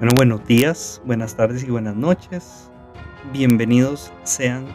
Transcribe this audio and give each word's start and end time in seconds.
Bueno, 0.00 0.14
buenos 0.16 0.46
días, 0.46 1.02
buenas 1.04 1.36
tardes 1.36 1.62
y 1.62 1.66
buenas 1.66 1.94
noches. 1.94 2.70
Bienvenidos 3.34 4.10
sean 4.22 4.66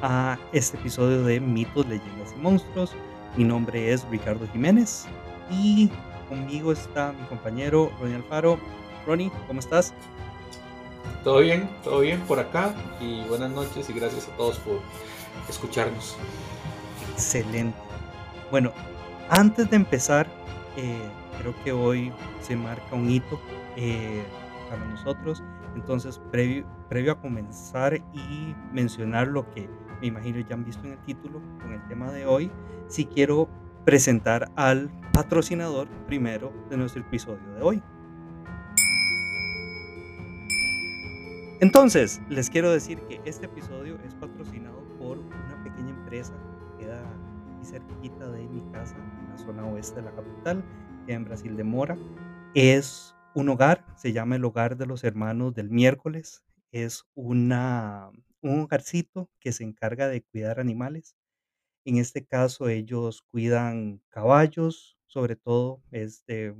a 0.00 0.38
este 0.52 0.76
episodio 0.76 1.24
de 1.24 1.40
Mitos, 1.40 1.88
Leyendas 1.88 2.32
y 2.36 2.40
Monstruos. 2.40 2.92
Mi 3.36 3.42
nombre 3.42 3.92
es 3.92 4.08
Ricardo 4.08 4.46
Jiménez 4.52 5.06
y 5.50 5.90
conmigo 6.28 6.70
está 6.70 7.10
mi 7.10 7.26
compañero 7.26 7.90
Ronnie 7.98 8.14
Alfaro. 8.14 8.60
Ronnie, 9.08 9.32
¿cómo 9.48 9.58
estás? 9.58 9.92
Todo 11.24 11.40
bien, 11.40 11.68
todo 11.82 11.98
bien 11.98 12.20
por 12.20 12.38
acá 12.38 12.72
y 13.00 13.22
buenas 13.22 13.50
noches 13.50 13.90
y 13.90 13.92
gracias 13.92 14.28
a 14.28 14.36
todos 14.36 14.60
por 14.60 14.78
escucharnos. 15.48 16.16
Excelente. 17.12 17.76
Bueno, 18.52 18.72
antes 19.30 19.68
de 19.68 19.74
empezar, 19.74 20.28
eh, 20.76 20.96
creo 21.40 21.56
que 21.64 21.72
hoy 21.72 22.12
se 22.40 22.54
marca 22.54 22.94
un 22.94 23.10
hito 23.10 23.40
eh, 23.80 24.24
para 24.68 24.84
nosotros. 24.84 25.42
Entonces, 25.76 26.20
previo, 26.32 26.66
previo 26.88 27.12
a 27.12 27.20
comenzar 27.20 27.94
y 27.94 28.54
mencionar 28.72 29.28
lo 29.28 29.48
que 29.50 29.68
me 30.00 30.08
imagino 30.08 30.40
ya 30.40 30.54
han 30.54 30.64
visto 30.64 30.84
en 30.84 30.92
el 30.92 30.98
título 31.04 31.40
con 31.60 31.72
el 31.72 31.86
tema 31.86 32.10
de 32.10 32.26
hoy, 32.26 32.50
sí 32.88 33.06
quiero 33.06 33.48
presentar 33.84 34.50
al 34.56 34.90
patrocinador 35.12 35.88
primero 36.06 36.52
de 36.70 36.76
nuestro 36.76 37.02
episodio 37.02 37.54
de 37.54 37.62
hoy. 37.62 37.82
Entonces, 41.60 42.20
les 42.28 42.50
quiero 42.50 42.70
decir 42.70 43.00
que 43.02 43.20
este 43.24 43.46
episodio 43.46 43.96
es 44.04 44.14
patrocinado 44.14 44.80
por 44.98 45.18
una 45.18 45.62
pequeña 45.64 45.90
empresa 45.90 46.34
que 46.76 46.84
queda 46.84 47.00
aquí 47.00 47.64
cerquita 47.64 48.28
de 48.28 48.46
mi 48.48 48.60
casa, 48.72 48.96
en 48.96 49.30
la 49.30 49.38
zona 49.38 49.64
oeste 49.66 49.96
de 49.96 50.02
la 50.02 50.12
capital, 50.12 50.64
que 51.06 51.14
en 51.14 51.24
Brasil 51.24 51.56
de 51.56 51.64
Mora. 51.64 51.96
Es 52.54 53.17
un 53.38 53.48
hogar, 53.50 53.84
se 53.96 54.12
llama 54.12 54.36
el 54.36 54.44
Hogar 54.44 54.76
de 54.76 54.86
los 54.86 55.04
Hermanos 55.04 55.54
del 55.54 55.70
Miércoles. 55.70 56.42
Es 56.72 57.04
una, 57.14 58.10
un 58.42 58.60
hogarcito 58.60 59.30
que 59.40 59.52
se 59.52 59.64
encarga 59.64 60.08
de 60.08 60.22
cuidar 60.22 60.60
animales. 60.60 61.16
En 61.84 61.98
este 61.98 62.26
caso, 62.26 62.68
ellos 62.68 63.22
cuidan 63.22 64.02
caballos, 64.10 64.98
sobre 65.06 65.36
todo, 65.36 65.82
es 65.92 66.24
de, 66.26 66.56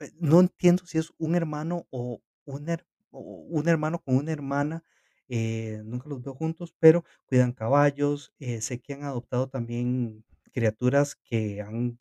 eh, 0.00 0.10
no 0.20 0.40
entiendo 0.40 0.84
si 0.86 0.98
es 0.98 1.12
un 1.18 1.34
hermano 1.34 1.86
o 1.90 2.20
un, 2.44 2.66
her- 2.68 2.86
o 3.10 3.20
un 3.20 3.68
hermano 3.68 3.98
con 4.00 4.16
una 4.16 4.32
hermana, 4.32 4.84
eh, 5.28 5.82
nunca 5.84 6.08
los 6.08 6.22
veo 6.22 6.34
juntos, 6.34 6.74
pero 6.78 7.04
cuidan 7.26 7.52
caballos. 7.52 8.32
eh, 8.38 8.60
sé 8.60 8.80
que 8.80 8.94
han 8.94 9.04
adoptado 9.04 9.48
también 9.48 10.24
criaturas 10.52 11.16
que 11.16 11.60
han 11.62 11.98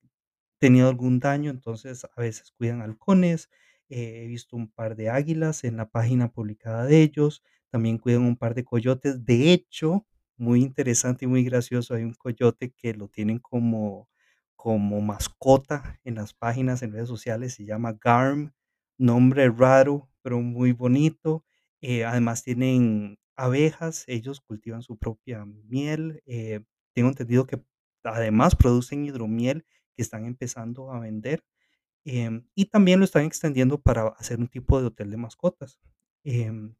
tenido 0.59 0.89
algún 0.89 1.19
daño, 1.19 1.51
entonces 1.51 2.05
a 2.05 2.21
veces 2.21 2.51
cuidan 2.57 2.81
halcones. 2.81 3.49
eh, 3.89 4.23
he 4.23 4.27
visto 4.27 4.55
un 4.57 4.69
par 4.69 4.95
de 4.95 5.09
águilas 5.09 5.63
en 5.63 5.77
la 5.77 5.89
página 5.89 6.31
publicada 6.31 6.85
de 6.85 7.01
ellos. 7.03 7.43
También 7.69 7.97
cuidan 7.97 8.23
un 8.23 8.35
par 8.37 8.53
de 8.55 8.65
coyotes. 8.65 9.25
De 9.25 9.51
hecho, 9.53 10.05
muy 10.37 10.61
interesante 10.61 11.25
y 11.25 11.27
muy 11.27 11.43
gracioso, 11.43 11.93
hay 11.95 12.03
un 12.03 12.13
coyote 12.13 12.71
que 12.71 12.93
lo 12.93 13.07
tienen 13.09 13.39
como, 13.39 14.09
como 14.55 15.01
mascota 15.01 15.99
en 16.03 16.15
las 16.15 16.33
páginas, 16.33 16.81
en 16.83 16.91
redes 16.93 17.07
sociales. 17.09 17.53
Se 17.55 17.65
llama 17.65 17.93
Garm, 18.01 18.51
nombre 18.97 19.49
raro, 19.49 20.09
pero 20.21 20.39
muy 20.41 20.71
bonito. 20.73 21.45
eh, 21.81 22.05
además 22.05 22.43
tienen 22.43 23.19
abejas, 23.35 24.03
ellos 24.07 24.41
cultivan 24.41 24.81
su 24.81 24.97
propia 24.97 25.45
miel. 25.45 26.21
eh, 26.25 26.61
tengo 26.93 27.09
entendido 27.09 27.45
que 27.45 27.61
además 28.03 28.55
producen 28.55 29.05
hidromiel 29.05 29.65
que 29.97 30.03
están 30.03 30.25
empezando 30.27 30.91
a 30.93 31.01
vender, 31.01 31.43
em, 32.05 32.47
y 32.55 32.65
también 32.67 32.99
lo 32.99 33.05
están 33.05 33.25
extendiendo 33.25 33.81
para 33.81 34.09
hacer 34.09 34.39
un 34.39 34.47
tipo 34.49 34.79
de 34.81 34.87
hotel 34.87 35.11
de 35.11 35.17
mascotas. 35.17 35.79
Em, 36.25 36.75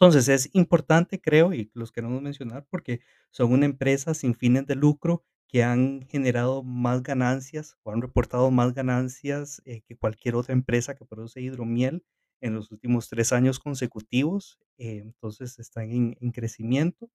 entonces 0.00 0.28
es 0.28 0.50
importante, 0.54 1.20
creo, 1.20 1.52
y 1.52 1.70
los 1.74 1.90
queremos 1.92 2.22
mencionar 2.22 2.66
porque 2.70 3.00
son 3.30 3.52
una 3.52 3.66
empresa 3.66 4.14
sin 4.14 4.34
fines 4.34 4.66
de 4.66 4.76
lucro 4.76 5.24
que 5.48 5.64
han 5.64 6.02
generado 6.08 6.62
más 6.62 7.02
ganancias 7.02 7.76
o 7.82 7.90
han 7.92 8.02
reportado 8.02 8.50
más 8.50 8.74
ganancias 8.74 9.62
eh, 9.64 9.82
que 9.82 9.96
cualquier 9.96 10.36
otra 10.36 10.52
empresa 10.54 10.94
que 10.94 11.04
produce 11.06 11.40
hidromiel 11.40 12.04
en 12.40 12.54
los 12.54 12.70
últimos 12.70 13.08
tres 13.08 13.32
años 13.32 13.58
consecutivos. 13.58 14.58
eh, 14.78 14.98
entonces 15.04 15.58
están 15.58 15.90
en 15.90 16.16
en 16.20 16.30
crecimiento 16.32 17.10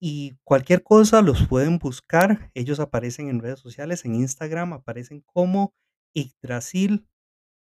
y 0.00 0.36
cualquier 0.44 0.82
cosa 0.82 1.22
los 1.22 1.46
pueden 1.46 1.78
buscar. 1.78 2.50
Ellos 2.54 2.80
aparecen 2.80 3.28
en 3.28 3.40
redes 3.40 3.60
sociales, 3.60 4.04
en 4.04 4.14
Instagram 4.14 4.72
aparecen 4.72 5.22
como 5.22 5.74
Yggdrasil. 6.14 7.06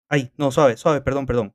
Ay, 0.09 0.33
no, 0.37 0.51
suave, 0.51 0.77
suave, 0.77 1.01
perdón, 1.01 1.27
perdón. 1.27 1.55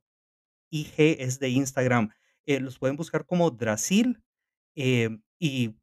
IG 0.70 0.94
es 1.20 1.38
de 1.38 1.50
Instagram. 1.50 2.10
Eh, 2.46 2.60
los 2.60 2.78
pueden 2.78 2.96
buscar 2.96 3.26
como 3.26 3.50
Drasil 3.50 4.22
eh, 4.76 5.18
y 5.38 5.76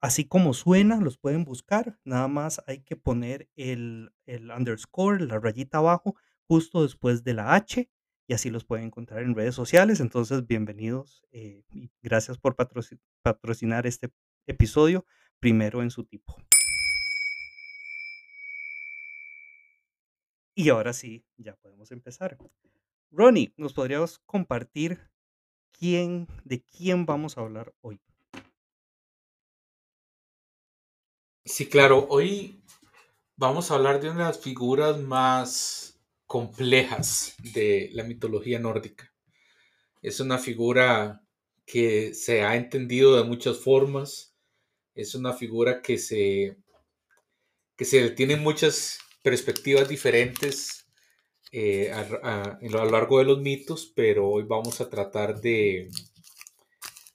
así 0.00 0.24
como 0.24 0.54
suena, 0.54 1.00
los 1.00 1.18
pueden 1.18 1.44
buscar. 1.44 1.98
Nada 2.04 2.28
más 2.28 2.62
hay 2.66 2.80
que 2.80 2.96
poner 2.96 3.48
el, 3.56 4.12
el 4.26 4.50
underscore, 4.50 5.26
la 5.26 5.38
rayita 5.38 5.78
abajo, 5.78 6.16
justo 6.46 6.82
después 6.82 7.24
de 7.24 7.34
la 7.34 7.54
H 7.54 7.90
y 8.28 8.34
así 8.34 8.50
los 8.50 8.64
pueden 8.64 8.86
encontrar 8.86 9.22
en 9.22 9.34
redes 9.34 9.54
sociales. 9.54 10.00
Entonces, 10.00 10.46
bienvenidos 10.46 11.24
eh, 11.32 11.64
y 11.72 11.90
gracias 12.02 12.38
por 12.38 12.56
patroci- 12.56 13.00
patrocinar 13.22 13.86
este 13.86 14.10
episodio, 14.46 15.06
primero 15.40 15.82
en 15.82 15.90
su 15.90 16.04
tipo. 16.04 16.36
Y 20.54 20.68
ahora 20.68 20.92
sí, 20.92 21.24
ya 21.38 21.56
podemos 21.56 21.90
empezar. 21.90 22.36
Ronnie, 23.10 23.54
¿nos 23.56 23.72
podrías 23.72 24.18
compartir 24.26 25.08
quién, 25.72 26.28
de 26.44 26.62
quién 26.62 27.06
vamos 27.06 27.38
a 27.38 27.40
hablar 27.40 27.74
hoy? 27.80 28.00
Sí, 31.44 31.66
claro, 31.68 32.06
hoy 32.10 32.62
vamos 33.36 33.70
a 33.70 33.76
hablar 33.76 34.00
de 34.00 34.10
una 34.10 34.18
de 34.18 34.24
las 34.24 34.40
figuras 34.40 35.00
más 35.00 35.97
complejas 36.28 37.36
de 37.54 37.90
la 37.94 38.04
mitología 38.04 38.60
nórdica. 38.60 39.12
Es 40.02 40.20
una 40.20 40.38
figura 40.38 41.22
que 41.66 42.14
se 42.14 42.42
ha 42.42 42.56
entendido 42.56 43.16
de 43.16 43.24
muchas 43.24 43.58
formas, 43.60 44.34
es 44.94 45.14
una 45.14 45.34
figura 45.34 45.82
que 45.82 45.98
se, 45.98 46.58
que 47.76 47.84
se 47.86 48.10
tiene 48.10 48.36
muchas 48.36 48.98
perspectivas 49.22 49.88
diferentes 49.88 50.86
eh, 51.52 51.90
a, 51.92 52.00
a- 52.24 52.58
lo 52.62 52.84
largo 52.90 53.18
de 53.20 53.26
los 53.26 53.40
mitos, 53.40 53.92
pero 53.96 54.28
hoy 54.28 54.44
vamos 54.44 54.80
a 54.80 54.90
tratar 54.90 55.40
de, 55.40 55.88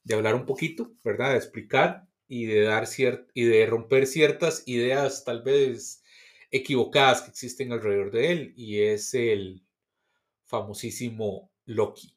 de 0.03 0.15
hablar 0.15 0.35
un 0.35 0.45
poquito, 0.45 0.91
¿verdad? 1.03 1.31
De 1.31 1.37
explicar 1.37 2.07
y 2.27 2.45
de 2.45 2.61
dar 2.61 2.85
cier- 2.85 3.27
y 3.33 3.43
de 3.43 3.65
romper 3.65 4.07
ciertas 4.07 4.63
ideas 4.65 5.23
tal 5.23 5.43
vez 5.43 6.02
equivocadas 6.53 7.23
que 7.23 7.31
existen 7.31 7.71
alrededor 7.71 8.11
de 8.11 8.31
él, 8.31 8.53
y 8.55 8.79
es 8.81 9.13
el 9.15 9.65
famosísimo 10.45 11.51
Loki. 11.65 12.15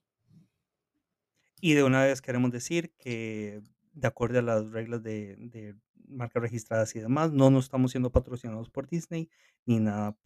Y 1.61 1.73
de 1.73 1.83
una 1.83 2.05
vez 2.05 2.21
queremos 2.21 2.53
decir 2.53 2.93
que 2.99 3.63
de 3.95 4.07
acuerdo 4.07 4.39
a 4.39 4.43
las 4.43 4.71
reglas 4.71 5.03
de, 5.03 5.75
marcas 6.07 6.43
registradas 6.43 6.95
y 6.95 7.01
demás, 7.01 7.33
no 7.33 7.51
nos 7.51 7.65
estamos 7.65 7.91
siendo 7.91 8.13
patrocinados 8.13 8.69
por 8.69 8.87
Disney, 8.89 9.29
ni 9.65 9.81
nada 9.81 10.17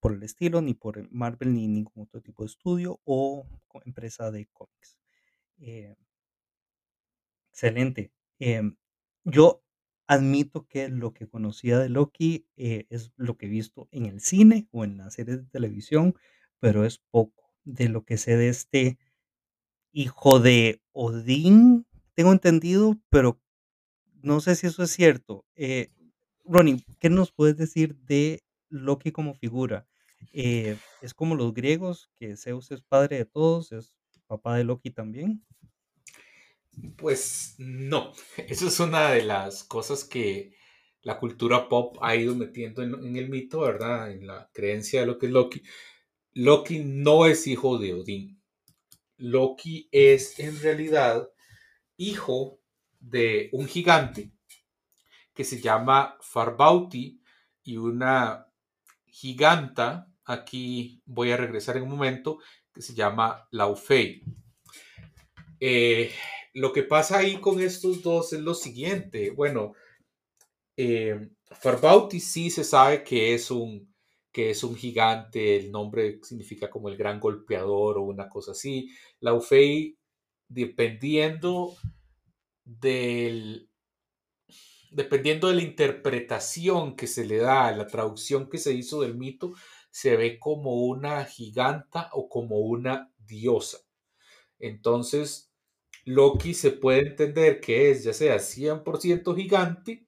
por 0.00 0.14
el 0.14 0.22
estilo, 0.22 0.62
ni 0.62 0.74
por 0.74 1.06
Marvel, 1.12 1.52
ni 1.54 1.68
ningún 1.68 2.04
otro 2.04 2.22
tipo 2.22 2.42
de 2.42 2.48
estudio 2.48 3.00
o 3.04 3.46
empresa 3.84 4.32
de 4.32 4.46
cómics. 4.46 4.98
Eh, 5.60 5.94
excelente. 7.52 8.12
Em, 8.38 8.76
yo 9.24 9.62
admito 10.08 10.66
que 10.68 10.88
lo 10.88 11.12
que 11.14 11.28
conocía 11.28 11.78
de 11.78 11.88
Loki 11.90 12.46
eh, 12.56 12.86
es 12.90 13.12
lo 13.16 13.36
que 13.38 13.46
he 13.46 13.50
visto 13.50 13.88
en 13.92 14.06
el 14.06 14.20
cine 14.20 14.68
o 14.72 14.84
en 14.84 14.98
las 14.98 15.14
series 15.14 15.38
de 15.44 15.50
televisión, 15.50 16.16
pero 16.60 16.84
es 16.84 16.98
poco 17.10 17.54
de 17.64 17.88
lo 17.90 18.04
que 18.04 18.16
sé 18.18 18.36
de 18.36 18.48
este 18.48 18.98
hijo 19.92 20.40
de 20.40 20.80
Odín, 20.92 21.86
tengo 22.14 22.32
entendido, 22.32 22.96
pero 23.10 23.40
no 24.22 24.40
sé 24.40 24.56
si 24.56 24.66
eso 24.66 24.82
es 24.82 24.90
cierto. 24.90 25.44
Eh, 25.56 25.90
Ronnie, 26.44 26.84
¿qué 27.00 27.10
nos 27.10 27.32
puedes 27.32 27.56
decir 27.56 27.96
de 27.96 28.42
Loki 28.70 29.12
como 29.12 29.34
figura? 29.34 29.86
Eh, 30.32 30.76
¿es 31.02 31.14
como 31.14 31.34
los 31.36 31.54
griegos, 31.54 32.10
que 32.16 32.36
Zeus 32.36 32.70
es 32.72 32.82
padre 32.82 33.18
de 33.18 33.24
todos, 33.26 33.72
es 33.72 33.94
papá 34.26 34.56
de 34.56 34.64
Loki 34.64 34.90
también? 34.90 35.44
Pues 36.96 37.54
no, 37.58 38.12
eso 38.36 38.68
es 38.68 38.80
una 38.80 39.10
de 39.10 39.22
las 39.22 39.64
cosas 39.64 40.04
que 40.04 40.56
la 41.02 41.18
cultura 41.18 41.68
pop 41.68 41.96
ha 42.00 42.16
ido 42.16 42.34
metiendo 42.34 42.82
en, 42.82 43.16
el 43.16 43.28
mito, 43.28 43.60
¿verdad? 43.60 44.10
En 44.10 44.26
la 44.26 44.50
creencia 44.52 45.00
de 45.00 45.06
lo 45.06 45.18
que 45.18 45.26
es 45.26 45.32
Loki. 45.32 45.62
Loki 46.34 46.80
no 46.80 47.26
es 47.26 47.46
hijo 47.46 47.78
de 47.78 47.94
Odín. 47.94 48.42
Loki 49.16 49.88
es 49.90 50.38
en 50.38 50.60
realidad 50.60 51.28
hijo 51.96 52.60
de 53.00 53.48
un 53.52 53.66
gigante 53.66 54.32
que 55.34 55.44
se 55.44 55.60
llama 55.60 56.16
Farbauti 56.20 57.20
y 57.62 57.76
una 57.76 58.46
giganta, 59.06 60.10
aquí 60.24 61.02
voy 61.06 61.30
a 61.30 61.36
regresar 61.36 61.76
en 61.76 61.84
un 61.84 61.90
momento, 61.90 62.38
que 62.72 62.82
se 62.82 62.94
llama 62.94 63.46
Laufey. 63.50 64.22
Eh, 65.60 66.12
lo 66.54 66.72
que 66.72 66.82
pasa 66.82 67.18
ahí 67.18 67.40
con 67.40 67.60
estos 67.60 68.02
dos 68.02 68.32
es 68.32 68.40
lo 68.40 68.54
siguiente. 68.54 69.30
Bueno, 69.30 69.74
eh, 70.76 71.28
Farbauti 71.50 72.20
sí 72.20 72.50
se 72.50 72.64
sabe 72.64 73.02
que 73.02 73.34
es 73.34 73.50
un 73.50 73.88
que 74.30 74.50
es 74.50 74.62
un 74.62 74.76
gigante, 74.76 75.56
el 75.56 75.72
nombre 75.72 76.20
significa 76.22 76.70
como 76.70 76.88
el 76.88 76.96
gran 76.96 77.18
golpeador 77.18 77.98
o 77.98 78.02
una 78.02 78.28
cosa 78.28 78.52
así. 78.52 78.88
Laufey, 79.20 79.98
dependiendo 80.48 81.74
del 82.64 83.68
dependiendo 84.90 85.48
de 85.48 85.54
la 85.54 85.62
interpretación 85.62 86.96
que 86.96 87.06
se 87.06 87.26
le 87.26 87.38
da, 87.38 87.72
la 87.72 87.86
traducción 87.86 88.48
que 88.48 88.58
se 88.58 88.72
hizo 88.72 89.02
del 89.02 89.16
mito, 89.16 89.54
se 89.90 90.16
ve 90.16 90.38
como 90.38 90.84
una 90.84 91.24
giganta 91.24 92.10
o 92.12 92.28
como 92.28 92.58
una 92.58 93.12
diosa. 93.18 93.78
Entonces, 94.58 95.47
Loki 96.04 96.54
se 96.54 96.70
puede 96.70 97.00
entender 97.00 97.60
que 97.60 97.90
es 97.90 98.04
ya 98.04 98.12
sea 98.12 98.38
100% 98.38 99.34
gigante 99.34 100.06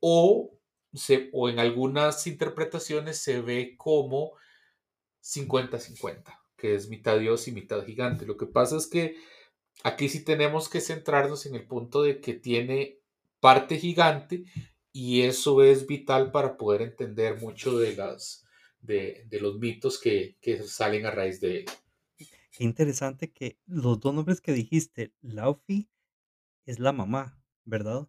o, 0.00 0.58
se, 0.94 1.30
o 1.32 1.48
en 1.48 1.58
algunas 1.58 2.26
interpretaciones 2.26 3.18
se 3.18 3.40
ve 3.40 3.74
como 3.76 4.32
50-50, 5.22 6.24
que 6.56 6.74
es 6.74 6.88
mitad 6.88 7.18
dios 7.18 7.48
y 7.48 7.52
mitad 7.52 7.84
gigante. 7.84 8.26
Lo 8.26 8.36
que 8.36 8.46
pasa 8.46 8.76
es 8.76 8.86
que 8.86 9.16
aquí 9.82 10.08
sí 10.08 10.24
tenemos 10.24 10.68
que 10.68 10.80
centrarnos 10.80 11.46
en 11.46 11.54
el 11.54 11.66
punto 11.66 12.02
de 12.02 12.20
que 12.20 12.34
tiene 12.34 13.00
parte 13.40 13.78
gigante 13.78 14.44
y 14.92 15.22
eso 15.22 15.62
es 15.62 15.86
vital 15.86 16.32
para 16.32 16.56
poder 16.56 16.82
entender 16.82 17.40
mucho 17.40 17.78
de, 17.78 17.94
las, 17.96 18.46
de, 18.80 19.24
de 19.28 19.40
los 19.40 19.58
mitos 19.58 20.00
que, 20.00 20.36
que 20.40 20.62
salen 20.62 21.06
a 21.06 21.10
raíz 21.10 21.40
de 21.40 21.58
él. 21.58 21.66
Qué 22.56 22.64
interesante 22.64 23.30
que 23.30 23.58
los 23.66 24.00
dos 24.00 24.14
nombres 24.14 24.40
que 24.40 24.52
dijiste, 24.52 25.12
Laufey 25.20 25.90
es 26.66 26.78
la 26.80 26.92
mamá, 26.92 27.38
¿verdad? 27.66 28.08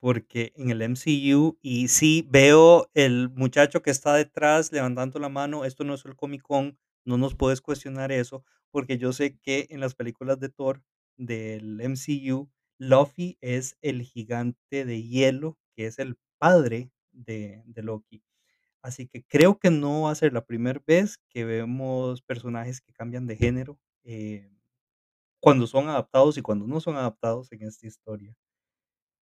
Porque 0.00 0.52
en 0.56 0.70
el 0.70 0.82
MCU, 0.82 1.58
y 1.62 1.88
sí 1.88 2.26
veo 2.30 2.90
el 2.94 3.30
muchacho 3.30 3.82
que 3.82 3.90
está 3.90 4.14
detrás 4.14 4.72
levantando 4.72 5.18
la 5.20 5.30
mano, 5.30 5.64
esto 5.64 5.84
no 5.84 5.94
es 5.94 6.04
el 6.04 6.16
Comic 6.16 6.42
Con, 6.42 6.78
no 7.06 7.18
nos 7.18 7.34
puedes 7.34 7.62
cuestionar 7.62 8.12
eso, 8.12 8.44
porque 8.70 8.98
yo 8.98 9.12
sé 9.14 9.38
que 9.38 9.66
en 9.70 9.80
las 9.80 9.94
películas 9.94 10.40
de 10.40 10.50
Thor 10.50 10.82
del 11.16 11.80
MCU, 11.80 12.50
Luffy 12.78 13.38
es 13.40 13.78
el 13.82 14.02
gigante 14.02 14.84
de 14.84 15.02
hielo, 15.02 15.58
que 15.76 15.86
es 15.86 15.98
el 15.98 16.18
padre 16.38 16.92
de, 17.12 17.62
de 17.66 17.82
Loki. 17.82 18.22
Así 18.82 19.08
que 19.08 19.24
creo 19.24 19.58
que 19.58 19.70
no 19.70 20.02
va 20.02 20.12
a 20.12 20.14
ser 20.14 20.32
la 20.32 20.44
primera 20.46 20.82
vez 20.86 21.18
que 21.30 21.44
vemos 21.44 22.22
personajes 22.22 22.80
que 22.80 22.92
cambian 22.92 23.26
de 23.26 23.36
género 23.36 23.78
eh, 24.04 24.50
cuando 25.40 25.66
son 25.66 25.88
adaptados 25.88 26.38
y 26.38 26.42
cuando 26.42 26.66
no 26.66 26.80
son 26.80 26.96
adaptados 26.96 27.52
en 27.52 27.62
esta 27.64 27.86
historia. 27.86 28.34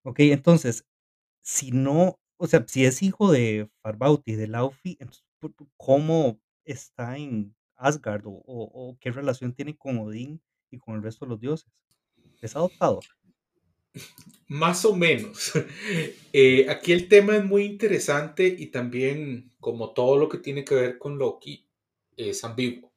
Ok, 0.05 0.21
entonces, 0.21 0.85
si 1.43 1.73
no, 1.73 2.21
o 2.39 2.47
sea, 2.49 2.65
si 2.69 2.85
es 2.87 3.03
hijo 3.03 3.33
de 3.33 3.71
Farbauti, 3.83 4.35
de 4.37 4.49
Laufey, 4.49 4.97
entonces, 5.01 5.25
¿por- 5.41 5.55
por- 5.55 5.69
¿cómo 5.77 6.41
está 6.65 7.19
en 7.19 7.57
Asgard 7.77 8.27
o, 8.27 8.33
o- 8.33 8.91
o 8.93 8.99
qué 9.01 9.11
relación 9.13 9.55
tiene 9.55 9.77
con 9.77 9.99
Odín 9.99 10.43
y 10.71 10.79
con 10.79 10.97
el 10.97 11.03
resto 11.03 11.27
de 11.27 11.31
los 11.31 11.41
dioses? 11.41 11.71
¿Es 12.43 12.57
adoptado? 12.57 13.07
Más 14.49 14.85
o 14.85 14.95
menos. 14.95 15.53
Eh, 16.39 16.69
aquí 16.69 16.93
el 16.93 17.09
tema 17.09 17.35
es 17.35 17.47
muy 17.47 17.65
interesante 17.65 18.47
y 18.47 18.67
también, 18.67 19.55
como 19.59 19.95
todo 19.95 20.19
lo 20.19 20.29
que 20.29 20.37
tiene 20.37 20.67
que 20.67 20.75
ver 20.75 20.99
con 20.99 21.17
Loki, 21.17 21.67
es 22.15 22.45
ambiguo. 22.45 22.93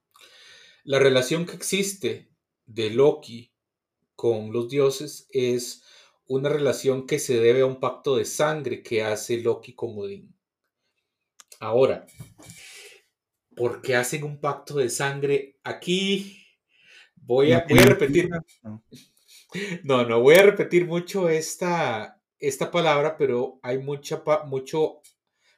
La 0.84 1.00
relación 1.00 1.46
que 1.46 1.56
existe 1.56 2.28
de 2.66 2.90
Loki 2.90 3.54
con 4.18 4.52
los 4.52 4.68
dioses 4.68 5.30
es 5.32 5.84
una 6.28 6.50
relación 6.50 7.08
que 7.08 7.18
se 7.18 7.40
debe 7.40 7.62
a 7.62 7.66
un 7.66 7.80
pacto 7.80 8.18
de 8.18 8.26
sangre 8.26 8.84
que 8.84 9.04
hace 9.04 9.38
Loki 9.38 9.74
con 9.74 9.98
Odín. 9.98 10.36
Ahora, 11.62 12.06
¿por 13.56 13.82
qué 13.82 13.96
hacen 13.96 14.26
un 14.26 14.42
pacto 14.42 14.76
de 14.76 14.90
sangre? 14.90 15.58
Aquí 15.64 16.46
voy 17.16 17.54
a, 17.54 17.60
¿No 17.60 17.76
voy 17.76 17.80
a 17.80 17.86
repetir? 17.86 18.30
No. 19.84 20.06
No, 20.06 20.22
voy 20.22 20.36
a 20.36 20.44
repetir 20.44 20.86
mucho 20.88 21.30
esta, 21.30 22.22
esta 22.40 22.72
palabra, 22.72 23.18
pero 23.18 23.60
hay 23.62 23.78
mucha, 23.80 24.24
mucho, 24.46 25.02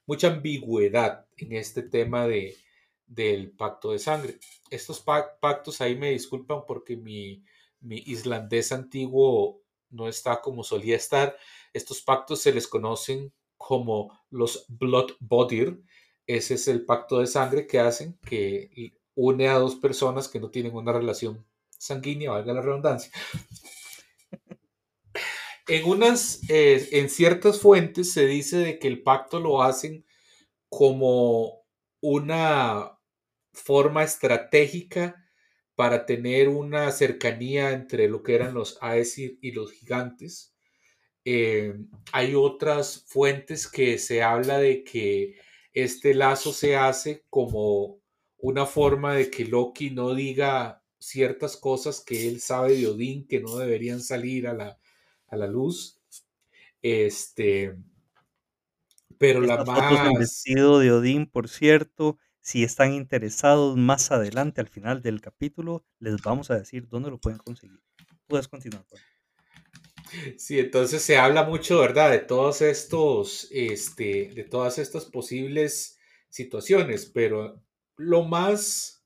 mucha 0.06 0.28
ambigüedad 0.30 1.28
en 1.38 1.54
este 1.54 1.84
tema 1.84 2.28
de, 2.28 2.58
del 3.06 3.52
pacto 3.52 3.92
de 3.92 4.00
sangre. 4.00 4.40
Estos 4.70 5.00
pa- 5.02 5.40
pactos 5.40 5.82
ahí 5.82 5.96
me 5.96 6.12
disculpan 6.12 6.62
porque 6.68 6.98
mi, 6.98 7.44
mi 7.82 7.98
islandés 8.08 8.72
antiguo 8.72 9.62
no 9.90 10.08
está 10.08 10.42
como 10.42 10.64
solía 10.64 10.96
estar. 10.96 11.38
Estos 11.74 12.02
pactos 12.02 12.42
se 12.42 12.54
les 12.54 12.68
conocen 12.68 13.34
como 13.58 14.18
los 14.30 14.66
Blood 14.70 15.12
Bodir. 15.20 15.84
Ese 16.28 16.56
es 16.56 16.68
el 16.68 16.86
pacto 16.86 17.20
de 17.20 17.28
sangre 17.28 17.68
que 17.68 17.80
hacen, 17.80 18.18
que 18.26 18.94
une 19.16 19.50
a 19.50 19.56
dos 19.60 19.76
personas 19.76 20.28
que 20.30 20.40
no 20.40 20.50
tienen 20.50 20.76
una 20.76 20.94
relación 20.94 21.46
sanguínea, 21.78 22.32
valga 22.32 22.54
la 22.54 22.62
redundancia 22.62 23.12
en 25.68 25.86
unas, 25.86 26.42
eh, 26.50 26.88
en 26.92 27.10
ciertas 27.10 27.60
fuentes 27.60 28.14
se 28.14 28.26
dice 28.26 28.58
de 28.58 28.80
que 28.80 28.88
el 28.88 29.04
pacto 29.04 29.40
lo 29.40 29.64
hacen 29.64 30.06
como 30.70 31.64
una 32.02 32.98
forma 33.54 34.04
estratégica 34.04 35.26
para 35.76 36.06
tener 36.06 36.50
una 36.50 36.92
cercanía 36.92 37.72
entre 37.72 38.08
lo 38.08 38.24
que 38.24 38.36
eran 38.36 38.54
los 38.54 38.78
Aesir 38.82 39.38
y 39.42 39.52
los 39.52 39.72
gigantes. 39.72 40.56
Eh, 41.26 41.76
hay 42.12 42.36
otras 42.36 43.06
fuentes 43.08 43.68
que 43.68 43.98
se 43.98 44.24
habla 44.24 44.58
de 44.58 44.84
que 44.84 45.36
este 45.74 46.14
lazo 46.14 46.54
se 46.54 46.76
hace 46.76 47.26
como 47.30 48.02
una 48.38 48.66
forma 48.66 49.16
de 49.16 49.30
que 49.30 49.46
Loki 49.46 49.92
no 49.92 50.16
diga 50.16 50.84
ciertas 50.98 51.58
cosas 51.58 52.02
que 52.02 52.28
él 52.28 52.42
sabe 52.42 52.76
de 52.76 52.88
Odín 52.88 53.28
que 53.28 53.40
no 53.40 53.58
deberían 53.58 54.02
salir 54.02 54.48
a 54.48 54.54
la, 54.54 54.81
a 55.32 55.38
la 55.38 55.48
luz. 55.48 56.00
Este, 56.82 57.76
pero 59.18 59.42
la 59.42 59.56
Estas 59.56 59.92
en 59.92 59.98
más, 59.98 60.20
vestido 60.20 60.80
de 60.80 60.92
Odín, 60.92 61.28
por 61.28 61.48
cierto, 61.48 62.18
si 62.42 62.64
están 62.64 62.94
interesados 62.94 63.78
más 63.78 64.12
adelante, 64.12 64.62
al 64.62 64.68
final 64.68 65.02
del 65.02 65.22
capítulo, 65.22 65.86
les 66.00 66.22
vamos 66.22 66.50
a 66.50 66.58
decir 66.58 66.88
dónde 66.88 67.12
lo 67.12 67.20
pueden 67.20 67.40
conseguir. 67.40 67.80
Puedes 68.28 68.48
continuar, 68.48 68.84
Juan. 68.90 69.02
sí, 70.38 70.60
entonces 70.60 71.04
se 71.04 71.18
habla 71.18 71.44
mucho, 71.44 71.80
¿verdad? 71.80 72.10
De 72.10 72.20
todos 72.20 72.62
estos, 72.62 73.48
este, 73.52 74.32
de 74.34 74.44
todas 74.44 74.80
estas 74.80 75.06
posibles 75.06 76.00
situaciones, 76.30 77.06
pero 77.06 77.62
lo 77.98 78.24
más 78.24 79.06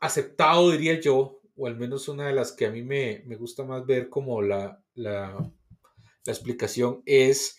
aceptado, 0.00 0.70
diría 0.70 0.98
yo, 0.98 1.41
o 1.56 1.66
al 1.66 1.76
menos 1.76 2.08
una 2.08 2.26
de 2.26 2.34
las 2.34 2.52
que 2.52 2.66
a 2.66 2.70
mí 2.70 2.82
me, 2.82 3.22
me 3.26 3.36
gusta 3.36 3.64
más 3.64 3.84
ver 3.86 4.08
como 4.08 4.42
la, 4.42 4.82
la, 4.94 5.36
la 6.24 6.32
explicación 6.32 7.02
es 7.06 7.56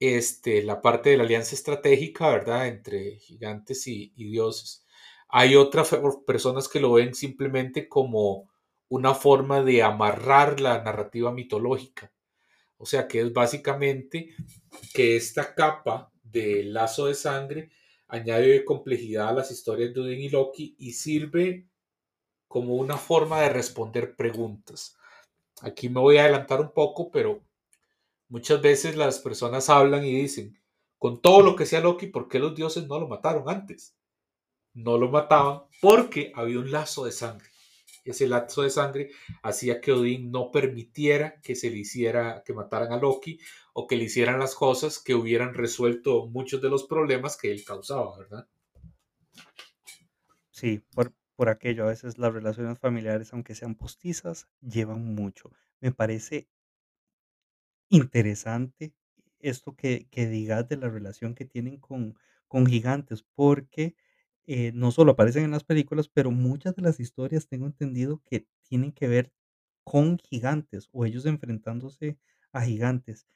este, 0.00 0.62
la 0.62 0.82
parte 0.82 1.10
de 1.10 1.16
la 1.16 1.24
alianza 1.24 1.54
estratégica, 1.54 2.28
¿verdad? 2.30 2.68
Entre 2.68 3.16
gigantes 3.16 3.86
y, 3.86 4.12
dioses. 4.16 4.84
Hay 5.28 5.56
otras 5.56 5.90
personas 6.26 6.68
que 6.68 6.80
lo 6.80 6.92
ven 6.94 7.14
simplemente 7.14 7.88
como 7.88 8.50
una 8.88 9.14
forma 9.14 9.62
de 9.62 9.82
amarrar 9.82 10.60
la 10.60 10.82
narrativa 10.82 11.32
mitológica. 11.32 12.12
O 12.78 12.86
sea, 12.86 13.08
que 13.08 13.20
es 13.20 13.32
básicamente 13.32 14.34
que 14.94 15.16
esta 15.16 15.54
capa 15.54 16.12
de 16.22 16.62
lazo 16.64 17.06
de 17.06 17.14
sangre 17.14 17.70
añade 18.08 18.64
complejidad 18.64 19.30
a 19.30 19.32
las 19.32 19.50
historias 19.50 19.92
de 19.94 20.00
Odin 20.00 20.20
y 20.20 20.28
Loki 20.28 20.76
y 20.78 20.92
sirve 20.92 21.66
como 22.56 22.76
una 22.76 22.96
forma 22.96 23.42
de 23.42 23.50
responder 23.50 24.16
preguntas. 24.16 24.96
Aquí 25.60 25.90
me 25.90 26.00
voy 26.00 26.16
a 26.16 26.22
adelantar 26.22 26.58
un 26.62 26.72
poco, 26.72 27.10
pero 27.10 27.44
muchas 28.30 28.62
veces 28.62 28.96
las 28.96 29.18
personas 29.18 29.68
hablan 29.68 30.06
y 30.06 30.22
dicen, 30.22 30.58
con 30.96 31.20
todo 31.20 31.42
lo 31.42 31.54
que 31.54 31.66
sea 31.66 31.80
Loki, 31.80 32.06
¿por 32.06 32.28
qué 32.28 32.38
los 32.38 32.54
dioses 32.54 32.86
no 32.86 32.98
lo 32.98 33.08
mataron 33.08 33.46
antes? 33.50 33.94
No 34.72 34.96
lo 34.96 35.10
mataban 35.10 35.64
porque 35.82 36.32
había 36.34 36.58
un 36.58 36.70
lazo 36.70 37.04
de 37.04 37.12
sangre. 37.12 37.46
Ese 38.06 38.26
lazo 38.26 38.62
de 38.62 38.70
sangre 38.70 39.10
hacía 39.42 39.78
que 39.78 39.92
Odín 39.92 40.30
no 40.30 40.50
permitiera 40.50 41.38
que 41.42 41.56
se 41.56 41.68
le 41.68 41.76
hiciera, 41.76 42.42
que 42.42 42.54
mataran 42.54 42.90
a 42.90 42.96
Loki 42.96 43.38
o 43.74 43.86
que 43.86 43.96
le 43.96 44.04
hicieran 44.04 44.38
las 44.38 44.54
cosas 44.54 44.98
que 44.98 45.14
hubieran 45.14 45.52
resuelto 45.52 46.26
muchos 46.28 46.62
de 46.62 46.70
los 46.70 46.84
problemas 46.84 47.36
que 47.36 47.52
él 47.52 47.62
causaba, 47.66 48.16
¿verdad? 48.16 48.48
Sí, 50.52 50.82
por, 50.94 51.12
por 51.36 51.48
aquello, 51.50 51.84
a 51.84 51.88
veces 51.88 52.18
las 52.18 52.32
relaciones 52.34 52.78
familiares, 52.78 53.32
aunque 53.32 53.54
sean 53.54 53.74
postizas, 53.76 54.48
llevan 54.62 55.14
mucho. 55.14 55.52
Me 55.80 55.92
parece 55.92 56.48
interesante 57.88 58.94
esto 59.40 59.76
que, 59.76 60.08
que 60.10 60.26
digas 60.26 60.68
de 60.68 60.76
la 60.76 60.88
relación 60.88 61.34
que 61.34 61.44
tienen 61.44 61.78
con, 61.78 62.16
con 62.48 62.66
gigantes, 62.66 63.24
porque 63.34 63.96
eh, 64.46 64.72
no 64.74 64.90
solo 64.92 65.12
aparecen 65.12 65.44
en 65.44 65.50
las 65.52 65.64
películas, 65.64 66.08
pero 66.08 66.30
muchas 66.30 66.74
de 66.76 66.82
las 66.82 67.00
historias 67.00 67.48
tengo 67.48 67.66
entendido 67.66 68.22
que 68.24 68.46
tienen 68.62 68.92
que 68.92 69.08
ver 69.08 69.32
con 69.84 70.18
gigantes 70.18 70.88
o 70.92 71.04
ellos 71.04 71.26
enfrentándose 71.26 72.18
a 72.52 72.62
gigantes. 72.62 73.26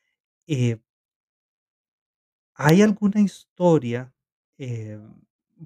Eh 0.47 0.80
¿hay 2.54 2.83
alguna 2.83 3.21
historia? 3.21 4.14
Eh, 4.59 4.99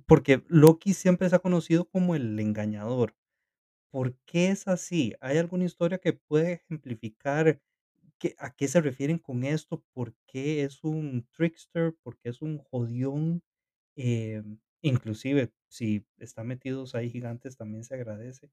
porque 0.06 0.44
Loki 0.48 0.94
siempre 0.94 1.28
se 1.30 1.36
ha 1.36 1.40
conocido 1.40 1.86
como 1.88 2.14
el 2.14 2.38
engañador, 2.40 3.14
¿por 3.90 4.16
qué 4.26 4.48
es 4.50 4.68
así? 4.68 5.14
¿Hay 5.20 5.38
alguna 5.38 5.64
historia 5.66 5.98
que 5.98 6.14
puede 6.14 6.54
ejemplificar 6.54 7.60
qué 8.18 8.34
a 8.38 8.54
qué 8.54 8.68
se 8.68 8.80
refieren 8.82 9.18
con 9.18 9.44
esto? 9.44 9.84
¿Por 9.94 10.14
qué 10.26 10.64
es 10.64 10.84
un 10.84 11.28
trickster? 11.32 11.94
¿Por 12.02 12.18
qué 12.18 12.30
es 12.30 12.42
un 12.42 12.58
jodión? 12.58 13.42
Em, 13.96 14.60
inclusive, 14.82 15.52
si 15.68 16.06
están 16.18 16.48
metidos 16.48 16.94
ahí 16.96 17.10
gigantes, 17.10 17.56
también 17.58 17.84
se 17.84 17.94
agradece, 17.96 18.50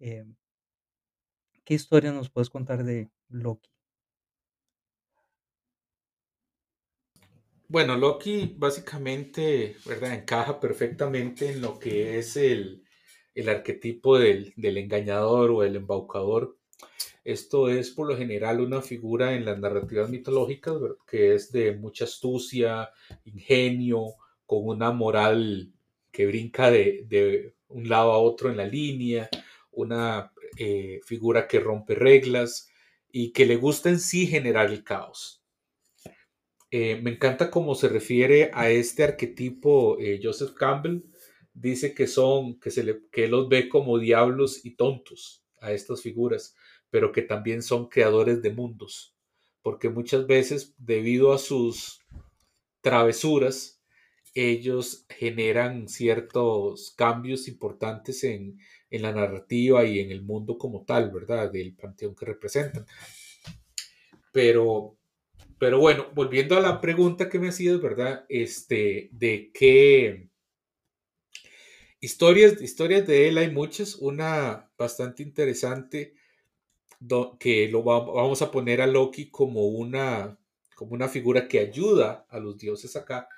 em 0.00 0.36
¿qué 1.64 1.72
historia 1.72 2.12
nos 2.12 2.28
puedes 2.28 2.50
contar 2.50 2.84
de 2.84 3.10
Loki? 3.28 3.70
Bueno, 7.70 7.96
Loki 7.96 8.54
básicamente, 8.58 9.76
¿verdad? 9.86 10.12
Encaja 10.14 10.58
perfectamente 10.58 11.50
en 11.52 11.60
lo 11.62 11.78
que 11.78 12.18
es 12.18 12.36
el, 12.36 12.82
el 13.32 13.48
arquetipo 13.48 14.18
del, 14.18 14.52
del 14.56 14.76
engañador 14.76 15.52
o 15.52 15.62
el 15.62 15.76
embaucador. 15.76 16.58
Esto 17.24 17.68
es 17.70 17.90
por 17.90 18.08
lo 18.08 18.16
general 18.16 18.60
una 18.60 18.82
figura 18.82 19.34
en 19.34 19.44
las 19.44 19.58
narrativas 19.60 20.10
mitológicas 20.10 20.74
que 21.06 21.34
es 21.34 21.52
de 21.52 21.76
mucha 21.76 22.04
astucia, 22.04 22.90
ingenio, 23.24 24.14
con 24.46 24.66
una 24.66 24.90
moral 24.92 25.72
que 26.10 26.26
brinca 26.26 26.70
de, 26.72 27.04
de 27.08 27.54
un 27.68 27.88
lado 27.88 28.12
a 28.12 28.18
otro 28.18 28.50
en 28.50 28.56
la 28.56 28.66
línea, 28.66 29.30
una 29.72 30.32
eh, 30.58 31.00
figura 31.04 31.46
que 31.48 31.60
rompe 31.60 31.94
reglas 31.94 32.68
y 33.12 33.32
que 33.32 33.46
le 33.46 33.56
gusta 33.56 33.90
en 33.90 34.00
sí 34.00 34.26
generar 34.26 34.70
el 34.70 34.82
caos. 34.82 35.39
Eh, 36.72 37.00
me 37.02 37.10
encanta 37.10 37.50
cómo 37.50 37.74
se 37.74 37.88
refiere 37.88 38.50
a 38.54 38.70
este 38.70 39.02
arquetipo 39.02 39.98
eh, 39.98 40.20
Joseph 40.22 40.54
Campbell. 40.54 41.02
Dice 41.52 41.94
que 41.94 42.06
son, 42.06 42.60
que, 42.60 42.70
se 42.70 42.84
le, 42.84 43.00
que 43.10 43.26
los 43.26 43.48
ve 43.48 43.68
como 43.68 43.98
diablos 43.98 44.64
y 44.64 44.76
tontos 44.76 45.44
a 45.60 45.72
estas 45.72 46.02
figuras, 46.02 46.54
pero 46.90 47.10
que 47.10 47.22
también 47.22 47.62
son 47.62 47.88
creadores 47.88 48.40
de 48.40 48.52
mundos, 48.52 49.16
porque 49.62 49.88
muchas 49.88 50.26
veces 50.26 50.74
debido 50.78 51.32
a 51.32 51.38
sus 51.38 52.00
travesuras, 52.80 53.82
ellos 54.32 55.06
generan 55.08 55.88
ciertos 55.88 56.94
cambios 56.96 57.48
importantes 57.48 58.22
en, 58.22 58.58
en 58.90 59.02
la 59.02 59.12
narrativa 59.12 59.84
y 59.84 59.98
en 59.98 60.12
el 60.12 60.22
mundo 60.22 60.56
como 60.56 60.84
tal, 60.84 61.10
¿verdad? 61.10 61.50
Del 61.50 61.74
panteón 61.74 62.14
que 62.14 62.26
representan. 62.26 62.86
Pero 64.32 64.99
pero 65.60 65.78
bueno, 65.78 66.06
volviendo 66.14 66.56
a 66.56 66.60
la 66.60 66.80
pregunta 66.80 67.28
que 67.28 67.38
me 67.38 67.50
hacías, 67.50 67.82
¿verdad? 67.82 68.24
Este, 68.30 69.10
de 69.12 69.50
qué 69.52 70.30
historias, 72.00 72.62
historias 72.62 73.06
de 73.06 73.28
él 73.28 73.36
hay 73.36 73.50
muchas. 73.50 73.96
Una 73.96 74.72
bastante 74.78 75.22
interesante 75.22 76.14
do, 76.98 77.36
que 77.38 77.68
lo 77.68 77.84
va, 77.84 78.00
vamos 78.00 78.40
a 78.40 78.50
poner 78.50 78.80
a 78.80 78.86
Loki 78.86 79.30
como 79.30 79.66
una, 79.66 80.38
como 80.74 80.94
una 80.94 81.08
figura 81.08 81.46
que 81.46 81.58
ayuda 81.60 82.26
a 82.30 82.38
los 82.38 82.56
dioses 82.56 82.96
acá. 82.96 83.28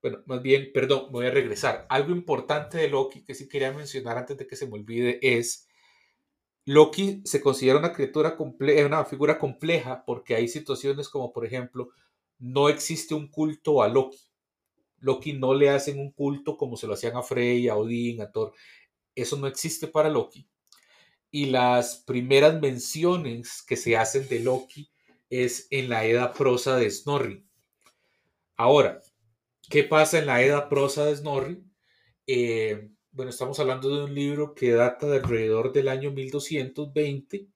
Bueno, 0.00 0.22
más 0.26 0.40
bien, 0.40 0.70
perdón, 0.72 1.10
voy 1.10 1.26
a 1.26 1.30
regresar. 1.30 1.84
Algo 1.88 2.12
importante 2.12 2.78
de 2.78 2.88
Loki 2.88 3.24
que 3.24 3.34
sí 3.34 3.48
quería 3.48 3.72
mencionar 3.72 4.18
antes 4.18 4.38
de 4.38 4.46
que 4.46 4.54
se 4.54 4.68
me 4.68 4.74
olvide 4.74 5.18
es 5.20 5.67
Loki 6.68 7.22
se 7.24 7.40
considera 7.40 7.78
una 7.78 7.94
criatura 7.94 8.36
comple 8.36 8.84
una 8.84 9.02
figura 9.06 9.38
compleja 9.38 10.04
porque 10.04 10.34
hay 10.34 10.48
situaciones 10.48 11.08
como, 11.08 11.32
por 11.32 11.46
ejemplo, 11.46 11.88
no 12.38 12.68
existe 12.68 13.14
un 13.14 13.28
culto 13.28 13.82
a 13.82 13.88
Loki. 13.88 14.20
Loki 14.98 15.32
no 15.32 15.54
le 15.54 15.70
hacen 15.70 15.98
un 15.98 16.12
culto 16.12 16.58
como 16.58 16.76
se 16.76 16.86
lo 16.86 16.92
hacían 16.92 17.16
a 17.16 17.22
Frey, 17.22 17.68
a 17.68 17.76
Odín, 17.76 18.20
a 18.20 18.30
Thor. 18.30 18.52
Eso 19.14 19.38
no 19.38 19.46
existe 19.46 19.86
para 19.86 20.10
Loki. 20.10 20.46
Y 21.30 21.46
las 21.46 22.04
primeras 22.06 22.60
menciones 22.60 23.62
que 23.62 23.78
se 23.78 23.96
hacen 23.96 24.28
de 24.28 24.40
Loki 24.40 24.90
es 25.30 25.68
en 25.70 25.88
la 25.88 26.04
Edda 26.04 26.34
prosa 26.34 26.76
de 26.76 26.90
Snorri. 26.90 27.46
Ahora, 28.58 29.00
¿qué 29.70 29.84
pasa 29.84 30.18
en 30.18 30.26
la 30.26 30.42
Edda 30.42 30.68
prosa 30.68 31.06
de 31.06 31.16
Snorri? 31.16 31.64
Eh, 32.26 32.90
bueno, 33.12 33.30
estamos 33.30 33.58
hablando 33.60 33.94
de 33.94 34.04
un 34.04 34.14
libro 34.14 34.54
que 34.54 34.72
data 34.72 35.06
de 35.06 35.18
alrededor 35.18 35.72
del 35.72 35.88
año 35.88 36.10
1220, 36.10 37.46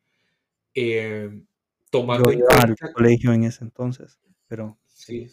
eh, 0.75 1.43
tomando 1.91 2.31
yo 2.31 2.33
en 2.33 2.39
iba 2.39 2.55
al 2.55 2.77
cuenta... 2.77 2.93
colegio 2.93 3.33
en 3.33 3.45
ese 3.45 3.65
entonces, 3.65 4.19
pero 4.49 4.79
sí. 4.87 5.29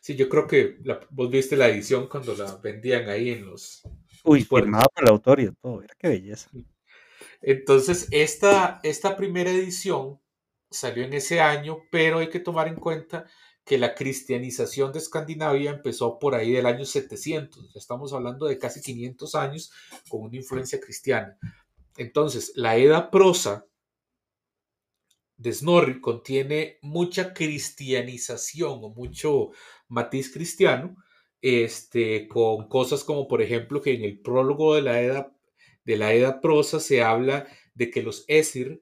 Sí, 0.00 0.16
yo 0.16 0.28
creo 0.28 0.46
que 0.46 0.78
la, 0.84 1.00
vos 1.10 1.30
viste 1.30 1.56
la 1.56 1.68
edición 1.68 2.08
cuando 2.08 2.34
la 2.34 2.56
vendían 2.56 3.08
ahí 3.08 3.30
en 3.30 3.46
los... 3.46 3.82
Uy, 4.24 4.44
firmada 4.44 4.86
por 4.94 5.04
el 5.04 5.10
autor 5.10 5.40
y 5.40 5.50
todo, 5.52 5.82
era 5.82 5.94
qué 5.98 6.08
belleza. 6.08 6.50
Entonces, 7.40 8.08
esta, 8.10 8.80
esta 8.82 9.16
primera 9.16 9.50
edición 9.50 10.20
salió 10.70 11.04
en 11.04 11.12
ese 11.12 11.40
año, 11.40 11.78
pero 11.90 12.18
hay 12.18 12.28
que 12.28 12.40
tomar 12.40 12.68
en 12.68 12.76
cuenta 12.76 13.26
que 13.64 13.78
la 13.78 13.94
cristianización 13.94 14.92
de 14.92 14.98
Escandinavia 14.98 15.70
empezó 15.70 16.18
por 16.18 16.34
ahí 16.34 16.52
del 16.52 16.66
año 16.66 16.84
700. 16.84 17.76
Estamos 17.76 18.12
hablando 18.12 18.46
de 18.46 18.58
casi 18.58 18.80
500 18.80 19.34
años 19.34 19.72
con 20.08 20.22
una 20.22 20.36
influencia 20.36 20.80
cristiana. 20.80 21.38
Entonces, 21.96 22.52
la 22.56 22.76
Edda 22.76 23.10
prosa 23.10 23.66
de 25.36 25.52
Snorri 25.52 26.00
contiene 26.00 26.78
mucha 26.82 27.34
cristianización 27.34 28.80
o 28.82 28.90
mucho 28.90 29.50
matiz 29.88 30.32
cristiano, 30.32 30.96
este, 31.40 32.28
con 32.28 32.68
cosas 32.68 33.04
como, 33.04 33.26
por 33.26 33.42
ejemplo, 33.42 33.80
que 33.80 33.94
en 33.94 34.04
el 34.04 34.20
prólogo 34.20 34.74
de 34.74 34.82
la 34.82 35.00
Edda, 35.00 35.36
de 35.84 35.96
la 35.96 36.12
Edda 36.14 36.40
prosa 36.40 36.80
se 36.80 37.02
habla 37.02 37.46
de 37.74 37.90
que 37.90 38.02
los 38.02 38.24
Esir 38.28 38.81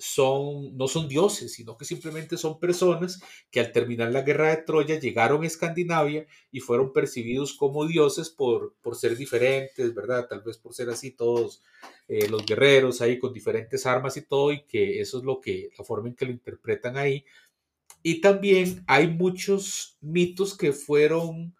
son, 0.00 0.76
no 0.76 0.88
son 0.88 1.08
dioses, 1.08 1.52
sino 1.52 1.76
que 1.76 1.84
simplemente 1.84 2.36
son 2.36 2.58
personas 2.58 3.22
que 3.50 3.60
al 3.60 3.70
terminar 3.70 4.10
la 4.10 4.22
guerra 4.22 4.48
de 4.48 4.62
Troya 4.62 4.98
llegaron 4.98 5.42
a 5.42 5.46
Escandinavia 5.46 6.26
y 6.50 6.60
fueron 6.60 6.92
percibidos 6.92 7.52
como 7.52 7.86
dioses 7.86 8.30
por, 8.30 8.74
por 8.80 8.96
ser 8.96 9.16
diferentes, 9.16 9.94
¿verdad? 9.94 10.26
Tal 10.26 10.40
vez 10.40 10.58
por 10.58 10.74
ser 10.74 10.88
así 10.88 11.10
todos 11.10 11.62
eh, 12.08 12.28
los 12.28 12.44
guerreros 12.44 13.00
ahí 13.00 13.18
con 13.18 13.32
diferentes 13.32 13.86
armas 13.86 14.16
y 14.16 14.22
todo, 14.22 14.52
y 14.52 14.62
que 14.62 15.00
eso 15.00 15.18
es 15.18 15.24
lo 15.24 15.40
que, 15.40 15.70
la 15.78 15.84
forma 15.84 16.08
en 16.08 16.14
que 16.14 16.24
lo 16.24 16.32
interpretan 16.32 16.96
ahí. 16.96 17.24
Y 18.02 18.20
también 18.22 18.82
hay 18.86 19.08
muchos 19.08 19.98
mitos 20.00 20.56
que 20.56 20.72
fueron 20.72 21.54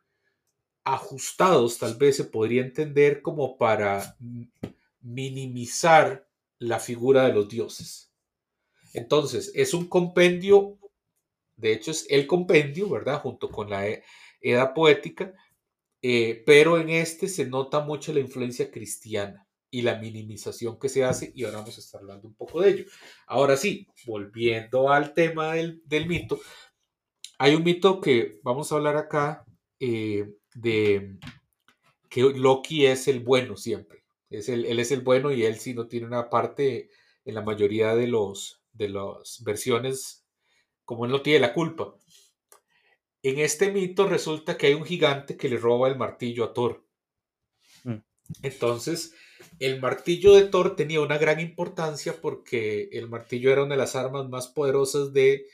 ajustados, 0.83 1.79
tal 1.79 1.97
vez 1.97 2.17
se 2.17 2.25
podría 2.25 2.63
entender 2.63 3.21
como 3.21 3.59
para 3.59 4.17
minimizar 5.03 6.27
la 6.59 6.79
figura 6.79 7.27
de 7.27 7.35
los 7.35 7.49
dioses. 7.49 8.10
Entonces, 8.95 9.53
es 9.55 9.75
un 9.75 9.87
compendio, 9.89 10.79
de 11.57 11.73
hecho 11.73 11.91
es 11.91 12.07
el 12.11 12.27
compendio, 12.27 12.89
¿verdad? 12.89 13.21
Junto 13.21 13.49
con 13.49 13.71
la 13.71 13.87
Edad 14.41 14.75
Poética, 14.75 15.33
eh, 16.03 16.43
pero 16.47 16.79
en 16.79 16.91
este 16.91 17.29
se 17.29 17.47
nota 17.47 17.81
mucho 17.81 18.13
la 18.13 18.21
influencia 18.21 18.71
cristiana 18.71 19.47
y 19.71 19.83
la 19.83 19.97
minimización 19.99 20.79
que 20.79 20.89
se 20.89 21.05
hace, 21.05 21.33
y 21.35 21.45
ahora 21.45 21.59
vamos 21.59 21.77
a 21.77 21.81
estar 21.81 22.01
hablando 22.01 22.27
un 22.27 22.35
poco 22.35 22.61
de 22.61 22.71
ello. 22.71 22.85
Ahora 23.27 23.57
sí, 23.57 23.87
volviendo 24.07 24.91
al 24.91 25.15
tema 25.15 25.55
del, 25.55 25.83
del 25.85 26.07
mito, 26.07 26.41
hay 27.39 27.55
un 27.55 27.65
mito 27.65 28.01
que 28.01 28.41
vamos 28.43 28.71
a 28.71 28.75
hablar 28.75 28.97
acá 28.97 29.45
eh, 29.79 30.29
de 30.55 31.19
que 32.11 32.23
Loki 32.23 32.87
es 32.87 33.09
el 33.09 33.21
bueno 33.21 33.57
siempre. 33.57 34.05
Es 34.29 34.49
el, 34.49 34.67
él 34.67 34.79
es 34.79 34.91
el 34.93 35.01
bueno 35.01 35.33
y 35.33 35.45
él 35.45 35.57
sí 35.57 35.73
no 35.73 35.89
tiene 35.89 36.07
una 36.07 36.29
parte 36.29 36.91
en 37.25 37.35
la 37.35 37.43
mayoría 37.43 37.95
de 37.95 38.09
los, 38.09 38.60
de 38.73 38.89
las 38.89 39.43
versiones, 39.45 40.27
como 40.85 41.05
él 41.05 41.11
no 41.11 41.23
tiene 41.23 41.41
la 41.41 41.55
culpa. 41.55 41.95
En 43.23 43.39
este 43.39 43.71
mito 43.71 44.09
resulta 44.09 44.57
que 44.57 44.69
hay 44.69 44.75
un 44.75 44.85
gigante 44.85 45.37
que 45.37 45.49
le 45.49 45.59
roba 45.59 45.89
el 45.89 45.97
martillo 45.97 46.45
a 46.45 46.55
Thor. 46.55 46.87
Mm. 47.85 47.97
Entonces, 48.43 49.15
el 49.59 49.81
martillo 49.81 50.35
de 50.35 50.45
Thor 50.45 50.77
tenía 50.77 51.01
una 51.01 51.19
gran 51.19 51.41
importancia 51.41 52.21
porque 52.21 52.89
el 52.93 53.09
martillo 53.09 53.53
era 53.53 53.65
una 53.65 53.75
de 53.75 53.81
las 53.81 53.97
armas 53.97 54.29
más 54.29 54.49
poderosas 54.49 55.13
de, 55.13 55.47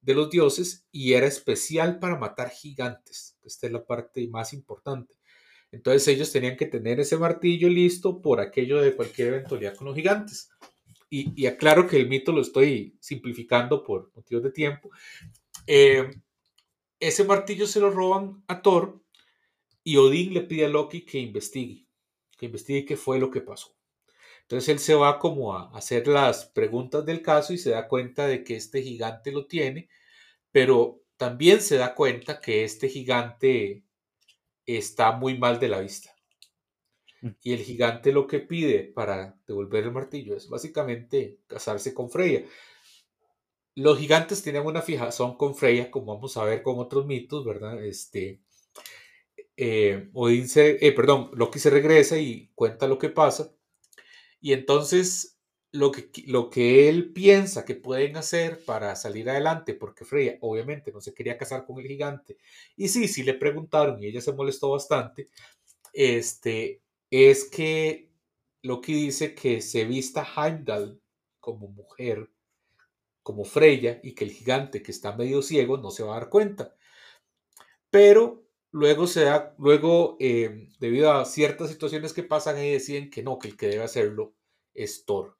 de 0.00 0.14
los 0.14 0.30
dioses 0.30 0.86
y 0.90 1.12
era 1.12 1.26
especial 1.26 1.98
para 1.98 2.18
matar 2.18 2.50
gigantes. 2.50 3.38
Esta 3.44 3.66
es 3.66 3.72
la 3.72 3.84
parte 3.84 4.26
más 4.28 4.52
importante. 4.52 5.14
Entonces 5.70 6.06
ellos 6.08 6.32
tenían 6.32 6.56
que 6.56 6.66
tener 6.66 7.00
ese 7.00 7.16
martillo 7.16 7.68
listo 7.68 8.20
por 8.20 8.40
aquello 8.40 8.80
de 8.80 8.94
cualquier 8.94 9.28
eventualidad 9.28 9.76
con 9.76 9.86
los 9.86 9.96
gigantes 9.96 10.50
y, 11.14 11.46
aclaro 11.46 11.86
que 11.86 11.98
el 11.98 12.08
mito 12.08 12.32
lo 12.32 12.40
estoy 12.40 12.96
simplificando 12.98 13.82
por 13.82 14.10
motivos 14.14 14.44
de 14.44 14.50
tiempo. 14.50 14.90
Eh, 15.66 16.08
ese 16.98 17.24
martillo 17.24 17.66
se 17.66 17.80
lo 17.80 17.90
roban 17.90 18.42
a 18.48 18.62
Thor 18.62 18.98
y 19.84 19.98
Odín 19.98 20.32
le 20.32 20.40
pide 20.40 20.64
a 20.64 20.68
Loki 20.68 21.02
que 21.02 21.18
investigue, 21.18 21.86
que 22.38 22.46
investigue 22.46 22.86
qué 22.86 22.96
fue 22.96 23.18
lo 23.18 23.30
que 23.30 23.42
pasó. 23.42 23.76
Entonces 24.40 24.70
él 24.70 24.78
se 24.78 24.94
va 24.94 25.18
como 25.18 25.54
a 25.54 25.70
hacer 25.76 26.08
las 26.08 26.46
preguntas 26.46 27.04
del 27.04 27.20
caso 27.20 27.52
y 27.52 27.58
se 27.58 27.70
da 27.70 27.88
cuenta 27.88 28.26
de 28.26 28.42
que 28.42 28.56
este 28.56 28.82
gigante 28.82 29.32
lo 29.32 29.46
tiene, 29.46 29.90
pero 30.50 31.02
también 31.18 31.60
se 31.60 31.76
da 31.76 31.94
cuenta 31.94 32.40
que 32.40 32.64
este 32.64 32.88
gigante 32.88 33.84
está 34.64 35.12
muy 35.12 35.36
mal 35.36 35.60
de 35.60 35.68
la 35.68 35.80
vista. 35.80 36.11
Mm. 37.22 37.28
Y 37.42 37.52
el 37.54 37.60
gigante 37.60 38.12
lo 38.12 38.26
que 38.26 38.40
pide 38.40 38.84
para 38.84 39.38
devolver 39.46 39.84
el 39.84 39.92
martillo 39.92 40.36
es 40.36 40.48
básicamente 40.48 41.38
casarse 41.46 41.94
con 41.94 42.10
Freya. 42.10 42.44
Los 43.74 43.98
gigantes 43.98 44.42
tienen 44.42 44.66
una 44.66 44.82
fijación 44.82 45.36
con 45.38 45.54
Freya, 45.54 45.90
como 45.90 46.14
vamos 46.14 46.36
a 46.36 46.44
ver 46.44 46.62
con 46.62 46.78
otros 46.78 47.06
mitos, 47.06 47.44
¿verdad? 47.44 47.82
Este, 47.82 48.42
eh, 49.56 50.10
Odín 50.12 50.48
se, 50.48 50.84
eh, 50.86 50.92
perdón, 50.92 51.30
Loki 51.34 51.58
se 51.58 51.70
regresa 51.70 52.18
y 52.18 52.50
cuenta 52.54 52.86
lo 52.86 52.98
que 52.98 53.08
pasa. 53.08 53.54
Y 54.40 54.52
entonces 54.52 55.38
lo 55.72 55.90
que, 55.90 56.10
lo 56.26 56.50
que 56.50 56.88
él 56.88 57.12
piensa 57.12 57.64
que 57.64 57.74
pueden 57.74 58.16
hacer 58.16 58.62
para 58.64 58.94
salir 58.96 59.30
adelante, 59.30 59.74
porque 59.74 60.04
Freya 60.04 60.36
obviamente 60.40 60.92
no 60.92 61.00
se 61.00 61.14
quería 61.14 61.38
casar 61.38 61.64
con 61.64 61.80
el 61.80 61.86
gigante, 61.86 62.36
y 62.76 62.88
sí, 62.88 63.08
sí 63.08 63.22
le 63.22 63.34
preguntaron 63.34 64.02
y 64.02 64.06
ella 64.06 64.20
se 64.20 64.32
molestó 64.32 64.70
bastante, 64.70 65.30
este, 65.94 66.82
es 67.12 67.44
que 67.44 68.10
Loki 68.62 68.94
dice 68.94 69.34
que 69.34 69.60
se 69.60 69.84
vista 69.84 70.26
Heimdall 70.34 70.98
como 71.40 71.68
mujer, 71.68 72.30
como 73.22 73.44
Freya, 73.44 74.00
y 74.02 74.14
que 74.14 74.24
el 74.24 74.30
gigante 74.30 74.82
que 74.82 74.92
está 74.92 75.14
medio 75.14 75.42
ciego 75.42 75.76
no 75.76 75.90
se 75.90 76.02
va 76.02 76.16
a 76.16 76.20
dar 76.20 76.30
cuenta. 76.30 76.74
Pero 77.90 78.46
luego 78.70 79.06
se 79.06 79.24
da, 79.24 79.54
luego, 79.58 80.16
eh, 80.20 80.70
debido 80.80 81.12
a 81.12 81.26
ciertas 81.26 81.68
situaciones 81.68 82.14
que 82.14 82.22
pasan, 82.22 82.56
ahí 82.56 82.72
deciden 82.72 83.10
que 83.10 83.22
no, 83.22 83.38
que 83.38 83.48
el 83.48 83.58
que 83.58 83.68
debe 83.68 83.84
hacerlo 83.84 84.34
es 84.72 85.04
Thor. 85.04 85.36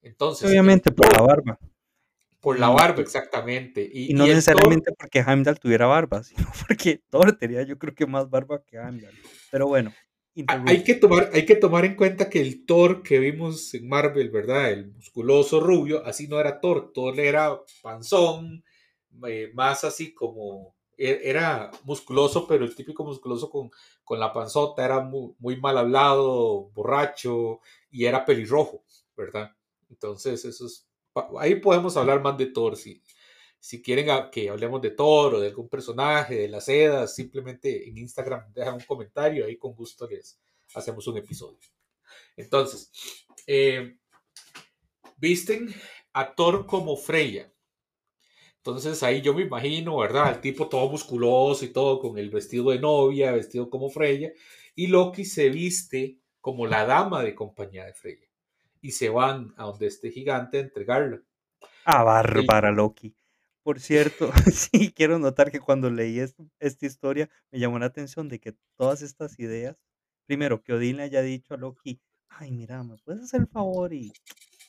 Entonces, 0.00 0.48
Obviamente 0.48 0.92
por 0.92 1.12
la 1.12 1.22
barba. 1.22 1.58
por 2.38 2.60
la 2.60 2.68
barba, 2.68 3.02
exactamente. 3.02 3.82
Y, 3.92 4.12
Y 4.12 4.14
no 4.14 4.24
y 4.24 4.28
necesariamente 4.28 4.92
porque 4.96 5.18
Heimdall 5.18 5.58
tuviera 5.58 5.86
barba, 5.86 6.22
sino 6.22 6.46
porque 6.68 7.02
Thor 7.10 7.36
tenía 7.36 7.62
yo 7.64 7.76
creo 7.76 7.92
que 7.92 8.06
más 8.06 8.30
barba 8.30 8.62
que 8.64 8.76
Heimdall. 8.76 9.18
Pero 9.50 9.66
bueno, 9.66 9.92
hay, 10.64 10.84
que 10.84 10.94
tomar, 10.94 11.30
hay 11.32 11.44
que 11.46 11.56
tomar 11.56 11.84
en 11.84 11.96
cuenta 11.96 12.30
que 12.30 12.40
el 12.40 12.64
Thor 12.64 13.02
que 13.02 13.18
vimos 13.18 13.74
en 13.74 13.88
Marvel, 13.88 14.30
¿verdad? 14.30 14.70
El 14.70 14.92
musculoso 14.92 15.60
rubio, 15.60 16.04
así 16.06 16.28
no 16.28 16.40
era 16.40 16.60
Thor. 16.60 16.92
Thor 16.94 17.18
era 17.20 17.58
panzón, 17.82 18.64
eh, 19.26 19.50
más 19.54 19.84
así 19.84 20.14
como. 20.14 20.74
e- 20.96 21.20
Era 21.24 21.70
musculoso, 21.84 22.46
pero 22.46 22.64
el 22.64 22.74
típico 22.74 23.04
musculoso 23.04 23.50
con, 23.50 23.70
con 24.04 24.18
la 24.20 24.32
panzota 24.32 24.84
era 24.84 25.00
muy, 25.00 25.34
muy 25.38 25.56
mal 25.60 25.78
hablado, 25.78 26.70
borracho 26.74 27.60
y 27.90 28.04
era 28.06 28.24
pelirrojo, 28.24 28.84
¿verdad? 29.16 29.50
Entonces, 29.90 30.44
eso 30.44 30.66
es. 30.66 30.86
Ahí 31.38 31.56
podemos 31.56 31.96
hablar 31.96 32.22
más 32.22 32.38
de 32.38 32.46
Thor. 32.46 32.76
Si, 32.76 33.02
si 33.60 33.82
quieren 33.82 34.10
a- 34.10 34.30
que 34.30 34.48
hablemos 34.48 34.80
de 34.80 34.90
Thor 34.90 35.34
o 35.34 35.40
de 35.40 35.48
algún 35.48 35.68
personaje, 35.68 36.34
de 36.36 36.48
las 36.48 36.64
sedas, 36.66 37.14
simplemente 37.14 37.88
en 37.88 37.98
Instagram 37.98 38.52
dejan 38.52 38.74
un 38.74 38.80
comentario, 38.80 39.44
ahí 39.44 39.56
con 39.56 39.74
gusto 39.74 40.06
les 40.08 40.38
hacemos 40.74 41.06
un 41.06 41.18
episodio. 41.18 41.58
Entonces, 42.36 42.90
eh, 43.46 43.96
visten 45.16 45.74
a 46.12 46.34
Thor 46.34 46.66
como 46.66 46.96
Freya. 46.96 47.52
Entonces 48.56 49.02
ahí 49.02 49.22
yo 49.22 49.32
me 49.34 49.42
imagino, 49.42 49.96
¿verdad? 49.98 50.30
El 50.34 50.40
tipo 50.40 50.68
todo 50.68 50.88
musculoso 50.90 51.64
y 51.64 51.68
todo 51.68 52.00
con 52.00 52.18
el 52.18 52.28
vestido 52.28 52.70
de 52.70 52.78
novia, 52.78 53.32
vestido 53.32 53.70
como 53.70 53.88
Freya. 53.88 54.32
Y 54.74 54.88
Loki 54.88 55.24
se 55.24 55.48
viste 55.48 56.18
como 56.40 56.66
la 56.66 56.84
dama 56.84 57.22
de 57.22 57.34
compañía 57.34 57.84
de 57.86 57.94
Freya. 57.94 58.26
Y 58.80 58.92
se 58.92 59.08
van 59.08 59.54
a 59.56 59.64
donde 59.64 59.86
este 59.86 60.10
gigante 60.10 60.58
a 60.58 60.60
entregarla. 60.60 61.20
Ah, 61.84 62.04
bárbara 62.04 62.70
Loki. 62.70 63.14
Por 63.68 63.80
cierto, 63.80 64.32
sí, 64.50 64.90
quiero 64.96 65.18
notar 65.18 65.50
que 65.50 65.60
cuando 65.60 65.90
leí 65.90 66.20
es- 66.20 66.34
esta 66.58 66.86
historia 66.86 67.28
me 67.50 67.58
llamó 67.58 67.78
la 67.78 67.84
atención 67.84 68.26
de 68.30 68.38
que 68.40 68.54
todas 68.78 69.02
estas 69.02 69.38
ideas, 69.38 69.76
primero, 70.24 70.62
que 70.62 70.72
Odín 70.72 70.96
le 70.96 71.02
haya 71.02 71.20
dicho 71.20 71.52
a 71.52 71.58
Loki, 71.58 72.00
ay, 72.30 72.50
mira, 72.50 72.82
¿me 72.82 72.96
puedes 72.96 73.24
hacer 73.24 73.42
el 73.42 73.46
favor 73.46 73.92
y, 73.92 74.10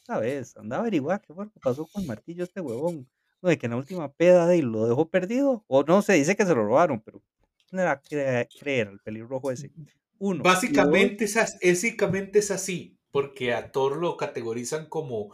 sabes, 0.05 0.57
anda 0.57 0.75
a 0.75 0.79
averiguar 0.81 1.21
qué 1.21 1.33
fue 1.33 1.45
lo 1.45 1.51
que 1.51 1.61
pasó 1.61 1.87
con 1.87 2.01
el 2.01 2.09
martillo 2.09 2.43
este 2.43 2.59
huevón? 2.59 3.09
No, 3.41 3.47
de 3.47 3.57
que 3.57 3.67
en 3.67 3.71
la 3.71 3.77
última 3.77 4.11
peda 4.11 4.45
de 4.47 4.59
él 4.59 4.65
lo 4.65 4.85
dejó 4.85 5.07
perdido, 5.09 5.63
o 5.67 5.83
no 5.83 6.01
sé, 6.01 6.15
dice 6.15 6.35
que 6.35 6.45
se 6.45 6.53
lo 6.53 6.65
robaron, 6.65 6.99
pero 6.99 7.21
¿quién 7.69 7.77
le 7.79 7.85
va 7.85 7.91
a 7.91 8.01
cre- 8.03 8.49
creer 8.59 8.89
al 8.89 8.99
pelirrojo 8.99 9.49
ese? 9.49 9.71
Uno. 10.19 10.43
y 10.43 10.43
dos, 10.43 10.43
Básicamente 10.43 11.23
es, 11.23 11.37
as- 11.37 11.57
básicamente 11.63 12.39
es 12.39 12.51
así, 12.51 12.99
porque 13.11 13.53
a 13.53 13.71
Thor 13.71 13.95
lo 13.95 14.17
categorizan 14.17 14.87
como, 14.89 15.31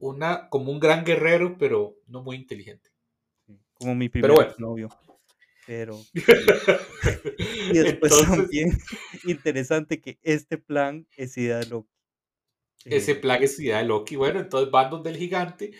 una, 0.00 0.48
como 0.48 0.72
un 0.72 0.80
gran 0.80 1.04
guerrero, 1.04 1.58
pero 1.58 1.96
no 2.06 2.22
muy 2.22 2.36
inteligente. 2.36 2.93
Como 3.74 3.94
mi 3.94 4.08
primer 4.08 4.32
bueno. 4.32 4.54
novio. 4.58 4.88
Pero. 5.66 5.98
Y 7.70 7.78
después 7.78 8.12
Entonces, 8.12 8.28
también 8.28 8.78
interesante 9.24 10.00
que 10.00 10.18
este 10.22 10.58
plan 10.58 11.06
es 11.16 11.36
idea 11.36 11.58
de 11.58 11.66
Loki. 11.66 11.90
ese 12.84 13.12
Eh, 13.12 13.16
plan 13.16 13.42
es 13.42 13.58
idea 13.58 13.78
de 13.78 13.84
Loki. 13.84 14.16
Bueno, 14.16 14.40
entonces 14.40 14.70
van 14.70 14.90
donde 14.90 15.10
el 15.10 15.16
gigante 15.16 15.72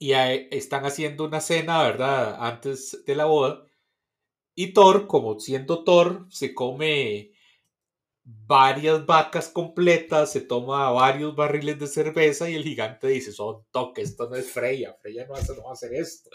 y 0.00 0.12
están 0.12 0.86
haciendo 0.86 1.26
una 1.26 1.40
cena, 1.42 1.82
¿verdad? 1.82 2.36
Antes 2.40 3.04
de 3.04 3.14
la 3.14 3.26
boda. 3.26 3.66
Y 4.54 4.72
Thor, 4.72 5.06
como 5.06 5.38
siendo 5.38 5.84
Thor, 5.84 6.26
se 6.30 6.54
come 6.54 7.32
varias 8.24 9.06
vacas 9.06 9.48
completas, 9.48 10.32
se 10.32 10.40
toma 10.42 10.90
varios 10.90 11.34
barriles 11.34 11.78
de 11.78 11.86
cerveza 11.86 12.48
y 12.50 12.54
el 12.54 12.62
gigante 12.64 13.08
dice, 13.08 13.32
son 13.32 13.64
toque, 13.72 14.02
esto 14.02 14.28
no 14.28 14.36
es 14.36 14.50
Freya, 14.50 14.94
Freya 15.00 15.26
no, 15.26 15.34
hace, 15.34 15.54
no 15.56 15.62
va 15.64 15.70
a 15.70 15.72
hacer 15.72 15.94
esto. 15.94 16.30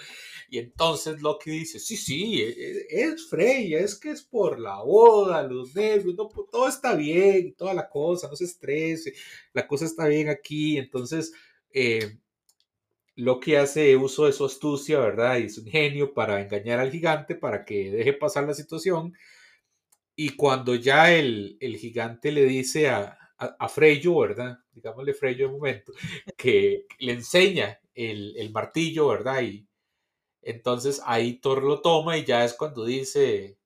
Y 0.50 0.60
entonces 0.60 1.22
Loki 1.22 1.52
dice, 1.52 1.80
sí, 1.80 1.98
sí, 1.98 2.42
e- 2.42 2.50
e- 2.50 2.86
es 3.06 3.30
Freya, 3.30 3.80
es 3.80 3.96
que 4.00 4.12
es 4.12 4.24
por 4.24 4.60
la 4.60 4.82
boda, 4.82 5.44
los 5.44 5.76
nervios, 5.76 6.16
pues, 6.34 6.48
todo 6.52 6.68
está 6.68 6.96
bien, 6.96 7.54
toda 7.56 7.74
la 7.74 7.90
cosa, 7.90 8.28
no 8.30 8.36
se 8.36 8.46
estrese, 8.46 9.14
la 9.54 9.68
cosa 9.68 9.86
está 9.86 10.08
bien 10.08 10.30
aquí. 10.30 10.78
Entonces, 10.78 11.34
eh, 11.72 12.18
Loki 13.18 13.56
hace 13.56 13.96
uso 13.98 14.26
de 14.26 14.34
su 14.34 14.46
astucia, 14.46 15.00
¿verdad? 15.00 15.38
Y 15.38 15.50
su 15.50 15.62
ingenio 15.62 16.14
para 16.14 16.42
engañar 16.42 16.80
al 16.80 16.92
gigante, 16.92 17.36
para 17.36 17.64
que 17.66 17.90
deje 17.92 18.14
pasar 18.14 18.46
la 18.46 18.54
situación. 18.54 19.14
Y 20.16 20.32
cuando 20.36 20.76
ya 20.76 21.12
el, 21.14 21.58
el 21.60 21.78
gigante 21.78 22.32
le 22.32 22.44
dice 22.46 22.90
a, 22.90 23.18
a, 23.38 23.56
a 23.60 23.70
Freyo, 23.70 24.20
¿verdad? 24.20 24.58
Digámosle 24.72 25.14
Freyo 25.14 25.48
de 25.48 25.54
momento, 25.54 25.94
que 26.38 26.86
le 27.00 27.14
enseña 27.14 27.80
el, 27.94 28.36
el 28.38 28.52
martillo, 28.52 29.08
¿verdad? 29.10 29.42
Y 29.44 29.68
entonces 30.42 31.02
ahí 31.06 31.40
Thor 31.40 31.64
lo 31.64 31.82
toma 31.82 32.18
y 32.18 32.26
ya 32.26 32.46
es 32.46 32.54
cuando 32.54 32.86
dice, 32.86 33.58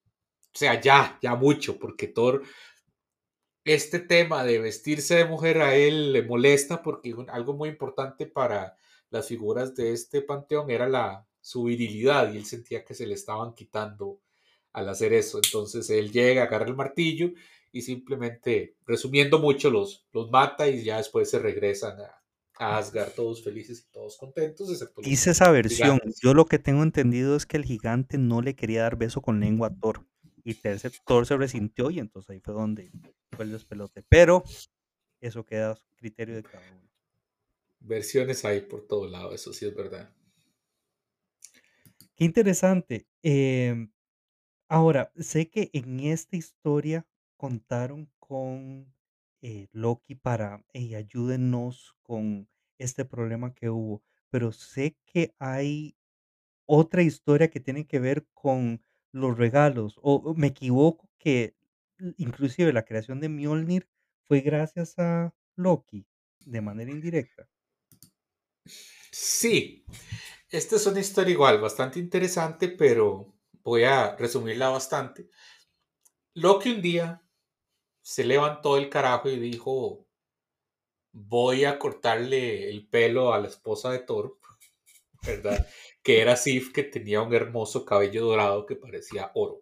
o 0.53 0.57
sea, 0.57 0.79
ya, 0.81 1.19
ya 1.21 1.35
mucho, 1.35 1.77
porque 1.79 2.07
Thor, 2.07 2.43
este 3.65 3.99
tema 3.99 4.43
de 4.43 4.59
vestirse 4.59 5.15
de 5.15 5.25
mujer 5.25 5.61
a 5.61 5.75
él 5.75 6.13
le 6.13 6.23
molesta 6.23 6.81
porque 6.81 7.15
algo 7.29 7.53
muy 7.53 7.69
importante 7.69 8.25
para 8.25 8.75
las 9.09 9.27
figuras 9.27 9.75
de 9.75 9.93
este 9.93 10.21
panteón 10.21 10.71
era 10.71 10.87
la, 10.87 11.27
su 11.41 11.63
virilidad 11.63 12.33
y 12.33 12.37
él 12.37 12.45
sentía 12.45 12.83
que 12.83 12.93
se 12.93 13.05
le 13.05 13.13
estaban 13.15 13.53
quitando 13.53 14.21
al 14.73 14.89
hacer 14.89 15.13
eso. 15.13 15.39
Entonces 15.43 15.89
él 15.89 16.11
llega, 16.11 16.43
agarra 16.43 16.67
el 16.67 16.75
martillo 16.75 17.31
y 17.71 17.81
simplemente, 17.81 18.75
resumiendo 18.85 19.39
mucho, 19.39 19.69
los, 19.69 20.07
los 20.13 20.29
mata 20.31 20.67
y 20.67 20.83
ya 20.83 20.97
después 20.97 21.29
se 21.29 21.39
regresan 21.39 21.99
a, 22.01 22.15
a 22.57 22.77
Asgard 22.77 23.11
todos 23.13 23.43
felices 23.43 23.85
y 23.87 23.91
todos 23.91 24.17
contentos, 24.17 24.71
excepto 24.71 25.01
Dice 25.01 25.31
esa 25.31 25.51
versión. 25.51 25.99
gigantes. 25.99 26.19
Yo 26.21 26.33
lo 26.33 26.45
que 26.45 26.59
tengo 26.59 26.83
entendido 26.83 27.35
es 27.35 27.45
que 27.45 27.57
el 27.57 27.65
gigante 27.65 28.17
no 28.17 28.41
le 28.41 28.55
quería 28.55 28.83
dar 28.83 28.97
beso 28.97 29.21
con 29.21 29.39
lengua 29.39 29.67
a 29.67 29.75
Thor. 29.75 30.05
Y 30.43 30.55
Thor, 30.55 30.79
Thor 31.05 31.25
se 31.25 31.37
resintió 31.37 31.91
y 31.91 31.99
entonces 31.99 32.29
ahí 32.31 32.39
fue 32.39 32.53
donde 32.53 32.91
fue 33.31 33.45
el 33.45 33.51
despelote. 33.51 34.03
Pero 34.09 34.43
eso 35.21 35.45
queda 35.45 35.71
a 35.71 35.79
criterio 35.97 36.35
de 36.35 36.43
cada 36.43 36.63
uno. 36.71 36.89
Versiones 37.81 38.45
hay 38.45 38.61
por 38.61 38.87
todo 38.87 39.07
lado, 39.09 39.33
eso 39.33 39.51
sí 39.51 39.65
es 39.65 39.75
verdad. 39.75 40.09
Qué 42.15 42.25
interesante. 42.25 43.07
Em, 43.23 43.89
ahora, 44.69 45.11
sé 45.17 45.49
que 45.49 45.69
en 45.73 45.99
esta 46.01 46.37
historia 46.37 47.07
contaron 47.37 48.11
con 48.19 48.93
eh, 49.41 49.67
Loki 49.71 50.15
para, 50.15 50.65
hey, 50.73 50.95
ayúdenos 50.95 51.95
con 52.03 52.49
este 52.77 53.05
problema 53.05 53.53
que 53.53 53.69
hubo, 53.69 54.03
pero 54.29 54.51
sé 54.51 54.97
que 55.05 55.35
hay 55.39 55.97
otra 56.65 57.03
historia 57.03 57.49
que 57.49 57.59
tiene 57.59 57.87
que 57.87 57.99
ver 57.99 58.27
con 58.33 58.83
los 59.11 59.37
regalos, 59.37 59.99
o 60.03 60.35
me 60.35 60.47
equivoco 60.47 61.09
que 61.19 61.55
inclusive 62.17 62.73
la 62.73 62.85
creación 62.85 63.19
de 63.19 63.29
Mjolnir 63.29 63.89
fue 64.23 64.41
gracias 64.41 64.99
a 64.99 65.33
Loki, 65.55 66.07
de 66.45 66.61
manera 66.61 66.91
indirecta. 66.91 67.49
Sí, 69.11 69.85
esta 70.51 70.75
es 70.75 70.85
una 70.87 70.99
historia 70.99 71.33
igual, 71.33 71.59
bastante 71.61 71.99
interesante, 71.99 72.69
pero 72.69 73.38
voy 73.63 73.83
a 73.83 74.15
resumirla 74.15 74.69
bastante. 74.69 75.29
Loki 76.33 76.71
un 76.71 76.81
día 76.81 77.23
se 78.01 78.23
levantó 78.23 78.77
el 78.77 78.89
carajo 78.89 79.29
y 79.29 79.39
dijo, 79.39 80.07
voy 81.11 81.65
a 81.65 81.79
cortarle 81.79 82.69
el 82.69 82.87
pelo 82.87 83.33
a 83.33 83.39
la 83.39 83.47
esposa 83.47 83.91
de 83.91 83.99
Thor, 83.99 84.37
¿verdad? 85.25 85.67
que 86.03 86.21
era 86.21 86.35
Sif, 86.35 86.71
que 86.71 86.83
tenía 86.83 87.21
un 87.21 87.33
hermoso 87.33 87.85
cabello 87.85 88.25
dorado 88.25 88.65
que 88.65 88.75
parecía 88.75 89.31
oro. 89.35 89.61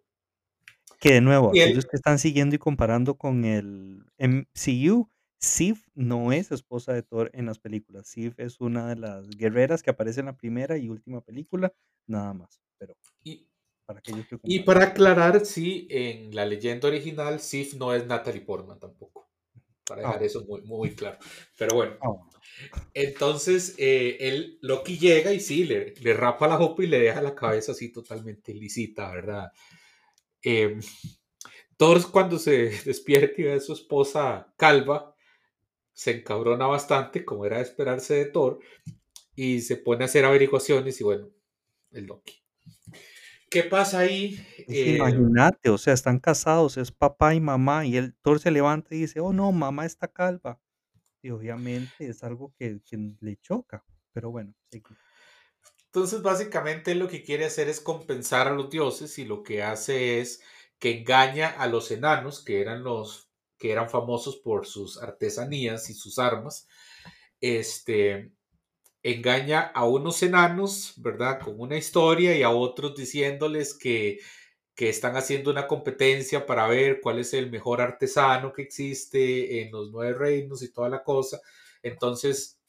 Que 1.00 1.14
de 1.14 1.20
nuevo, 1.20 1.50
aquellos 1.50 1.86
que 1.86 1.96
están 1.96 2.18
siguiendo 2.18 2.56
y 2.56 2.58
comparando 2.58 3.16
con 3.16 3.44
el 3.44 4.04
MCU, 4.18 5.10
Sif 5.38 5.86
no 5.94 6.32
es 6.32 6.50
esposa 6.50 6.92
de 6.92 7.02
Thor 7.02 7.30
en 7.32 7.46
las 7.46 7.58
películas. 7.58 8.08
Sif 8.08 8.38
es 8.38 8.60
una 8.60 8.88
de 8.88 8.96
las 8.96 9.28
guerreras 9.28 9.82
que 9.82 9.90
aparece 9.90 10.20
en 10.20 10.26
la 10.26 10.36
primera 10.36 10.76
y 10.76 10.88
última 10.88 11.20
película, 11.20 11.72
nada 12.06 12.34
más. 12.34 12.60
Pero 12.78 12.96
y, 13.22 13.48
para 13.88 14.00
aquellos 14.00 14.26
que 14.26 14.38
y 14.42 14.60
para 14.64 14.84
aclarar, 14.84 15.46
sí, 15.46 15.88
en 15.88 16.34
la 16.36 16.44
leyenda 16.44 16.88
original, 16.88 17.40
Sif 17.40 17.72
no 17.72 17.94
es 17.94 18.06
Natalie 18.06 18.42
Portman 18.42 18.78
tampoco. 18.78 19.30
Para 19.86 20.02
dejar 20.02 20.22
ah. 20.22 20.26
eso 20.26 20.44
muy, 20.44 20.60
muy 20.60 20.94
claro. 20.94 21.16
Pero 21.56 21.74
bueno. 21.74 21.96
Ah. 22.02 22.12
Entonces, 22.92 23.74
eh, 23.78 24.18
él, 24.20 24.58
Loki 24.60 24.98
llega 24.98 25.32
y 25.32 25.40
sí, 25.40 25.64
le, 25.64 25.94
le 26.02 26.12
rapa 26.12 26.46
la 26.46 26.58
jopa 26.58 26.84
y 26.84 26.88
le 26.88 27.00
deja 27.00 27.22
la 27.22 27.34
cabeza 27.34 27.72
así 27.72 27.90
totalmente 27.90 28.52
lisita, 28.52 29.10
¿verdad? 29.10 29.52
Eh, 30.42 30.78
Thor 31.78 32.10
cuando 32.10 32.38
se 32.38 32.68
despierta 32.84 33.40
y 33.40 33.44
ve 33.44 33.54
a 33.54 33.60
su 33.60 33.72
esposa 33.72 34.52
calva, 34.58 35.14
se 35.94 36.10
encabrona 36.10 36.66
bastante, 36.66 37.24
como 37.24 37.46
era 37.46 37.56
de 37.56 37.62
esperarse 37.62 38.16
de 38.16 38.26
Thor, 38.26 38.58
y 39.34 39.62
se 39.62 39.76
pone 39.76 40.04
a 40.04 40.08
hacer 40.08 40.26
averiguaciones 40.26 41.00
y 41.00 41.04
bueno, 41.04 41.30
el 41.92 42.04
Loki. 42.04 42.34
¿Qué 43.50 43.62
pasa 43.62 44.00
ahí? 44.00 44.38
Eh, 44.68 44.96
imagínate, 44.96 45.70
o 45.70 45.78
sea, 45.78 45.94
están 45.94 46.18
casados, 46.18 46.76
es 46.76 46.92
papá 46.92 47.34
y 47.34 47.40
mamá, 47.40 47.86
y 47.86 47.96
el 47.96 48.14
Thor 48.14 48.40
se 48.40 48.50
levanta 48.50 48.94
y 48.94 49.00
dice, 49.00 49.20
oh 49.20 49.32
no, 49.32 49.50
mamá 49.52 49.86
está 49.86 50.08
calva. 50.08 50.60
Y 51.22 51.30
obviamente 51.30 52.08
es 52.08 52.22
algo 52.22 52.52
que, 52.58 52.80
le 53.20 53.36
choca, 53.36 53.84
pero 54.12 54.30
bueno, 54.30 54.54
Entonces, 55.86 56.22
básicamente 56.22 56.94
lo 56.94 57.08
que 57.08 57.22
quiere 57.22 57.46
hacer 57.46 57.68
es 57.68 57.80
compensar 57.80 58.48
a 58.48 58.54
los 58.54 58.70
dioses 58.70 59.18
y 59.18 59.24
lo 59.24 59.42
que 59.42 59.62
hace 59.62 60.20
es 60.20 60.42
que 60.78 60.98
engaña 60.98 61.48
a 61.48 61.66
los 61.66 61.90
enanos, 61.90 62.44
que 62.44 62.60
eran 62.60 62.84
los 62.84 63.28
que 63.58 63.72
eran 63.72 63.90
famosos 63.90 64.36
por 64.36 64.66
sus 64.66 65.02
artesanías 65.02 65.90
y 65.90 65.94
sus 65.94 66.20
armas. 66.20 66.68
Este 67.40 68.32
engaña 69.12 69.60
a 69.74 69.84
unos 69.86 70.22
enanos, 70.22 70.94
¿verdad? 70.96 71.40
Con 71.40 71.60
una 71.60 71.76
historia 71.76 72.36
y 72.36 72.42
a 72.42 72.50
otros 72.50 72.94
diciéndoles 72.94 73.74
que, 73.74 74.20
que 74.74 74.88
están 74.88 75.16
haciendo 75.16 75.50
una 75.50 75.66
competencia 75.66 76.46
para 76.46 76.66
ver 76.68 77.00
cuál 77.00 77.18
es 77.18 77.34
el 77.34 77.50
mejor 77.50 77.80
artesano 77.80 78.52
que 78.52 78.62
existe 78.62 79.62
en 79.62 79.72
los 79.72 79.90
nueve 79.90 80.14
reinos 80.14 80.62
y 80.62 80.72
toda 80.72 80.88
la 80.88 81.02
cosa. 81.02 81.40
Entonces, 81.82 82.60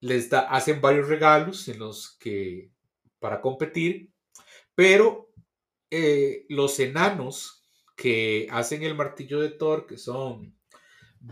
les 0.00 0.28
da, 0.30 0.40
hacen 0.40 0.80
varios 0.80 1.08
regalos 1.08 1.66
en 1.68 1.78
los 1.78 2.16
que 2.18 2.70
para 3.18 3.40
competir, 3.40 4.10
pero 4.74 5.30
eh, 5.90 6.44
los 6.48 6.78
enanos 6.80 7.64
que 7.96 8.46
hacen 8.50 8.82
el 8.82 8.94
martillo 8.94 9.40
de 9.40 9.50
Thor, 9.50 9.86
que 9.86 9.96
son 9.96 10.54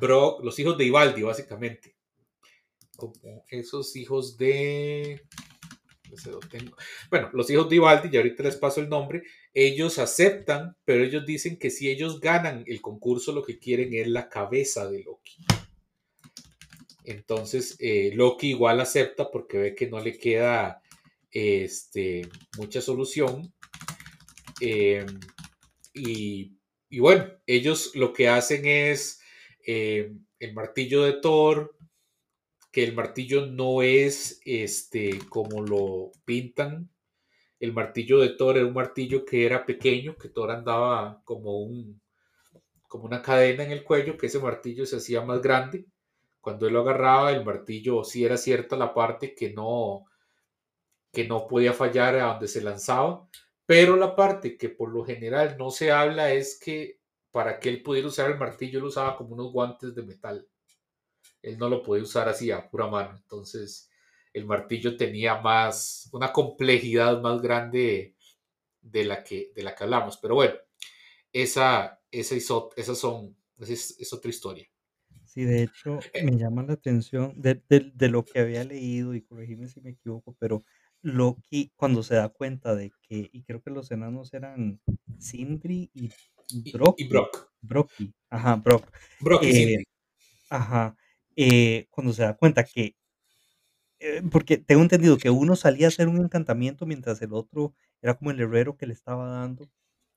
los 0.00 0.58
hijos 0.58 0.78
de 0.78 0.84
Ivaldi, 0.84 1.22
básicamente. 1.22 1.96
Como 3.10 3.44
esos 3.48 3.96
hijos 3.96 4.36
de. 4.36 5.22
Bueno, 7.10 7.30
los 7.32 7.48
hijos 7.48 7.70
de 7.70 7.76
Ivaldi, 7.76 8.10
y 8.12 8.16
ahorita 8.18 8.42
les 8.42 8.56
paso 8.56 8.80
el 8.82 8.90
nombre, 8.90 9.22
ellos 9.54 9.98
aceptan, 9.98 10.76
pero 10.84 11.02
ellos 11.02 11.24
dicen 11.24 11.58
que 11.58 11.70
si 11.70 11.88
ellos 11.88 12.20
ganan 12.20 12.64
el 12.66 12.82
concurso, 12.82 13.32
lo 13.32 13.42
que 13.42 13.58
quieren 13.58 13.94
es 13.94 14.08
la 14.08 14.28
cabeza 14.28 14.90
de 14.90 15.02
Loki. 15.02 15.38
Entonces, 17.04 17.76
eh, 17.78 18.12
Loki 18.14 18.50
igual 18.50 18.80
acepta 18.80 19.30
porque 19.30 19.56
ve 19.56 19.74
que 19.74 19.88
no 19.88 20.00
le 20.00 20.18
queda 20.18 20.82
este, 21.30 22.28
mucha 22.58 22.82
solución 22.82 23.54
Em, 24.64 25.18
y, 25.92 26.52
bueno, 27.00 27.26
ellos 27.46 27.96
lo 27.96 28.12
que 28.12 28.28
hacen 28.28 28.64
es 28.64 29.20
em, 29.66 30.24
el 30.38 30.54
martillo 30.54 31.02
de 31.02 31.14
Thor, 31.14 31.76
que 32.72 32.84
el 32.84 32.94
martillo 32.94 33.46
no 33.46 33.82
es 33.82 34.40
este 34.44 35.20
como 35.28 35.62
lo 35.62 36.10
pintan. 36.24 36.90
El 37.60 37.72
martillo 37.74 38.18
de 38.20 38.30
Thor 38.30 38.56
era 38.56 38.66
un 38.66 38.74
martillo 38.74 39.24
que 39.24 39.46
era 39.46 39.66
pequeño, 39.66 40.16
que 40.16 40.30
Thor 40.30 40.50
andaba 40.50 41.22
como 41.24 41.60
un 41.60 42.00
como 42.88 43.04
una 43.04 43.22
cadena 43.22 43.64
en 43.64 43.72
el 43.72 43.84
cuello, 43.84 44.18
que 44.18 44.26
ese 44.26 44.38
martillo 44.38 44.84
se 44.86 44.96
hacía 44.96 45.22
más 45.22 45.40
grande. 45.42 45.86
Cuando 46.40 46.66
él 46.66 46.74
lo 46.74 46.80
agarraba, 46.80 47.32
el 47.32 47.44
martillo 47.44 48.04
sí 48.04 48.24
era 48.24 48.36
cierta 48.36 48.76
la 48.76 48.94
parte 48.94 49.34
que 49.34 49.52
no 49.52 50.04
que 51.12 51.28
no 51.28 51.46
podía 51.46 51.74
fallar 51.74 52.16
a 52.16 52.32
donde 52.32 52.48
se 52.48 52.62
lanzaba, 52.62 53.28
pero 53.66 53.96
la 53.96 54.16
parte 54.16 54.56
que 54.56 54.70
por 54.70 54.90
lo 54.92 55.04
general 55.04 55.56
no 55.58 55.70
se 55.70 55.92
habla 55.92 56.32
es 56.32 56.58
que 56.58 57.00
para 57.30 57.58
que 57.60 57.68
él 57.68 57.82
pudiera 57.82 58.08
usar 58.08 58.30
el 58.30 58.38
martillo, 58.38 58.78
él 58.78 58.86
usaba 58.86 59.16
como 59.16 59.34
unos 59.34 59.52
guantes 59.52 59.94
de 59.94 60.02
metal. 60.02 60.48
Él 61.42 61.58
no 61.58 61.68
lo 61.68 61.82
podía 61.82 62.04
usar 62.04 62.28
así 62.28 62.50
a 62.50 62.68
pura 62.70 62.86
mano. 62.86 63.16
Entonces, 63.16 63.90
el 64.32 64.46
martillo 64.46 64.96
tenía 64.96 65.40
más, 65.40 66.08
una 66.12 66.32
complejidad 66.32 67.20
más 67.20 67.42
grande 67.42 68.14
de 68.80 69.04
la 69.04 69.22
que, 69.22 69.52
de 69.54 69.62
la 69.62 69.74
que 69.74 69.84
hablamos. 69.84 70.16
Pero 70.18 70.36
bueno, 70.36 70.54
esa, 71.32 72.00
esa, 72.10 72.36
esas 72.76 72.98
son, 72.98 73.36
es, 73.58 73.96
es 73.98 74.12
otra 74.12 74.30
historia. 74.30 74.66
Sí, 75.24 75.44
de 75.44 75.62
hecho, 75.62 75.98
eh. 76.12 76.24
me 76.24 76.36
llama 76.36 76.62
la 76.62 76.74
atención 76.74 77.32
de, 77.40 77.62
de, 77.68 77.90
de, 77.94 78.08
lo 78.08 78.22
que 78.22 78.40
había 78.40 78.64
leído, 78.64 79.14
y 79.14 79.22
corregime 79.22 79.66
si 79.66 79.80
me 79.80 79.90
equivoco, 79.90 80.36
pero 80.38 80.62
Loki, 81.00 81.72
cuando 81.74 82.02
se 82.02 82.16
da 82.16 82.28
cuenta 82.28 82.74
de 82.74 82.92
que, 83.02 83.30
y 83.32 83.42
creo 83.42 83.62
que 83.62 83.70
los 83.70 83.90
enanos 83.90 84.34
eran 84.34 84.80
Sindri 85.18 85.90
y 85.94 86.10
Brock. 86.70 86.96
Y, 86.98 87.08
Brock. 87.08 87.50
Brocky, 87.62 88.14
ajá, 88.28 88.56
Brock. 88.56 88.90
Brock 89.20 89.42
y 89.44 89.74
eh. 89.74 89.84
Ajá. 90.50 90.94
Eh, 91.36 91.86
cuando 91.90 92.12
se 92.12 92.22
da 92.22 92.36
cuenta 92.36 92.64
que, 92.64 92.96
eh, 94.00 94.22
porque 94.30 94.58
tengo 94.58 94.82
entendido 94.82 95.18
que 95.18 95.30
uno 95.30 95.56
salía 95.56 95.86
a 95.86 95.88
hacer 95.88 96.08
un 96.08 96.18
encantamiento 96.18 96.86
mientras 96.86 97.22
el 97.22 97.32
otro 97.32 97.74
era 98.02 98.14
como 98.14 98.30
el 98.30 98.40
herrero 98.40 98.76
que 98.76 98.86
le 98.86 98.92
estaba 98.94 99.28
dando, 99.28 99.70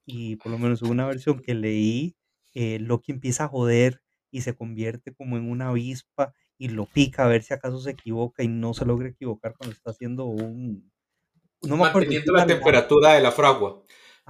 y 0.05 0.37
por 0.37 0.51
lo 0.51 0.57
menos 0.57 0.81
en 0.81 0.89
una 0.89 1.07
versión 1.07 1.39
que 1.39 1.53
leí, 1.55 2.15
Loki 2.53 3.11
empieza 3.11 3.45
a 3.45 3.47
joder 3.49 4.01
y 4.31 4.41
se 4.41 4.55
convierte 4.55 5.13
como 5.13 5.37
en 5.37 5.49
una 5.49 5.69
avispa 5.69 6.33
y 6.57 6.69
lo 6.69 6.85
pica 6.85 7.25
a 7.25 7.27
ver 7.27 7.43
si 7.43 7.53
acaso 7.53 7.79
se 7.79 7.91
equivoca 7.91 8.43
y 8.43 8.47
no 8.47 8.73
se 8.73 8.85
logra 8.85 9.09
equivocar 9.09 9.55
cuando 9.57 9.73
está 9.73 9.91
haciendo 9.91 10.25
un... 10.25 10.91
No 11.61 11.77
Manteniendo 11.77 12.33
la 12.33 12.45
temperatura 12.45 13.13
de 13.13 13.21
la 13.21 13.31
fragua. 13.31 13.83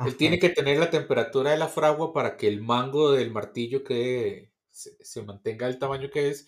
Él 0.05 0.15
tiene 0.15 0.39
que 0.39 0.49
tener 0.49 0.77
la 0.77 0.89
temperatura 0.89 1.51
de 1.51 1.57
la 1.57 1.67
fragua 1.67 2.13
para 2.13 2.37
que 2.37 2.47
el 2.47 2.61
mango 2.61 3.11
del 3.11 3.31
martillo 3.31 3.83
que 3.83 4.51
se, 4.69 5.21
mantenga 5.23 5.67
el 5.67 5.79
tamaño 5.79 6.09
que 6.09 6.29
es 6.29 6.47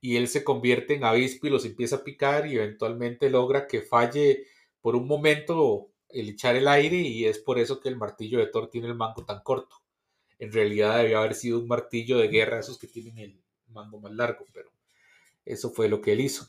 y 0.00 0.16
él 0.16 0.28
se 0.28 0.44
convierte 0.44 0.94
en 0.94 1.04
avispa 1.04 1.46
y 1.46 1.50
los 1.50 1.64
empieza 1.64 1.96
a 1.96 2.04
picar 2.04 2.46
y 2.46 2.56
eventualmente 2.56 3.30
logra 3.30 3.66
que 3.66 3.82
falle 3.82 4.46
por 4.80 4.96
un 4.96 5.06
momento 5.06 5.90
el 6.08 6.30
echar 6.30 6.56
el 6.56 6.68
aire 6.68 6.96
y 6.96 7.24
es 7.24 7.38
por 7.38 7.58
eso 7.58 7.80
que 7.80 7.88
el 7.88 7.96
martillo 7.96 8.38
de 8.38 8.46
Thor 8.46 8.70
tiene 8.70 8.88
el 8.88 8.94
mango 8.94 9.24
tan 9.24 9.42
corto. 9.42 9.76
En 10.38 10.52
realidad 10.52 10.98
debió 10.98 11.18
haber 11.18 11.34
sido 11.34 11.58
un 11.58 11.66
martillo 11.66 12.18
de 12.18 12.28
guerra, 12.28 12.60
esos 12.60 12.78
que 12.78 12.86
tienen 12.86 13.18
el 13.18 13.40
mango 13.68 14.00
más 14.00 14.12
largo, 14.12 14.44
pero 14.52 14.70
eso 15.44 15.70
fue 15.70 15.88
lo 15.88 16.00
que 16.00 16.12
él 16.12 16.20
hizo. 16.20 16.46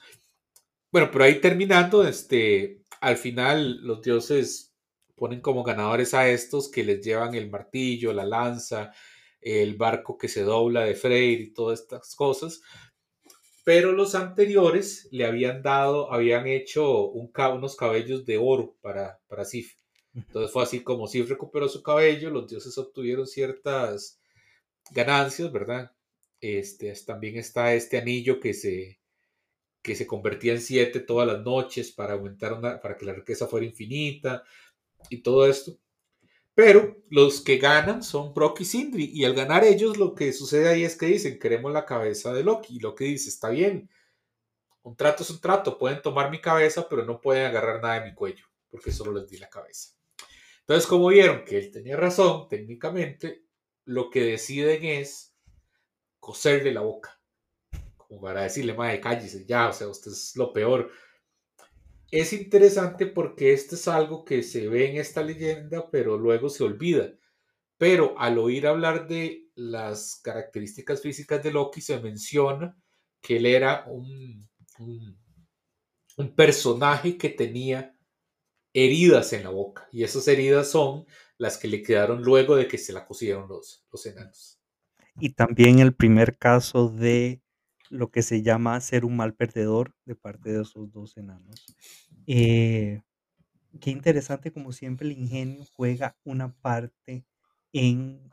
Bueno, 0.92 1.10
pero 1.12 1.24
ahí 1.24 1.40
terminando, 1.42 2.06
este, 2.06 2.82
al 3.02 3.18
final 3.18 3.82
los 3.86 4.02
dioses 4.02 4.74
ponen 5.16 5.42
como 5.42 5.64
ganadores 5.64 6.14
a 6.14 6.30
estos 6.30 6.70
que 6.70 6.84
les 6.84 7.04
llevan 7.04 7.34
el 7.36 7.50
martillo, 7.50 8.14
la 8.14 8.26
lanza, 8.26 8.92
el 9.42 9.76
barco 9.76 10.18
que 10.18 10.28
se 10.28 10.44
dobla 10.44 10.82
de 10.82 10.96
Freyr 10.96 11.42
y 11.42 11.54
todas 11.54 11.82
estas 11.82 12.16
cosas. 12.16 12.62
Pero 13.68 13.92
los 13.92 14.16
anteriores 14.16 15.10
le 15.12 15.26
habían 15.26 15.62
dado, 15.62 16.14
habían 16.14 16.48
hecho 16.48 17.10
un, 17.10 17.34
unos 17.54 17.76
cabellos 17.76 18.26
de 18.26 18.38
oro 18.38 18.78
para, 18.80 19.20
para 19.28 19.44
Sif. 19.44 19.76
Entonces 20.16 20.54
fue 20.54 20.64
así 20.64 20.84
como 20.84 21.06
Sif 21.06 21.28
recuperó 21.28 21.68
su 21.68 21.84
cabello, 21.84 22.30
los 22.30 22.48
dioses 22.48 22.78
obtuvieron 22.78 23.28
ciertas 23.28 24.22
ganancias, 24.92 25.52
¿verdad? 25.52 25.92
Este, 26.40 26.94
también 27.06 27.36
está 27.36 27.74
este 27.74 27.98
anillo 27.98 28.40
que 28.40 28.54
se, 28.54 29.02
que 29.82 29.98
se 29.98 30.08
convertía 30.08 30.54
en 30.54 30.62
siete 30.62 31.02
todas 31.02 31.28
las 31.28 31.44
noches 31.44 31.92
para 31.92 32.14
aumentar 32.14 32.62
para 32.82 32.96
que 32.96 33.06
la 33.06 33.16
riqueza 33.16 33.48
fuera 33.48 33.66
infinita 33.66 34.46
y 35.10 35.18
todo 35.18 35.46
esto. 35.46 35.78
Pero 36.58 36.98
los 37.12 37.42
que 37.42 37.58
ganan 37.58 38.02
son 38.02 38.34
Brock 38.34 38.62
y 38.62 38.66
Sindri. 38.66 39.12
Y 39.14 39.26
al 39.26 39.36
ganar 39.36 39.64
ellos, 39.64 39.96
lo 39.98 40.16
que 40.16 40.34
sucede 40.34 40.68
ahí 40.68 40.84
es 40.84 40.96
que 40.98 41.06
dicen, 41.06 41.38
queremos 41.38 41.72
la 41.72 41.86
cabeza 41.86 42.34
de 42.34 42.44
Loki. 42.44 42.78
Y 42.78 42.80
Loki 42.80 43.06
dice, 43.06 43.30
está 43.30 43.50
bien, 43.50 43.92
un 44.82 44.96
trato 44.96 45.22
es 45.22 45.30
un 45.30 45.40
trato. 45.40 45.78
Pueden 45.78 46.02
tomar 46.02 46.32
mi 46.32 46.42
cabeza, 46.42 46.90
pero 46.90 47.06
no 47.06 47.22
pueden 47.22 47.46
agarrar 47.46 47.80
nada 47.80 48.00
de 48.00 48.10
mi 48.10 48.16
cuello, 48.16 48.48
porque 48.72 48.92
solo 48.92 49.14
les 49.14 49.30
di 49.30 49.38
la 49.38 49.52
cabeza. 49.52 49.94
Entonces, 50.62 50.88
como 50.88 51.10
vieron 51.10 51.46
que 51.46 51.60
él 51.60 51.70
tenía 51.70 51.96
razón 51.96 52.48
técnicamente, 52.50 53.44
lo 53.86 54.10
que 54.10 54.24
deciden 54.24 54.84
es 54.84 55.36
coserle 56.20 56.74
la 56.74 56.82
boca, 56.82 57.22
como 57.98 58.20
para 58.20 58.42
decirle, 58.42 58.74
madre, 58.74 59.00
cállese 59.00 59.46
ya, 59.46 59.70
o 59.70 59.74
sea, 59.74 59.90
usted 59.90 60.12
es 60.12 60.36
lo 60.36 60.52
peor. 60.54 60.90
Es 62.12 62.32
interesante 62.32 63.06
porque 63.06 63.52
esto 63.54 63.76
es 63.76 63.88
algo 63.88 64.24
que 64.24 64.42
se 64.44 64.68
ve 64.68 64.90
en 64.90 64.98
esta 64.98 65.22
leyenda, 65.22 65.90
pero 65.92 66.18
luego 66.18 66.50
se 66.50 66.64
olvida. 66.64 67.14
Pero 67.78 68.18
al 68.18 68.38
oír 68.38 68.66
hablar 68.66 69.08
de 69.08 69.50
las 69.56 70.20
características 70.24 71.02
físicas 71.02 71.44
de 71.44 71.52
Loki, 71.52 71.82
se 71.82 72.00
menciona 72.00 72.78
que 73.22 73.38
él 73.38 73.46
era 73.46 73.86
un, 73.88 74.48
un, 74.80 76.36
personaje 76.36 77.18
que 77.18 77.30
tenía 77.30 77.96
heridas 78.74 79.34
en 79.34 79.44
la 79.44 79.50
boca. 79.50 79.88
Y 79.92 80.04
esas 80.04 80.28
heridas 80.28 80.72
son 80.72 81.06
las 81.38 81.58
que 81.58 81.68
le 81.68 81.84
quedaron 81.84 82.24
luego 82.24 82.56
de 82.56 82.68
que 82.68 82.78
se 82.78 82.94
la 82.94 83.06
cosieron 83.06 83.48
los, 83.50 83.86
los 83.92 84.06
enanos. 84.06 84.60
Y 85.20 85.34
también 85.34 85.80
el 85.80 85.94
primer 85.94 86.38
caso 86.38 86.90
de 86.90 87.42
lo 87.90 88.12
que 88.12 88.22
se 88.22 88.42
llama 88.42 88.80
ser 88.82 89.06
un 89.06 89.16
mal 89.16 89.34
perdedor 89.34 89.94
de 90.06 90.16
parte 90.16 90.52
de 90.52 90.62
esos 90.62 90.92
dos 90.92 91.18
enanos. 91.18 91.66
Eh, 92.26 93.02
qué 93.80 93.92
interesante, 93.92 94.52
como 94.52 94.72
siempre, 94.72 95.08
el 95.08 95.18
ingenio 95.18 95.66
juega 95.74 96.18
una 96.24 96.54
parte 96.54 97.26
en, 97.74 98.30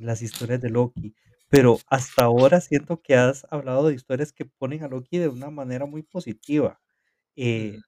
las 0.00 0.22
historias 0.22 0.60
de 0.60 0.70
Loki. 0.70 1.14
Pero 1.48 1.78
hasta 1.86 2.24
ahora 2.24 2.60
siento 2.60 3.00
que 3.02 3.14
has 3.14 3.46
hablado 3.50 3.88
de 3.88 3.94
historias 3.94 4.32
que 4.32 4.44
ponen 4.44 4.82
a 4.82 4.88
Loki 4.88 5.18
de 5.18 5.28
una 5.28 5.50
manera 5.50 5.86
muy 5.86 6.02
positiva. 6.02 6.80
Eh, 7.36 7.78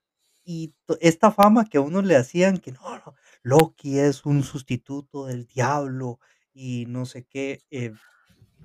y 0.45 0.75
esta 1.01 1.31
fama 1.31 1.65
que 1.65 1.79
a 1.79 1.81
uno 1.81 2.01
le 2.01 2.15
hacían 2.15 2.59
que 2.59 2.71
no, 2.71 2.79
Loki 3.41 3.99
es 3.99 4.25
un 4.25 4.43
sustituto 4.43 5.25
del 5.25 5.47
diablo 5.47 6.19
y 6.53 6.85
no 6.87 7.05
sé 7.05 7.25
qué, 7.25 7.61
eh, 7.71 7.93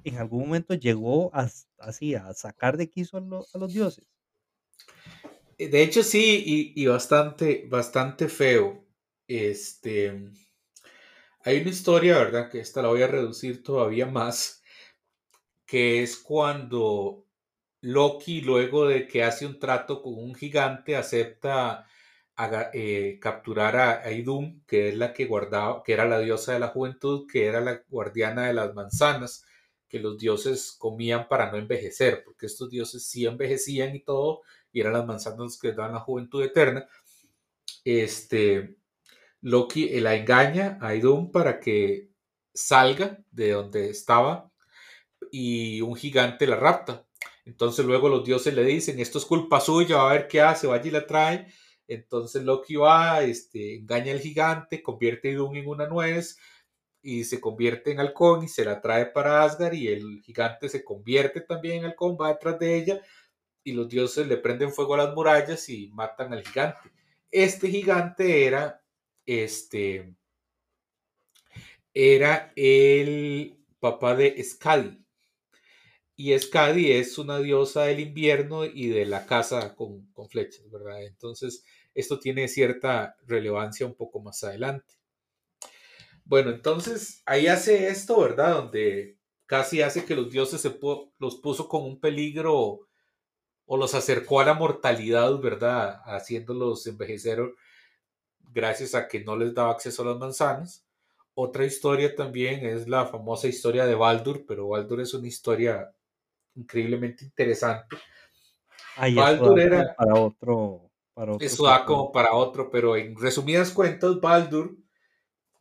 en 0.04 0.16
algún 0.18 0.40
momento 0.46 0.74
llegó 0.74 1.30
así 1.78 2.14
a 2.14 2.32
sacar 2.34 2.76
de 2.76 2.88
quiso 2.88 3.18
a, 3.18 3.58
los 3.58 3.72
dioses. 3.72 4.06
Eh, 5.58 5.68
de 5.68 5.82
hecho, 5.82 6.02
sí, 6.02 6.42
y, 6.46 6.82
y, 6.82 6.86
bastante, 6.86 7.66
bastante 7.68 8.28
feo. 8.28 8.84
Este, 9.26 10.30
hay 11.44 11.60
una 11.60 11.70
historia, 11.70 12.18
¿verdad? 12.18 12.50
Que 12.50 12.60
esta 12.60 12.82
la 12.82 12.88
voy 12.88 13.02
a 13.02 13.06
reducir 13.06 13.62
todavía 13.62 14.06
más, 14.06 14.62
que 15.66 16.02
es 16.02 16.16
cuando 16.16 17.26
Loki, 17.82 18.42
luego 18.42 18.86
de 18.86 19.06
que 19.08 19.22
hace 19.24 19.46
un 19.46 19.58
trato 19.58 20.02
con 20.02 20.14
un 20.14 20.34
gigante, 20.34 20.96
acepta 20.96 21.86
eh, 22.72 23.18
capturar 23.20 23.76
a, 23.76 24.10
Idun, 24.12 24.64
que 24.66 24.90
es 24.90 24.96
la 24.96 25.12
que 25.12 25.26
guardaba, 25.26 25.82
que 25.82 25.92
era 25.92 26.06
la 26.06 26.18
diosa 26.18 26.52
de 26.52 26.60
la 26.60 26.68
juventud, 26.68 27.26
que 27.30 27.46
era 27.46 27.60
la 27.60 27.82
guardiana 27.88 28.46
de 28.46 28.54
las 28.54 28.74
manzanas, 28.74 29.44
que 29.90 29.98
los 29.98 30.16
dioses 30.16 30.74
comían 30.78 31.26
para 31.28 31.50
no 31.50 31.58
envejecer, 31.58 32.22
porque 32.24 32.46
estos 32.46 32.70
dioses 32.70 33.04
sí 33.04 33.26
envejecían 33.26 33.94
y 33.94 34.00
todo, 34.00 34.42
y 34.72 34.80
eran 34.80 34.92
las 34.92 35.04
manzanas 35.04 35.58
que 35.58 35.72
daban 35.72 35.94
la 35.94 36.00
juventud 36.00 36.42
eterna. 36.42 36.86
Este, 37.84 38.76
Loki 39.40 40.00
la 40.00 40.14
engaña 40.14 40.78
a 40.80 40.94
Idun 40.94 41.32
para 41.32 41.58
que 41.58 42.08
salga 42.54 43.18
de 43.32 43.50
donde 43.50 43.90
estaba 43.90 44.52
y 45.32 45.80
un 45.80 45.96
gigante 45.96 46.46
la 46.46 46.56
rapta. 46.56 47.06
Entonces 47.44 47.84
luego 47.84 48.08
los 48.08 48.24
dioses 48.24 48.54
le 48.54 48.62
dicen, 48.64 49.00
esto 49.00 49.18
es 49.18 49.24
culpa 49.24 49.60
suya, 49.60 50.00
a 50.02 50.12
ver 50.12 50.28
qué 50.28 50.40
hace, 50.40 50.68
vaya 50.68 50.86
y 50.86 50.92
la 50.92 51.06
trae. 51.06 51.48
Entonces 51.88 52.44
Loki 52.44 52.76
va, 52.76 53.22
este, 53.22 53.74
engaña 53.76 54.12
al 54.12 54.20
gigante, 54.20 54.82
convierte 54.82 55.28
a 55.28 55.32
Idun 55.32 55.56
en 55.56 55.66
una 55.66 55.88
nuez 55.88 56.38
y 57.02 57.24
se 57.24 57.40
convierte 57.40 57.92
en 57.92 58.00
halcón 58.00 58.44
y 58.44 58.48
se 58.48 58.64
la 58.64 58.80
trae 58.80 59.06
para 59.06 59.42
Asgard 59.42 59.74
y 59.74 59.88
el 59.88 60.20
gigante 60.22 60.68
se 60.68 60.84
convierte 60.84 61.40
también 61.40 61.78
en 61.78 61.84
halcón, 61.86 62.16
va 62.20 62.28
detrás 62.28 62.58
de 62.58 62.76
ella 62.76 63.00
y 63.64 63.72
los 63.72 63.88
dioses 63.88 64.26
le 64.26 64.36
prenden 64.36 64.72
fuego 64.72 64.94
a 64.94 64.98
las 64.98 65.14
murallas 65.14 65.68
y 65.68 65.88
matan 65.88 66.32
al 66.32 66.46
gigante. 66.46 66.90
Este 67.30 67.68
gigante 67.68 68.46
era 68.46 68.82
este, 69.26 70.14
era 71.94 72.52
el 72.56 73.56
papá 73.78 74.16
de 74.16 74.42
Skadi. 74.42 75.04
Y 76.16 76.38
Skadi 76.38 76.92
es 76.92 77.16
una 77.18 77.38
diosa 77.38 77.84
del 77.84 78.00
invierno 78.00 78.64
y 78.64 78.88
de 78.88 79.06
la 79.06 79.24
casa 79.26 79.74
con, 79.74 80.10
flechas, 80.28 80.70
¿verdad? 80.70 81.02
Entonces, 81.02 81.64
esto 81.94 82.18
tiene 82.18 82.46
cierta 82.48 83.16
relevancia 83.26 83.86
un 83.86 83.94
poco 83.94 84.20
más 84.20 84.44
adelante. 84.44 84.99
Bueno, 86.30 86.50
entonces 86.50 87.24
ahí 87.26 87.48
hace 87.48 87.88
esto, 87.88 88.20
¿verdad? 88.20 88.54
Donde 88.54 89.18
casi 89.46 89.82
hace 89.82 90.04
que 90.04 90.14
los 90.14 90.30
dioses 90.30 90.60
se 90.60 90.78
los 91.18 91.36
puso 91.40 91.66
con 91.66 91.82
un 91.82 91.98
peligro 91.98 92.86
o 93.66 93.76
los 93.76 93.96
acercó 93.96 94.38
a 94.38 94.44
la 94.44 94.54
mortalidad, 94.54 95.36
¿verdad? 95.40 96.00
Haciéndolos 96.04 96.86
envejecer 96.86 97.40
gracias 98.38 98.94
a 98.94 99.08
que 99.08 99.24
no 99.24 99.34
les 99.34 99.52
daba 99.54 99.72
acceso 99.72 100.02
a 100.02 100.06
las 100.06 100.18
manzanas. 100.18 100.86
Otra 101.34 101.64
historia 101.64 102.14
también 102.14 102.64
es 102.64 102.86
la 102.86 103.06
famosa 103.06 103.48
historia 103.48 103.84
de 103.84 103.96
Baldur, 103.96 104.44
pero 104.46 104.68
Baldur 104.68 105.00
es 105.00 105.12
una 105.14 105.26
historia 105.26 105.92
increíblemente 106.54 107.24
interesante. 107.24 107.96
Baldur 109.16 109.58
era 109.58 109.96
para 109.96 110.14
otro, 110.14 110.92
para 111.12 111.32
otro 111.32 111.44
eso 111.44 111.64
da 111.64 111.84
como 111.84 112.12
para 112.12 112.34
otro, 112.34 112.70
pero 112.70 112.96
en 112.96 113.16
resumidas 113.16 113.72
cuentas, 113.72 114.20
Baldur 114.20 114.76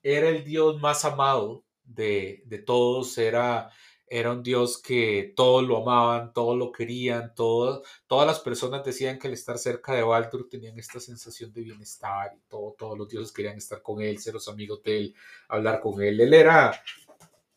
era 0.04 0.30
el 0.30 0.44
dios 0.44 0.80
más 0.82 1.06
amado 1.06 1.64
de, 1.84 2.44
de 2.46 2.60
todos, 2.60 3.18
era 3.18 3.72
era 4.10 4.32
un 4.32 4.42
Dios 4.42 4.82
que 4.82 5.34
todos 5.36 5.64
lo 5.64 5.78
amaban, 5.78 6.34
todos 6.34 6.58
lo 6.58 6.72
querían, 6.72 7.34
todas 7.36 7.84
las 8.10 8.40
personas 8.40 8.84
decían 8.84 9.20
que 9.20 9.28
al 9.28 9.34
estar 9.34 9.58
cerca 9.58 9.94
de 9.94 10.02
Baldur 10.02 10.50
tenían 10.50 10.78
esta 10.80 11.00
sensación 11.00 11.54
de 11.54 11.62
bienestar 11.62 12.32
y 12.36 12.42
todo, 12.50 12.76
todos 12.78 12.98
los 12.98 13.08
dioses 13.08 13.32
querían 13.32 13.58
estar 13.58 13.82
con 13.82 14.02
él, 14.02 14.18
ser 14.18 14.34
los 14.34 14.48
amigos 14.48 14.82
de 14.84 14.98
él, 14.98 15.16
hablar 15.48 15.80
con 15.80 16.02
él. 16.02 16.20
Él 16.20 16.34
era, 16.34 16.82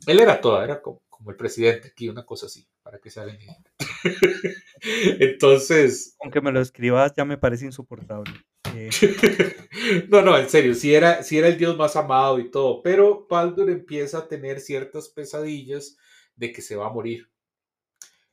él 0.07 0.20
era 0.20 0.40
todo, 0.40 0.62
era 0.62 0.83
como, 0.83 1.00
el 1.28 1.37
presidente 1.37 1.88
aquí, 1.88 2.09
una 2.09 2.26
cosa 2.26 2.46
así, 2.46 2.66
para 2.83 2.98
que 2.98 3.11
se 3.11 3.20
Entonces... 5.20 6.16
Aunque 6.20 6.40
me 6.40 6.52
lo 6.52 6.61
escribas, 6.61 7.12
ya 7.16 7.24
me 7.24 7.38
parece 7.38 7.64
insoportable. 7.64 8.33
Eh. 8.74 8.90
no, 10.08 10.22
no, 10.22 10.38
en 10.38 10.48
serio, 10.48 10.74
sí 10.74 10.94
era, 10.94 11.22
sí 11.22 11.38
era 11.38 11.48
el 11.48 11.58
dios 11.58 11.76
más 11.76 11.96
amado 11.96 12.38
y 12.38 12.50
todo, 12.50 12.82
pero 12.82 13.26
Baldur 13.28 13.70
empieza 13.70 14.18
a 14.18 14.28
tener 14.28 14.61
ciertas 14.61 15.08
pesadillas 15.08 15.96
de 16.37 16.52
que 16.52 16.62
se 16.62 16.76
va 16.76 16.87
a 16.87 16.92
morir. 16.92 17.30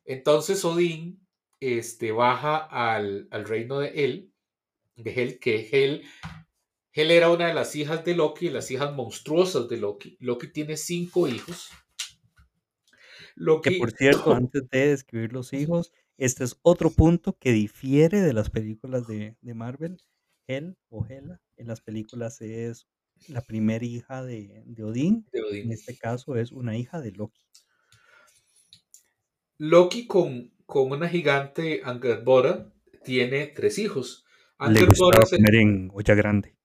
Entonces 0.06 0.64
Odín 0.66 1.26
este, 1.60 2.12
baja 2.12 2.58
al, 2.58 3.28
reino 3.32 3.80
de 3.80 3.90
él, 4.06 4.34
de 4.96 5.12
Hel, 5.12 5.40
que 5.40 5.70
Hel, 5.72 6.04
Hel 6.94 7.12
era 7.12 7.30
una 7.30 7.48
de 7.48 7.54
las 7.54 7.76
hijas 7.76 8.04
de 8.04 8.16
Loki, 8.16 8.50
las 8.50 8.72
hijas 8.72 8.94
monstruosas 8.96 9.70
de 9.70 9.78
Loki. 9.78 10.18
Loki 10.20 10.48
tiene 10.48 10.78
cinco 10.78 11.28
hijos. 11.28 11.70
Loki, 13.36 13.70
que 13.70 13.78
por 13.78 13.92
cierto, 13.92 14.34
antes 14.34 14.70
de 14.70 14.88
describir 14.88 15.32
los 15.32 15.54
hijos, 15.54 15.94
este 16.20 16.44
es 16.44 16.60
otro 16.64 16.90
punto 16.90 17.38
que 17.40 17.54
difiere 17.54 18.20
de 18.20 18.34
las 18.34 18.50
películas 18.50 19.08
de, 19.08 19.38
Marvel. 19.42 20.02
Hel 20.50 20.76
o 20.90 21.06
Hela 21.06 21.40
en 21.58 21.68
las 21.68 21.80
películas 21.80 22.42
es 22.42 22.88
la 23.28 23.42
primera 23.42 23.86
hija 23.86 24.24
de, 24.24 24.64
Odín. 24.84 25.28
de, 25.32 25.44
Odín. 25.44 25.66
En 25.66 25.72
este 25.72 25.96
caso 25.96 26.36
es 26.36 26.52
una 26.52 26.76
hija 26.76 27.00
de 27.02 27.12
Loki. 27.12 27.42
Loki 29.60 30.08
con, 30.08 30.52
con 30.66 30.92
una 30.92 31.08
gigante 31.08 31.82
Angerbora 31.84 32.74
tiene 33.04 33.48
tres 33.48 33.78
hijos. 33.78 34.26
Angerbora 34.58 35.26
se... 35.26 35.36
comer 35.38 35.56
en 35.56 35.92
olla 35.94 36.16
grande. 36.16 36.56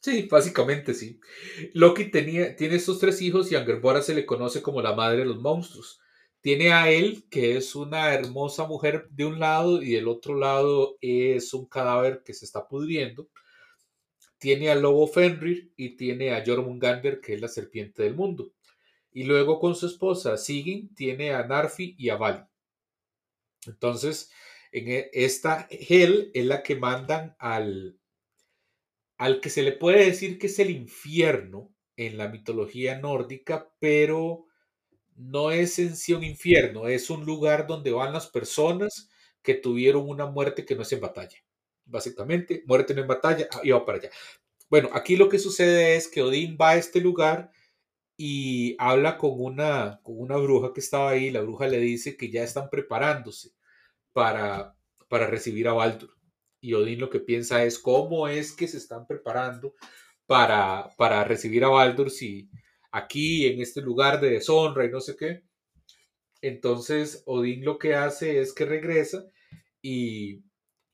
Sí, 0.00 0.28
básicamente 0.30 0.94
sí. 0.94 1.20
Loki 1.74 2.10
tenía, 2.10 2.56
tiene 2.56 2.76
estos 2.76 2.98
tres 2.98 3.20
hijos 3.22 3.50
y 3.50 3.56
Angerbora 3.56 4.02
se 4.02 4.14
le 4.14 4.26
conoce 4.26 4.62
como 4.62 4.82
la 4.82 4.94
madre 4.94 5.18
de 5.18 5.24
los 5.26 5.40
monstruos. 5.40 6.00
Tiene 6.40 6.72
a 6.72 6.90
él, 6.90 7.24
que 7.28 7.56
es 7.56 7.74
una 7.74 8.14
hermosa 8.14 8.66
mujer 8.66 9.08
de 9.10 9.24
un 9.24 9.40
lado 9.40 9.82
y 9.82 9.92
del 9.92 10.06
otro 10.06 10.36
lado 10.36 10.96
es 11.00 11.52
un 11.54 11.66
cadáver 11.66 12.22
que 12.24 12.34
se 12.34 12.44
está 12.44 12.68
pudriendo. 12.68 13.28
Tiene 14.38 14.70
al 14.70 14.82
lobo 14.82 15.08
Fenrir 15.08 15.72
y 15.76 15.96
tiene 15.96 16.32
a 16.32 16.44
Jormungandr, 16.46 17.20
que 17.20 17.34
es 17.34 17.40
la 17.40 17.48
serpiente 17.48 18.02
del 18.02 18.14
mundo. 18.14 18.52
Y 19.10 19.24
luego 19.24 19.58
con 19.58 19.74
su 19.74 19.86
esposa 19.86 20.36
Sigyn 20.36 20.94
tiene 20.94 21.32
a 21.32 21.44
Narfi 21.46 21.96
y 21.98 22.10
a 22.10 22.16
Vali. 22.16 22.44
Entonces, 23.66 24.30
en 24.72 24.88
e, 24.88 25.10
esta 25.12 25.66
Hel 25.70 26.30
es 26.34 26.44
la 26.46 26.62
que 26.62 26.76
mandan 26.76 27.34
al, 27.38 27.98
al 29.16 29.40
que 29.40 29.50
se 29.50 29.62
le 29.62 29.72
puede 29.72 30.04
decir 30.04 30.38
que 30.38 30.46
es 30.46 30.58
el 30.58 30.70
infierno 30.70 31.74
en 31.96 32.18
la 32.18 32.28
mitología 32.28 32.98
nórdica, 32.98 33.72
pero 33.78 34.46
no 35.16 35.50
es 35.50 35.78
en 35.78 35.96
sí 35.96 36.12
un 36.12 36.24
infierno, 36.24 36.88
es 36.88 37.10
un 37.10 37.24
lugar 37.24 37.66
donde 37.66 37.90
van 37.90 38.12
las 38.12 38.26
personas 38.28 39.08
que 39.42 39.54
tuvieron 39.54 40.08
una 40.08 40.26
muerte 40.26 40.64
que 40.64 40.74
no 40.74 40.82
es 40.82 40.92
en 40.92 41.00
batalla. 41.00 41.38
Básicamente, 41.84 42.62
muerte 42.66 42.94
no 42.94 43.02
en 43.02 43.08
batalla, 43.08 43.48
y 43.62 43.70
va 43.70 43.84
para 43.84 43.98
allá. 43.98 44.10
Bueno, 44.68 44.90
aquí 44.92 45.16
lo 45.16 45.28
que 45.28 45.38
sucede 45.38 45.96
es 45.96 46.08
que 46.08 46.22
Odín 46.22 46.58
va 46.60 46.70
a 46.70 46.76
este 46.76 47.00
lugar 47.00 47.50
y 48.16 48.74
habla 48.78 49.18
con 49.18 49.32
una, 49.36 50.00
con 50.02 50.18
una 50.18 50.36
bruja 50.36 50.72
que 50.74 50.80
estaba 50.80 51.10
ahí. 51.10 51.30
La 51.30 51.42
bruja 51.42 51.68
le 51.68 51.78
dice 51.78 52.16
que 52.16 52.30
ya 52.30 52.42
están 52.42 52.68
preparándose 52.70 53.50
para, 54.12 54.76
para 55.08 55.28
recibir 55.28 55.68
a 55.68 55.72
Baldur. 55.72 56.10
Y 56.60 56.74
Odín 56.74 57.00
lo 57.00 57.10
que 57.10 57.20
piensa 57.20 57.64
es 57.64 57.78
cómo 57.78 58.26
es 58.28 58.52
que 58.52 58.66
se 58.66 58.78
están 58.78 59.06
preparando 59.06 59.74
para, 60.26 60.90
para 60.96 61.22
recibir 61.24 61.64
a 61.64 61.68
Baldur 61.68 62.10
si 62.10 62.50
aquí 62.96 63.46
en 63.46 63.60
este 63.60 63.82
lugar 63.82 64.20
de 64.20 64.30
deshonra 64.30 64.86
y 64.86 64.90
no 64.90 65.00
sé 65.00 65.16
qué. 65.16 65.42
Entonces 66.40 67.22
Odín 67.26 67.64
lo 67.64 67.78
que 67.78 67.94
hace 67.94 68.40
es 68.40 68.54
que 68.54 68.64
regresa 68.64 69.24
y, 69.82 70.42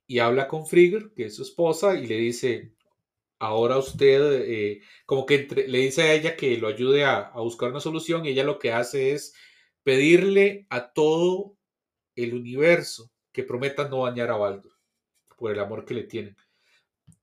y 0.07 0.19
habla 0.19 0.49
con 0.49 0.67
Frigger, 0.67 1.13
que 1.15 1.27
es 1.27 1.37
su 1.37 1.43
esposa, 1.43 1.95
y 1.95 2.07
le 2.07 2.17
dice, 2.17 2.73
ahora 3.39 3.79
usted, 3.79 4.43
eh, 4.47 4.83
como 5.07 5.27
que 5.27 5.47
le 5.69 5.79
dice 5.79 6.03
a 6.03 6.15
ella 6.15 6.37
que 6.37 6.57
lo 6.59 6.69
ayude 6.69 7.05
a, 7.05 7.19
a, 7.19 7.41
buscar 7.41 7.71
una 7.71 7.81
solución 7.81 8.27
y 8.27 8.31
ella 8.31 8.45
lo 8.45 8.59
que 8.59 8.73
hace 8.73 9.13
es 9.13 9.35
pedirle 9.85 10.67
a 10.71 10.93
todo 10.93 11.57
el 12.17 12.35
universo 12.35 13.11
que 13.33 13.45
prometa 13.45 13.89
no 13.89 14.05
dañar 14.05 14.31
a 14.31 14.37
Baldur 14.37 14.73
por 15.37 15.53
el 15.53 15.61
amor 15.61 15.85
que 15.85 15.95
le 15.95 16.05
tienen. 16.05 16.37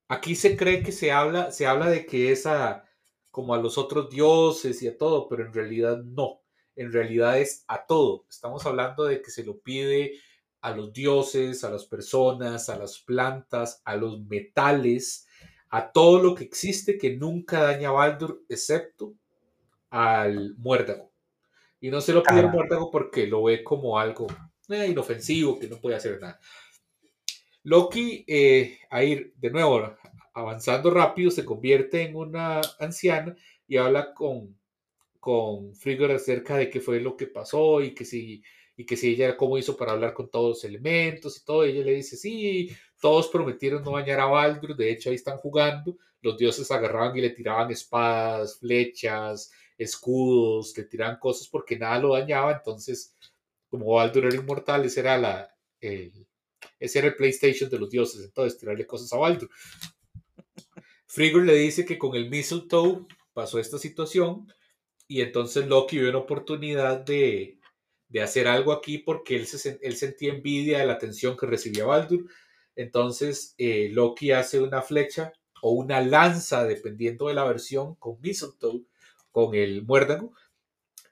Aquí 0.07 0.35
se 0.35 0.57
cree 0.57 0.83
que 0.83 0.91
se 0.91 1.11
habla, 1.11 1.51
se 1.51 1.67
habla 1.67 1.89
de 1.89 2.05
que 2.05 2.31
es 2.31 2.45
a, 2.45 2.88
como 3.31 3.53
a 3.53 3.61
los 3.61 3.77
otros 3.77 4.09
dioses 4.09 4.81
y 4.81 4.87
a 4.87 4.97
todo, 4.97 5.27
pero 5.27 5.45
en 5.45 5.53
realidad 5.53 5.97
no. 6.03 6.41
En 6.75 6.91
realidad 6.91 7.39
es 7.39 7.63
a 7.67 7.85
todo. 7.85 8.25
Estamos 8.29 8.65
hablando 8.65 9.05
de 9.05 9.21
que 9.21 9.31
se 9.31 9.43
lo 9.43 9.59
pide 9.59 10.19
a 10.61 10.71
los 10.71 10.91
dioses, 10.91 11.63
a 11.63 11.69
las 11.69 11.85
personas, 11.85 12.69
a 12.69 12.77
las 12.77 12.99
plantas, 12.99 13.81
a 13.85 13.95
los 13.95 14.21
metales, 14.25 15.27
a 15.69 15.91
todo 15.91 16.21
lo 16.21 16.35
que 16.35 16.43
existe 16.43 16.97
que 16.97 17.15
nunca 17.15 17.61
daña 17.63 17.89
a 17.89 17.93
Baldur, 17.93 18.43
excepto 18.49 19.13
al 19.89 20.55
muérdago. 20.57 21.11
Y 21.81 21.89
no 21.89 22.01
se 22.01 22.13
lo 22.13 22.23
pide 22.23 22.39
al 22.39 22.51
muérdago 22.51 22.91
porque 22.91 23.27
lo 23.27 23.43
ve 23.43 23.63
como 23.63 23.99
algo 23.99 24.27
eh, 24.67 24.87
inofensivo, 24.87 25.59
que 25.59 25.67
no 25.67 25.77
puede 25.79 25.95
hacer 25.95 26.19
nada. 26.19 26.39
Loki, 27.63 28.23
eh, 28.27 28.79
a 28.89 29.03
ir 29.03 29.33
de 29.37 29.49
nuevo 29.51 29.95
avanzando 30.33 30.91
rápido, 30.91 31.31
se 31.31 31.45
convierte 31.45 32.03
en 32.03 32.15
una 32.15 32.61
anciana 32.79 33.35
y 33.67 33.77
habla 33.77 34.13
con, 34.13 34.57
con 35.19 35.75
Frigor 35.75 36.11
acerca 36.11 36.57
de 36.57 36.69
qué 36.69 36.81
fue 36.81 36.99
lo 36.99 37.15
que 37.17 37.27
pasó 37.27 37.81
y 37.81 37.93
que 37.93 38.05
si 38.05 38.43
y 38.79 38.85
que 38.85 38.95
si 38.95 39.09
ella 39.09 39.35
cómo 39.35 39.57
hizo 39.57 39.75
para 39.75 39.91
hablar 39.91 40.13
con 40.13 40.29
todos 40.29 40.49
los 40.49 40.63
elementos 40.63 41.37
y 41.37 41.43
todo, 41.43 41.65
ella 41.65 41.83
le 41.83 41.95
dice, 41.95 42.15
sí, 42.15 42.69
todos 43.01 43.27
prometieron 43.27 43.83
no 43.83 43.91
bañar 43.91 44.21
a 44.21 44.25
Baldur, 44.25 44.73
de 44.73 44.89
hecho 44.89 45.09
ahí 45.09 45.15
están 45.15 45.37
jugando, 45.37 45.97
los 46.21 46.37
dioses 46.37 46.71
agarraban 46.71 47.17
y 47.17 47.19
le 47.19 47.31
tiraban 47.31 47.69
espadas, 47.71 48.57
flechas, 48.57 49.51
escudos, 49.77 50.77
le 50.77 50.85
tiraban 50.85 51.19
cosas 51.19 51.49
porque 51.49 51.77
nada 51.77 51.99
lo 51.99 52.13
dañaba, 52.13 52.53
entonces 52.53 53.17
como 53.67 53.95
Baldur 53.95 54.27
era 54.27 54.35
inmortal, 54.37 54.85
ese 54.85 55.01
era, 55.01 55.17
la, 55.17 55.53
el, 55.81 56.25
ese 56.79 56.99
era 56.99 57.09
el 57.09 57.15
PlayStation 57.15 57.69
de 57.69 57.79
los 57.79 57.89
dioses, 57.89 58.23
entonces 58.23 58.57
tirarle 58.57 58.87
cosas 58.87 59.11
a 59.11 59.17
Baldur. 59.17 59.49
Frigor 61.09 61.43
le 61.43 61.55
dice 61.55 61.85
que 61.85 61.97
con 61.97 62.15
el 62.15 62.29
Mistletoe 62.29 63.07
pasó 63.33 63.57
esta 63.57 63.79
situación 63.79 64.47
y 65.07 65.21
entonces 65.21 65.65
Loki 65.65 65.97
vio 65.97 66.09
una 66.09 66.19
oportunidad 66.19 66.99
de, 66.99 67.57
de 68.09 68.21
hacer 68.21 68.47
algo 68.47 68.71
aquí 68.71 68.99
porque 68.99 69.35
él, 69.35 69.47
se, 69.47 69.79
él 69.81 69.95
sentía 69.97 70.31
envidia 70.31 70.77
de 70.77 70.85
la 70.85 70.93
atención 70.93 71.35
que 71.35 71.47
recibía 71.47 71.85
Baldur. 71.85 72.29
Entonces 72.75 73.55
eh, 73.57 73.89
Loki 73.91 74.31
hace 74.31 74.61
una 74.61 74.83
flecha 74.83 75.33
o 75.63 75.71
una 75.71 75.99
lanza, 75.99 76.63
dependiendo 76.65 77.27
de 77.27 77.33
la 77.33 77.43
versión, 77.43 77.95
con 77.95 78.21
Mistletoe, 78.21 78.83
con 79.31 79.55
el 79.55 79.81
muérdago, 79.81 80.33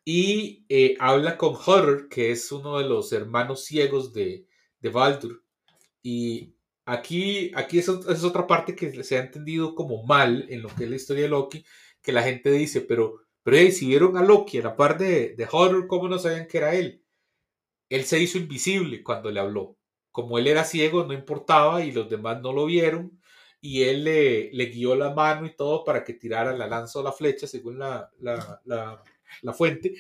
y 0.05 0.63
eh, 0.69 0.95
habla 0.99 1.38
con 1.38 1.55
Horror, 1.55 2.07
que 2.07 2.29
es 2.29 2.51
uno 2.51 2.77
de 2.77 2.88
los 2.88 3.12
hermanos 3.13 3.65
ciegos 3.65 4.13
de, 4.13 4.45
de 4.79 4.89
Baldur. 4.89 5.43
Y 6.03 6.53
aquí, 6.88 7.52
aquí 7.56 7.80
es, 7.80 7.88
es, 7.88 8.23
otra 8.23 8.47
parte 8.47 8.76
que 8.76 9.04
se 9.04 9.17
ha 9.17 9.21
entendido 9.21 9.76
como 9.76 10.04
mal 10.04 10.47
en 10.50 10.63
lo 10.63 10.69
que 10.69 10.86
es 10.86 10.89
la 10.89 10.95
historia 10.95 11.23
de 11.23 11.30
Loki, 11.30 11.65
que 12.02 12.12
la 12.12 12.23
gente 12.23 12.52
dice, 12.52 12.82
pero 12.82 13.28
pero 13.47 13.71
si 13.71 13.88
vieron 13.88 14.17
a 14.17 14.23
Loki 14.23 14.58
a 14.60 14.63
la 14.63 14.76
par 14.76 14.97
de, 14.97 15.34
de 15.36 15.47
Horror, 15.50 15.88
¿cómo 15.88 16.10
no 16.10 16.19
sabían 16.19 16.47
que 16.47 16.58
era 16.58 16.76
él? 16.76 17.02
Él 17.89 18.04
se 18.04 18.19
hizo 18.19 18.38
invisible 18.38 19.02
cuando 19.04 19.32
le 19.32 19.39
habló. 19.39 19.78
Como 20.12 20.38
él 20.38 20.47
era 20.47 20.65
ciego, 20.65 21.06
no 21.06 21.13
importaba 21.13 21.82
y 21.82 21.93
los 21.93 22.10
demás 22.10 22.41
no 22.41 22.52
lo 22.52 22.65
vieron. 22.65 23.21
Y 23.62 23.84
él 23.84 24.04
le, 24.04 24.52
le 24.52 24.65
guió 24.65 24.95
la 24.97 25.13
mano 25.13 25.45
y 25.45 25.56
todo 25.56 25.86
para 25.86 26.04
que 26.04 26.13
tirara 26.13 26.52
la 26.58 26.67
lanza 26.67 27.00
o 27.00 27.04
la 27.04 27.13
flecha, 27.13 27.47
según 27.47 27.80
la, 27.80 28.12
la, 28.19 28.62
la, 28.65 29.02
la 29.41 29.54
fuente. 29.54 29.93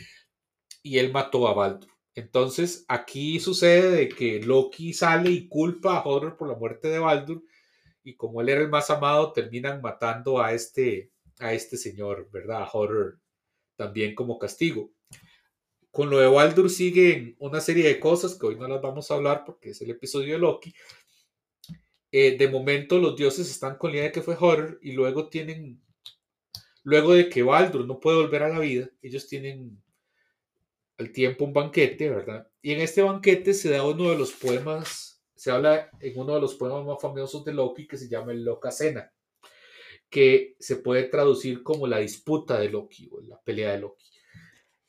Y 0.83 0.97
él 0.97 1.13
mató 1.13 1.47
a 1.47 1.53
Baldur. 1.53 1.96
Entonces 2.17 2.83
aquí 2.87 3.39
sucede 3.39 3.91
de 3.91 4.09
que 4.09 4.41
Loki 4.41 4.91
sale 4.91 5.29
y 5.29 5.47
culpa 5.47 5.97
a 5.97 6.03
Horror 6.03 6.35
por 6.35 6.47
la 6.47 6.55
muerte 6.55 6.87
de 6.87 6.97
Baldur. 6.97 7.43
Y 8.03 8.15
como 8.15 8.41
él 8.41 8.49
era 8.49 8.61
el 8.61 8.69
más 8.69 8.89
amado, 8.89 9.33
terminan 9.33 9.83
matando 9.83 10.41
a 10.41 10.51
este, 10.51 11.11
a 11.37 11.53
este 11.53 11.77
señor, 11.77 12.27
¿verdad? 12.31 12.63
A 12.63 12.71
Horror 12.73 13.19
también 13.75 14.15
como 14.15 14.39
castigo. 14.39 14.91
Con 15.91 16.09
lo 16.09 16.17
de 16.17 16.25
Baldur 16.25 16.71
siguen 16.71 17.35
una 17.37 17.61
serie 17.61 17.87
de 17.87 17.99
cosas 17.99 18.33
que 18.33 18.47
hoy 18.47 18.55
no 18.55 18.67
las 18.67 18.81
vamos 18.81 19.11
a 19.11 19.13
hablar 19.13 19.43
porque 19.45 19.69
es 19.69 19.81
el 19.83 19.91
episodio 19.91 20.33
de 20.33 20.39
Loki. 20.39 20.73
Eh, 22.11 22.35
de 22.35 22.47
momento 22.47 22.97
los 22.97 23.15
dioses 23.15 23.47
están 23.47 23.77
con 23.77 23.91
la 23.91 23.97
idea 23.97 24.05
de 24.07 24.11
que 24.13 24.23
fue 24.23 24.35
Horror 24.39 24.79
y 24.81 24.93
luego 24.93 25.29
tienen, 25.29 25.83
luego 26.81 27.13
de 27.13 27.29
que 27.29 27.43
Baldur 27.43 27.85
no 27.85 27.99
puede 27.99 28.17
volver 28.17 28.41
a 28.41 28.49
la 28.49 28.57
vida, 28.57 28.89
ellos 29.03 29.27
tienen 29.27 29.83
al 30.97 31.11
tiempo 31.11 31.45
un 31.45 31.53
banquete, 31.53 32.09
¿verdad? 32.09 32.47
Y 32.61 32.73
en 32.73 32.81
este 32.81 33.01
banquete 33.01 33.53
se 33.53 33.69
da 33.69 33.85
uno 33.85 34.09
de 34.09 34.17
los 34.17 34.31
poemas, 34.31 35.23
se 35.35 35.51
habla 35.51 35.89
en 35.99 36.19
uno 36.19 36.35
de 36.35 36.41
los 36.41 36.55
poemas 36.55 36.85
más 36.85 37.01
famosos 37.01 37.45
de 37.45 37.53
Loki 37.53 37.87
que 37.87 37.97
se 37.97 38.09
llama 38.09 38.31
el 38.31 38.43
Lokasena 38.43 39.11
que 40.09 40.55
se 40.59 40.77
puede 40.77 41.03
traducir 41.03 41.63
como 41.63 41.87
la 41.87 41.99
disputa 41.99 42.59
de 42.59 42.69
Loki 42.69 43.09
o 43.11 43.21
la 43.21 43.39
pelea 43.41 43.71
de 43.71 43.79
Loki. 43.79 44.05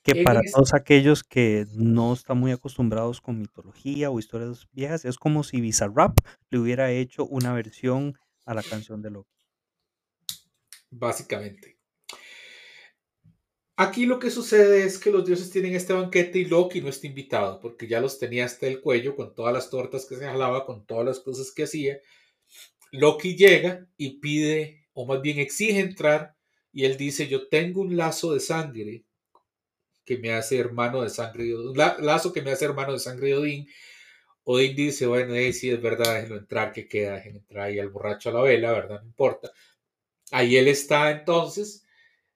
Que 0.02 0.22
para 0.22 0.40
todos 0.52 0.72
aquellos 0.74 1.22
que 1.22 1.66
no 1.74 2.14
están 2.14 2.38
muy 2.38 2.52
acostumbrados 2.52 3.20
con 3.20 3.38
mitología 3.38 4.10
o 4.10 4.18
historias 4.18 4.66
viejas, 4.72 5.04
es 5.04 5.18
como 5.18 5.42
si 5.42 5.60
Bizarrap 5.60 6.18
le 6.50 6.58
hubiera 6.58 6.90
hecho 6.92 7.26
una 7.26 7.52
versión 7.52 8.18
a 8.46 8.54
la 8.54 8.62
canción 8.62 9.02
de 9.02 9.10
Loki. 9.10 9.34
Básicamente. 10.90 11.77
Aquí 13.80 14.06
lo 14.06 14.18
que 14.18 14.32
sucede 14.32 14.82
es 14.82 14.98
que 14.98 15.12
los 15.12 15.24
dioses 15.24 15.50
tienen 15.50 15.76
este 15.76 15.92
banquete 15.92 16.40
y 16.40 16.46
Loki 16.46 16.80
no 16.80 16.88
está 16.88 17.06
invitado, 17.06 17.60
porque 17.60 17.86
ya 17.86 18.00
los 18.00 18.18
tenía 18.18 18.44
hasta 18.44 18.66
el 18.66 18.80
cuello 18.80 19.14
con 19.14 19.36
todas 19.36 19.54
las 19.54 19.70
tortas 19.70 20.04
que 20.04 20.16
se 20.16 20.24
jalaba, 20.24 20.66
con 20.66 20.84
todas 20.84 21.06
las 21.06 21.20
cosas 21.20 21.52
que 21.52 21.62
hacía. 21.62 22.00
Loki 22.90 23.36
llega 23.36 23.86
y 23.96 24.18
pide 24.18 24.88
o 24.94 25.06
más 25.06 25.22
bien 25.22 25.38
exige 25.38 25.78
entrar, 25.78 26.34
y 26.72 26.86
él 26.86 26.96
dice, 26.96 27.28
yo 27.28 27.46
tengo 27.46 27.82
un 27.82 27.96
lazo 27.96 28.34
de 28.34 28.40
sangre 28.40 29.04
que 30.04 30.18
me 30.18 30.32
hace 30.32 30.58
hermano 30.58 31.02
de 31.02 31.10
sangre 31.10 31.44
de 31.44 31.94
lazo 32.00 32.32
que 32.32 32.42
me 32.42 32.50
hace 32.50 32.64
hermano 32.64 32.94
de 32.94 32.98
sangre 32.98 33.28
de 33.28 33.34
Odín. 33.36 33.68
Odín 34.42 34.74
dice, 34.74 35.06
bueno, 35.06 35.36
eh, 35.36 35.52
sí 35.52 35.70
es 35.70 35.80
verdad, 35.80 36.14
déjenlo 36.16 36.36
entrar, 36.38 36.72
que 36.72 36.88
queda, 36.88 37.14
déjenlo 37.14 37.38
entrar 37.38 37.70
y 37.70 37.78
al 37.78 37.90
borracho 37.90 38.30
a 38.30 38.32
la 38.32 38.42
vela, 38.42 38.72
¿verdad? 38.72 39.02
No 39.02 39.06
importa. 39.06 39.52
Ahí 40.32 40.56
él 40.56 40.66
está 40.66 41.12
entonces, 41.12 41.84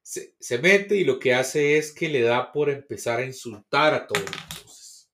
se, 0.03 0.35
se, 0.39 0.59
mete 0.59 0.97
y 0.97 1.05
lo 1.05 1.19
que 1.19 1.35
hace 1.35 1.79
es 1.79 1.93
que 1.93 2.09
le 2.09 2.23
da 2.23 2.53
por 2.53 2.71
empezar 2.71 3.21
a 3.21 3.25
insultar 3.25 3.95
a 3.95 4.07
todos. 4.07 4.25
Entonces, 4.25 5.09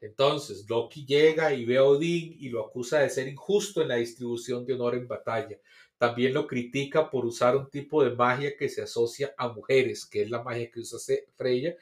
entonces 0.00 0.66
Loki 0.68 1.04
llega 1.04 1.52
y 1.52 1.64
ve 1.64 1.78
a 1.78 1.84
Odín 1.84 2.36
y 2.38 2.48
lo 2.48 2.66
acusa 2.66 3.00
de 3.00 3.10
ser 3.10 3.28
injusto 3.28 3.82
en 3.82 3.88
la 3.88 3.96
distribución 3.96 4.64
de 4.64 4.74
honor 4.74 4.94
en 4.94 5.06
batalla. 5.06 5.58
También 5.98 6.32
lo 6.32 6.46
critica 6.46 7.10
por 7.10 7.26
usar 7.26 7.54
un 7.56 7.68
tipo 7.68 8.02
de 8.02 8.14
magia 8.14 8.56
que 8.56 8.70
se 8.70 8.80
asocia 8.80 9.34
a 9.36 9.48
mujeres, 9.48 10.06
que 10.06 10.22
es 10.22 10.30
la 10.30 10.42
magia 10.42 10.70
que 10.70 10.80
usa 10.80 10.98
Freya, 11.34 11.76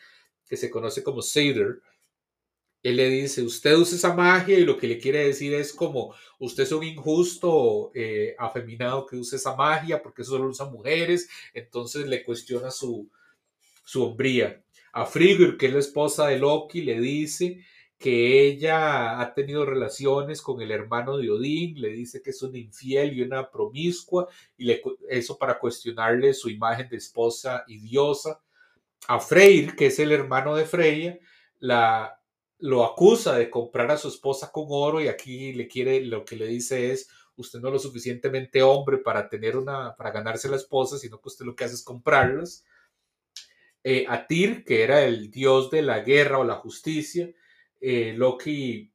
que 0.49 0.57
se 0.57 0.69
conoce 0.69 1.05
como 1.05 1.23
Seder. 1.23 1.81
Él 2.83 2.97
le 2.97 3.09
dice, 3.09 3.43
usted 3.43 3.77
usa 3.77 3.97
esa 3.97 4.15
magia 4.15 4.59
y 4.59 4.65
lo 4.65 4.77
que 4.77 4.87
le 4.87 4.99
quiere 4.99 5.27
decir 5.27 5.53
es 5.55 5.73
como, 5.73 6.15
usted 6.39 6.63
es 6.63 6.73
un 6.73 6.85
injusto 6.85 7.91
eh, 7.95 8.37
afeminado 8.39 9.05
que 9.05 9.17
usa 9.17 9.37
esa 9.37 9.57
magia 9.57 10.01
porque 10.01 10.23
eso 10.23 10.33
solo 10.33 10.49
usa 10.49 10.67
mujeres, 10.67 11.29
entonces 11.55 12.07
le 12.07 12.25
cuestiona 12.25 12.71
su, 12.71 13.11
su 13.85 14.05
hombría. 14.05 14.63
A 14.93 15.07
Friggur, 15.07 15.57
que 15.59 15.67
es 15.67 15.73
la 15.73 15.79
esposa 15.81 16.29
de 16.29 16.39
Loki, 16.39 16.83
le 16.83 17.01
dice 17.01 17.65
que 17.99 18.47
ella 18.47 19.21
ha 19.21 19.35
tenido 19.35 19.67
relaciones 19.67 20.41
con 20.41 20.63
el 20.63 20.71
hermano 20.71 21.19
de 21.19 21.31
Odín, 21.31 21.81
le 21.81 21.89
dice 21.89 22.23
que 22.23 22.31
es 22.31 22.41
una 22.43 22.59
infiel 22.59 23.13
y 23.13 23.23
una 23.23 23.51
promiscua, 23.51 24.29
y 24.57 24.67
le, 24.67 24.81
eso 25.09 25.37
para 25.37 25.59
cuestionarle 25.59 26.33
su 26.33 26.49
imagen 26.49 26.89
de 26.89 26.97
esposa 26.97 27.65
y 27.67 27.79
diosa. 27.79 28.41
A 29.09 29.19
Freyr, 29.19 29.75
que 29.75 29.87
es 29.87 29.99
el 29.99 30.13
hermano 30.13 30.55
de 30.55 30.65
Freya, 30.65 31.19
la, 31.59 32.18
lo 32.59 32.85
acusa 32.85 33.37
de 33.39 33.51
comprar 33.51 33.91
a 33.91 33.97
su 33.99 34.09
esposa 34.09 34.51
con 34.53 34.67
oro 34.69 35.01
y 35.01 35.09
aquí 35.09 35.53
le 35.53 35.69
quiere, 35.69 36.05
lo 36.05 36.25
que 36.25 36.37
le 36.37 36.47
dice 36.47 36.93
es, 36.93 37.09
usted 37.37 37.61
no 37.61 37.69
es 37.69 37.75
lo 37.75 37.79
suficientemente 37.79 38.63
hombre 38.63 38.99
para 38.99 39.29
tener 39.29 39.57
una, 39.57 39.95
para 39.97 40.11
ganarse 40.11 40.49
la 40.49 40.57
esposa, 40.57 40.99
sino 40.99 41.21
que 41.21 41.29
usted 41.29 41.45
lo 41.47 41.55
que 41.57 41.65
hace 41.65 41.75
es 41.75 41.85
comprarlas. 41.85 42.65
eh, 43.85 44.05
Atir, 44.09 44.65
que 44.65 44.83
era 44.83 45.05
el 45.05 45.31
dios 45.31 45.71
de 45.71 45.83
la 45.83 46.01
guerra 46.01 46.39
o 46.39 46.45
la 46.45 46.57
justicia, 46.57 47.31
eh, 47.81 48.13
Loki 48.17 48.93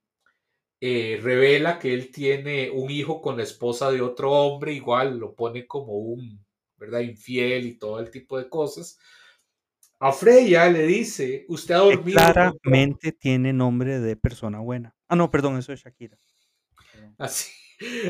eh, 0.81 1.19
revela 1.21 1.79
que 1.79 1.93
él 1.93 2.11
tiene 2.11 2.69
un 2.71 2.91
hijo 2.91 3.21
con 3.21 3.37
la 3.37 3.43
esposa 3.43 3.91
de 3.91 4.01
otro 4.01 4.31
hombre, 4.33 4.73
igual 4.73 5.17
lo 5.19 5.35
pone 5.35 5.67
como 5.67 5.93
un, 5.97 6.45
¿verdad? 6.77 7.01
Infiel 7.01 7.65
y 7.67 7.77
todo 7.77 7.99
el 7.99 8.11
tipo 8.11 8.37
de 8.37 8.49
cosas. 8.49 8.99
A 10.03 10.11
Freya 10.11 10.69
le 10.69 10.85
dice, 10.85 11.45
usted 11.47 11.75
ha 11.75 11.77
dormido. 11.77 12.19
claramente 12.19 13.13
tiene 13.13 13.53
nombre 13.53 14.01
de 14.01 14.17
persona 14.17 14.59
buena. 14.59 14.93
Ah, 15.07 15.15
no, 15.15 15.31
perdón, 15.31 15.57
eso 15.57 15.71
es 15.71 15.81
Shakira. 15.81 16.17
Así. 17.17 17.49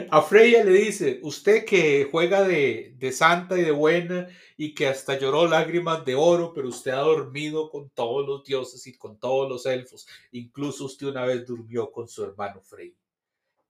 A 0.09 0.23
Freya 0.23 0.63
le 0.63 0.71
dice, 0.71 1.19
usted 1.21 1.65
que 1.65 2.07
juega 2.11 2.41
de, 2.47 2.95
de, 2.97 3.11
santa 3.11 3.59
y 3.59 3.61
de 3.61 3.69
buena 3.69 4.27
y 4.57 4.73
que 4.73 4.87
hasta 4.87 5.19
lloró 5.19 5.47
lágrimas 5.47 6.03
de 6.03 6.15
oro, 6.15 6.51
pero 6.55 6.69
usted 6.69 6.91
ha 6.91 7.01
dormido 7.01 7.69
con 7.69 7.91
todos 7.91 8.25
los 8.25 8.43
dioses 8.43 8.87
y 8.87 8.97
con 8.97 9.19
todos 9.19 9.47
los 9.47 9.67
elfos. 9.67 10.07
Incluso 10.31 10.85
usted 10.85 11.05
una 11.05 11.25
vez 11.25 11.45
durmió 11.45 11.91
con 11.91 12.07
su 12.07 12.23
hermano 12.23 12.59
Frey. 12.61 12.95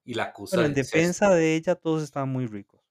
Y 0.06 0.14
la 0.14 0.24
acusa. 0.24 0.56
Pero 0.56 0.68
en 0.68 0.74
defensa 0.74 1.30
de 1.36 1.56
ella 1.56 1.76
todos 1.76 2.02
estaban 2.02 2.30
muy 2.30 2.48
ricos. 2.48 2.83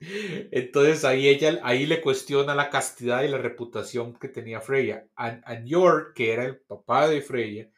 Entonces 0.00 1.04
ahí 1.04 1.28
ella 1.28 1.58
ahí 1.62 1.86
le 1.86 2.00
cuestiona 2.00 2.54
la 2.54 2.70
castidad 2.70 3.22
y 3.22 3.28
la 3.28 3.38
reputación 3.38 4.18
que 4.18 4.28
tenía 4.28 4.60
Freya. 4.60 5.06
A, 5.16 5.40
a 5.44 5.64
York, 5.64 6.12
que 6.14 6.32
era 6.32 6.44
el 6.44 6.58
papá 6.58 7.08
de 7.08 7.22
Freya, 7.22 7.70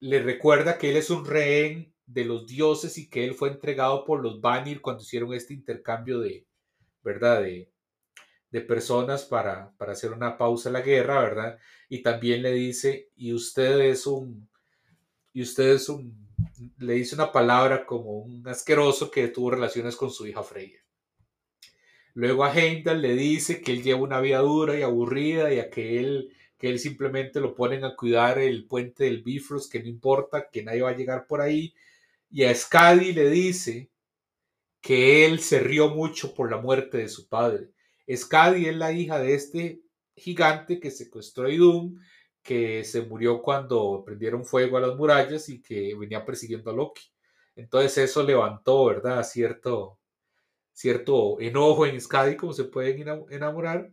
le 0.00 0.22
recuerda 0.22 0.78
que 0.78 0.90
él 0.90 0.96
es 0.96 1.10
un 1.10 1.24
rehén 1.24 1.94
de 2.06 2.24
los 2.24 2.46
dioses 2.46 2.96
y 2.98 3.08
que 3.08 3.24
él 3.24 3.34
fue 3.34 3.50
entregado 3.50 4.04
por 4.04 4.22
los 4.22 4.40
Vanir 4.40 4.80
cuando 4.80 5.02
hicieron 5.02 5.34
este 5.34 5.54
intercambio 5.54 6.20
de, 6.20 6.46
¿verdad? 7.02 7.42
De, 7.42 7.70
de 8.50 8.60
personas 8.62 9.24
para, 9.24 9.72
para, 9.76 9.92
hacer 9.92 10.12
una 10.12 10.38
pausa 10.38 10.70
en 10.70 10.74
la 10.74 10.80
guerra, 10.80 11.20
¿verdad? 11.20 11.58
Y 11.88 12.02
también 12.02 12.42
le 12.42 12.52
dice, 12.52 13.10
y 13.16 13.32
usted 13.34 13.80
es 13.80 14.06
un, 14.06 14.48
y 15.32 15.42
usted 15.42 15.70
es 15.74 15.88
un, 15.88 16.28
le 16.78 16.94
dice 16.94 17.14
una 17.14 17.30
palabra 17.30 17.84
como 17.84 18.12
un 18.20 18.46
asqueroso 18.48 19.10
que 19.10 19.28
tuvo 19.28 19.50
relaciones 19.50 19.96
con 19.96 20.10
su 20.10 20.26
hija 20.26 20.42
Freya. 20.42 20.78
Luego 22.14 22.44
a 22.44 22.52
Heimdall 22.52 23.02
le 23.02 23.14
dice 23.14 23.60
que 23.60 23.72
él 23.72 23.82
lleva 23.82 24.00
una 24.00 24.20
vida 24.20 24.38
dura 24.38 24.78
y 24.78 24.82
aburrida 24.82 25.52
y 25.52 25.60
a 25.60 25.70
que 25.70 26.00
él, 26.00 26.34
que 26.58 26.68
él 26.68 26.78
simplemente 26.78 27.40
lo 27.40 27.54
ponen 27.54 27.84
a 27.84 27.94
cuidar 27.94 28.38
el 28.38 28.66
puente 28.66 29.04
del 29.04 29.22
Bifrost, 29.22 29.70
que 29.70 29.80
no 29.80 29.88
importa, 29.88 30.48
que 30.50 30.62
nadie 30.62 30.82
va 30.82 30.90
a 30.90 30.96
llegar 30.96 31.26
por 31.26 31.40
ahí, 31.40 31.74
y 32.30 32.44
a 32.44 32.54
Skadi 32.54 33.12
le 33.12 33.30
dice 33.30 33.90
que 34.80 35.26
él 35.26 35.40
se 35.40 35.60
rió 35.60 35.88
mucho 35.90 36.34
por 36.34 36.50
la 36.50 36.58
muerte 36.58 36.98
de 36.98 37.08
su 37.08 37.28
padre. 37.28 37.70
Skadi 38.10 38.66
es 38.66 38.76
la 38.76 38.92
hija 38.92 39.18
de 39.18 39.34
este 39.34 39.82
gigante 40.16 40.80
que 40.80 40.90
secuestró 40.90 41.46
a 41.46 41.50
Idun, 41.52 42.00
que 42.42 42.84
se 42.84 43.02
murió 43.02 43.42
cuando 43.42 44.02
prendieron 44.04 44.44
fuego 44.44 44.78
a 44.78 44.80
las 44.80 44.96
murallas 44.96 45.48
y 45.48 45.60
que 45.60 45.94
venía 45.94 46.24
persiguiendo 46.24 46.70
a 46.70 46.74
Loki. 46.74 47.02
Entonces 47.56 47.98
eso 47.98 48.22
levantó, 48.22 48.86
¿verdad? 48.86 49.22
Cierto, 49.24 49.98
cierto 50.78 51.40
enojo 51.40 51.86
en 51.86 52.00
Skadi, 52.00 52.36
como 52.36 52.52
se 52.52 52.62
pueden 52.62 53.04
enamorar. 53.30 53.90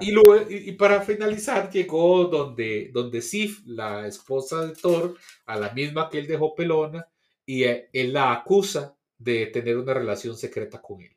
Y, 0.00 0.10
luego, 0.10 0.50
y, 0.50 0.72
para 0.72 1.00
finalizar 1.02 1.70
llegó 1.70 2.24
donde, 2.24 2.90
donde 2.92 3.22
Sif, 3.22 3.60
la 3.66 4.08
esposa 4.08 4.66
de 4.66 4.74
Thor, 4.74 5.16
a 5.46 5.56
la 5.56 5.72
misma 5.72 6.10
que 6.10 6.18
él 6.18 6.26
dejó 6.26 6.56
pelona, 6.56 7.06
y 7.46 7.62
e, 7.64 7.88
él 7.92 8.14
la 8.14 8.32
acusa 8.32 8.96
de 9.16 9.46
tener 9.46 9.76
una 9.76 9.94
relación 9.94 10.36
secreta 10.36 10.82
con 10.82 11.02
él. 11.02 11.16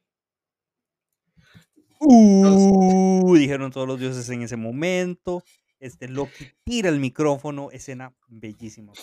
Uh, 2.00 3.36
dijeron 3.36 3.72
todos 3.72 3.88
los 3.88 4.00
dioses 4.00 4.30
en 4.30 4.44
ese 4.44 4.56
momento. 4.56 5.44
Este 5.80 6.08
Loki 6.08 6.46
tira 6.64 6.90
el 6.90 7.00
micrófono, 7.00 7.72
escena 7.72 8.14
bellísima. 8.28 8.94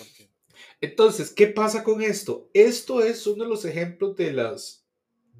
Entonces, 0.81 1.33
¿qué 1.33 1.49
pasa 1.49 1.83
con 1.83 2.03
esto? 2.03 2.51
Esto 2.55 3.03
es 3.03 3.27
uno 3.27 3.43
de 3.43 3.51
los 3.51 3.65
ejemplos 3.65 4.15
de 4.15 4.33
las 4.33 4.82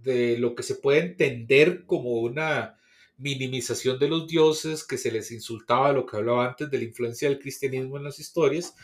de 0.03 0.39
lo 0.39 0.55
que 0.55 0.63
se 0.63 0.77
puede 0.77 1.01
entender 1.01 1.87
como 1.87 2.13
una 2.21 2.79
minimización 3.17 3.99
de 3.99 4.09
los 4.09 4.27
dioses, 4.27 4.85
que 4.85 4.99
se 4.99 5.13
les 5.13 5.31
insultaba, 5.31 5.93
lo 5.93 6.07
que 6.07 6.17
hablaba 6.17 6.47
antes 6.47 6.71
de 6.71 6.79
la 6.79 6.85
influencia 6.85 7.29
del 7.29 7.39
cristianismo 7.39 7.97
en 7.97 8.05
las 8.05 8.19
historias, 8.19 8.75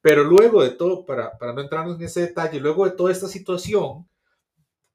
pero 0.00 0.22
luego 0.24 0.62
de 0.62 0.70
todo, 0.70 1.04
para, 1.06 1.36
para 1.38 1.52
no 1.52 1.62
entrarnos 1.62 1.98
en 1.98 2.04
ese 2.04 2.20
detalle, 2.20 2.60
luego 2.60 2.84
de 2.84 2.96
toda 2.96 3.12
esta 3.12 3.28
situación, 3.28 4.06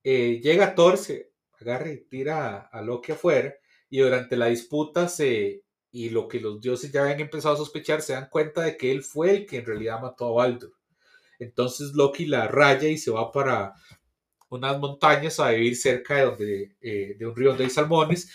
eh, 0.03 0.39
llega 0.41 0.75
Thor, 0.75 0.97
se 0.97 1.31
agarra 1.59 1.91
y 1.91 2.05
tira 2.05 2.59
a, 2.71 2.81
Loki 2.81 3.11
afuera, 3.11 3.53
y 3.89 3.99
durante 3.99 4.37
la 4.37 4.47
disputa 4.47 5.07
se, 5.07 5.63
y 5.91 6.09
lo 6.09 6.27
que 6.27 6.39
los 6.39 6.61
dioses 6.61 6.91
ya 6.91 7.03
habían 7.03 7.19
empezado 7.19 7.55
a 7.55 7.57
sospechar, 7.57 8.01
se 8.01 8.13
dan 8.13 8.29
cuenta 8.29 8.61
de 8.61 8.77
que 8.77 8.91
él 8.91 9.03
fue 9.03 9.31
el 9.31 9.45
que 9.45 9.57
en 9.57 9.65
realidad 9.65 10.01
mató 10.01 10.27
a 10.27 10.45
Baldur. 10.45 10.73
Entonces 11.39 11.93
Loki 11.93 12.25
la 12.25 12.47
raya 12.47 12.87
y 12.87 12.97
se 12.97 13.11
va 13.11 13.31
para 13.31 13.73
unas 14.51 14.79
montañas 14.79 15.39
a 15.39 15.49
vivir 15.49 15.75
cerca 15.75 16.15
de, 16.15 16.25
donde, 16.25 16.75
eh, 16.81 17.15
de 17.17 17.25
un 17.25 17.35
río 17.35 17.49
donde 17.49 17.63
hay 17.63 17.69
salmones. 17.69 18.31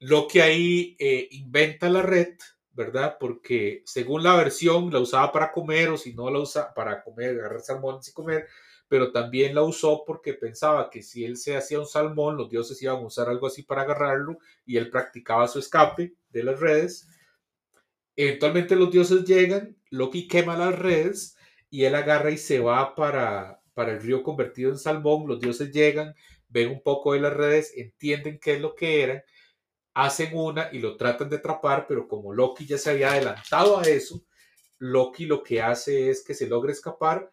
Loki 0.00 0.40
ahí 0.40 0.96
eh, 0.98 1.28
inventa 1.30 1.88
la 1.88 2.02
red 2.02 2.36
¿verdad? 2.74 3.16
Porque 3.20 3.82
según 3.84 4.22
la 4.22 4.36
versión 4.36 4.90
la 4.90 4.98
usaba 4.98 5.30
para 5.30 5.52
comer 5.52 5.90
o 5.90 5.98
si 5.98 6.14
no 6.14 6.30
la 6.30 6.38
usa 6.38 6.72
para 6.74 7.02
comer, 7.02 7.38
agarrar 7.38 7.60
salmones 7.60 8.08
y 8.08 8.12
comer, 8.12 8.48
pero 8.88 9.12
también 9.12 9.54
la 9.54 9.62
usó 9.62 10.04
porque 10.06 10.34
pensaba 10.34 10.90
que 10.90 11.02
si 11.02 11.24
él 11.24 11.36
se 11.36 11.56
hacía 11.56 11.80
un 11.80 11.86
salmón, 11.86 12.36
los 12.36 12.50
dioses 12.50 12.80
iban 12.82 12.96
a 12.96 13.06
usar 13.06 13.28
algo 13.28 13.46
así 13.46 13.62
para 13.62 13.82
agarrarlo 13.82 14.38
y 14.64 14.76
él 14.76 14.90
practicaba 14.90 15.48
su 15.48 15.58
escape 15.58 16.14
de 16.30 16.42
las 16.42 16.60
redes. 16.60 17.08
Eventualmente 18.16 18.76
los 18.76 18.90
dioses 18.90 19.24
llegan, 19.24 19.76
Loki 19.90 20.28
quema 20.28 20.56
las 20.56 20.78
redes 20.78 21.36
y 21.70 21.84
él 21.84 21.94
agarra 21.94 22.30
y 22.30 22.38
se 22.38 22.60
va 22.60 22.94
para, 22.94 23.61
para 23.74 23.92
el 23.92 24.02
río 24.02 24.22
convertido 24.22 24.70
en 24.70 24.78
salmón. 24.78 25.26
Los 25.26 25.40
dioses 25.40 25.70
llegan, 25.72 26.14
ven 26.48 26.70
un 26.70 26.82
poco 26.82 27.12
de 27.14 27.20
las 27.20 27.32
redes, 27.32 27.72
entienden 27.76 28.38
qué 28.38 28.54
es 28.54 28.60
lo 28.60 28.74
que 28.74 29.02
eran 29.02 29.22
hacen 29.94 30.36
una 30.36 30.70
y 30.72 30.78
lo 30.78 30.96
tratan 30.96 31.28
de 31.28 31.36
atrapar, 31.36 31.86
pero 31.86 32.08
como 32.08 32.32
Loki 32.32 32.66
ya 32.66 32.78
se 32.78 32.90
había 32.90 33.12
adelantado 33.12 33.78
a 33.78 33.82
eso, 33.82 34.24
Loki 34.78 35.26
lo 35.26 35.42
que 35.42 35.60
hace 35.60 36.10
es 36.10 36.24
que 36.24 36.34
se 36.34 36.48
logra 36.48 36.72
escapar 36.72 37.32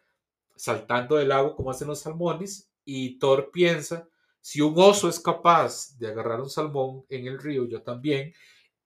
saltando 0.56 1.16
del 1.16 1.30
lago 1.30 1.56
como 1.56 1.72
hacen 1.72 1.88
los 1.88 2.02
salmones 2.02 2.70
y 2.84 3.18
Thor 3.18 3.50
piensa, 3.52 4.10
si 4.42 4.62
un 4.62 4.74
oso 4.78 5.10
es 5.10 5.20
capaz 5.20 5.98
de 5.98 6.08
agarrar 6.08 6.42
un 6.42 6.50
salmón 6.50 7.06
en 7.10 7.28
el 7.28 7.40
río, 7.40 7.66
yo 7.66 7.82
también, 7.82 8.34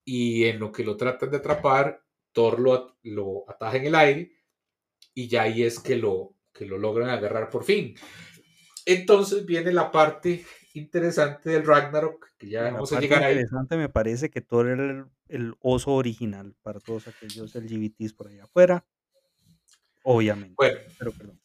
y 0.04 0.44
en 0.44 0.60
lo 0.60 0.70
que 0.70 0.84
lo 0.84 0.96
tratan 0.96 1.30
de 1.30 1.38
atrapar, 1.38 2.02
Thor 2.32 2.60
lo, 2.60 2.96
lo 3.02 3.44
ataja 3.48 3.76
en 3.76 3.86
el 3.86 3.94
aire 3.94 4.32
y 5.14 5.28
ya 5.28 5.42
ahí 5.42 5.62
es 5.62 5.80
que 5.80 5.96
lo, 5.96 6.33
que 6.54 6.64
lo 6.64 6.78
logran 6.78 7.10
agarrar 7.10 7.50
por 7.50 7.64
fin. 7.64 7.94
Entonces 8.86 9.44
viene 9.44 9.72
la 9.72 9.90
parte 9.90 10.44
interesante 10.74 11.50
del 11.50 11.66
Ragnarok, 11.66 12.28
que 12.38 12.48
ya 12.48 12.64
vamos 12.70 12.92
a 12.92 13.00
llegar 13.00 13.22
ahí. 13.22 13.32
Interesante 13.32 13.76
me 13.76 13.88
parece 13.88 14.30
que 14.30 14.40
Thor 14.40 14.68
era 14.68 15.08
el, 15.28 15.54
oso 15.60 15.92
original 15.92 16.54
para 16.62 16.80
todos 16.80 17.08
aquellos 17.08 17.54
LGBTs 17.54 18.12
por 18.12 18.28
allá 18.28 18.44
afuera. 18.44 18.86
Obviamente. 20.02 20.54
Bueno, 20.56 20.78
pero 20.98 21.12
perdón. 21.12 21.40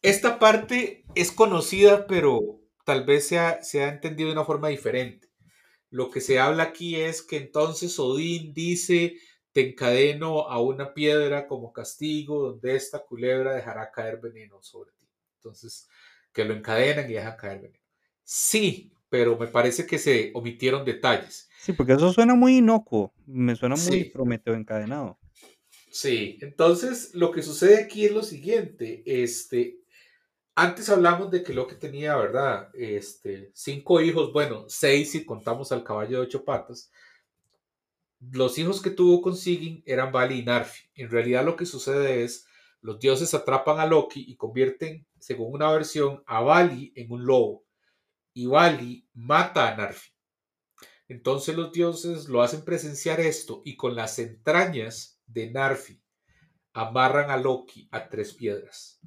Esta 0.00 0.38
parte 0.38 1.04
es 1.14 1.30
conocida, 1.32 2.06
pero 2.06 2.60
tal 2.84 3.04
vez 3.04 3.28
se 3.28 3.38
ha, 3.38 3.62
se 3.62 3.84
ha 3.84 3.88
entendido 3.88 4.28
de 4.28 4.34
una 4.34 4.44
forma 4.44 4.68
diferente. 4.68 5.28
Lo 5.90 6.10
que 6.10 6.20
se 6.20 6.38
habla 6.38 6.64
aquí 6.64 6.96
es 6.96 7.22
que 7.22 7.36
entonces 7.36 7.98
Odín 7.98 8.54
dice, 8.54 9.16
te 9.56 9.70
encadeno 9.70 10.50
a 10.50 10.60
una 10.60 10.92
piedra 10.92 11.46
como 11.46 11.72
castigo, 11.72 12.50
donde 12.50 12.76
esta 12.76 12.98
culebra 12.98 13.54
dejará 13.54 13.90
caer 13.90 14.20
veneno 14.20 14.60
sobre 14.60 14.90
ti. 14.98 15.06
Entonces, 15.36 15.88
que 16.30 16.44
lo 16.44 16.52
encadenan 16.52 17.10
y 17.10 17.14
dejan 17.14 17.38
caer 17.38 17.62
veneno. 17.62 17.82
Sí, 18.22 18.92
pero 19.08 19.38
me 19.38 19.46
parece 19.46 19.86
que 19.86 19.96
se 19.96 20.30
omitieron 20.34 20.84
detalles. 20.84 21.48
Sí, 21.58 21.72
porque 21.72 21.94
eso 21.94 22.12
suena 22.12 22.34
muy 22.34 22.58
inocuo, 22.58 23.14
me 23.24 23.56
suena 23.56 23.76
muy 23.76 24.04
Prometeo 24.04 24.52
encadenado. 24.52 25.18
Sí, 25.90 26.36
entonces 26.42 27.14
lo 27.14 27.30
que 27.30 27.42
sucede 27.42 27.82
aquí 27.82 28.04
es 28.04 28.12
lo 28.12 28.22
siguiente, 28.22 29.02
este, 29.06 29.78
antes 30.54 30.90
hablamos 30.90 31.30
de 31.30 31.42
que 31.42 31.54
Loki 31.54 31.76
tenía, 31.76 32.14
¿verdad? 32.14 32.68
Este, 32.74 33.52
cinco 33.54 34.02
hijos, 34.02 34.34
bueno, 34.34 34.66
seis 34.68 35.12
si 35.12 35.24
contamos 35.24 35.72
al 35.72 35.82
caballo 35.82 36.18
de 36.18 36.26
ocho 36.26 36.44
patas. 36.44 36.90
Los 38.20 38.58
hijos 38.58 38.80
que 38.80 38.90
tuvo 38.90 39.20
con 39.20 39.36
Sigyn 39.36 39.82
eran 39.86 40.12
Vali 40.12 40.40
y 40.40 40.44
Narfi. 40.44 40.88
En 40.94 41.10
realidad 41.10 41.44
lo 41.44 41.56
que 41.56 41.66
sucede 41.66 42.24
es, 42.24 42.46
los 42.80 42.98
dioses 42.98 43.34
atrapan 43.34 43.80
a 43.80 43.86
Loki 43.86 44.24
y 44.26 44.36
convierten, 44.36 45.06
según 45.18 45.54
una 45.54 45.70
versión, 45.70 46.22
a 46.26 46.40
Vali 46.40 46.92
en 46.94 47.10
un 47.10 47.26
lobo 47.26 47.66
y 48.36 48.46
Vali 48.46 49.08
mata 49.14 49.72
a 49.72 49.76
Narfi. 49.76 50.10
Entonces 51.08 51.56
los 51.56 51.72
dioses 51.72 52.28
lo 52.28 52.42
hacen 52.42 52.64
presenciar 52.64 53.18
esto 53.18 53.62
y 53.64 53.76
con 53.76 53.96
las 53.96 54.18
entrañas 54.18 55.20
de 55.26 55.50
Narfi 55.50 56.02
amarran 56.74 57.30
a 57.30 57.38
Loki 57.38 57.88
a 57.90 58.08
tres 58.10 58.34
piedras. 58.34 59.00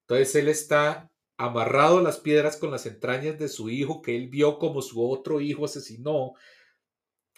Entonces 0.00 0.34
él 0.34 0.48
está 0.48 1.10
amarrado 1.36 1.98
a 1.98 2.02
las 2.02 2.18
piedras 2.18 2.56
con 2.56 2.72
las 2.72 2.86
entrañas 2.86 3.38
de 3.38 3.48
su 3.48 3.70
hijo 3.70 4.02
que 4.02 4.16
él 4.16 4.28
vio 4.28 4.58
como 4.58 4.82
su 4.82 5.08
otro 5.08 5.40
hijo 5.40 5.64
asesinó 5.64 6.32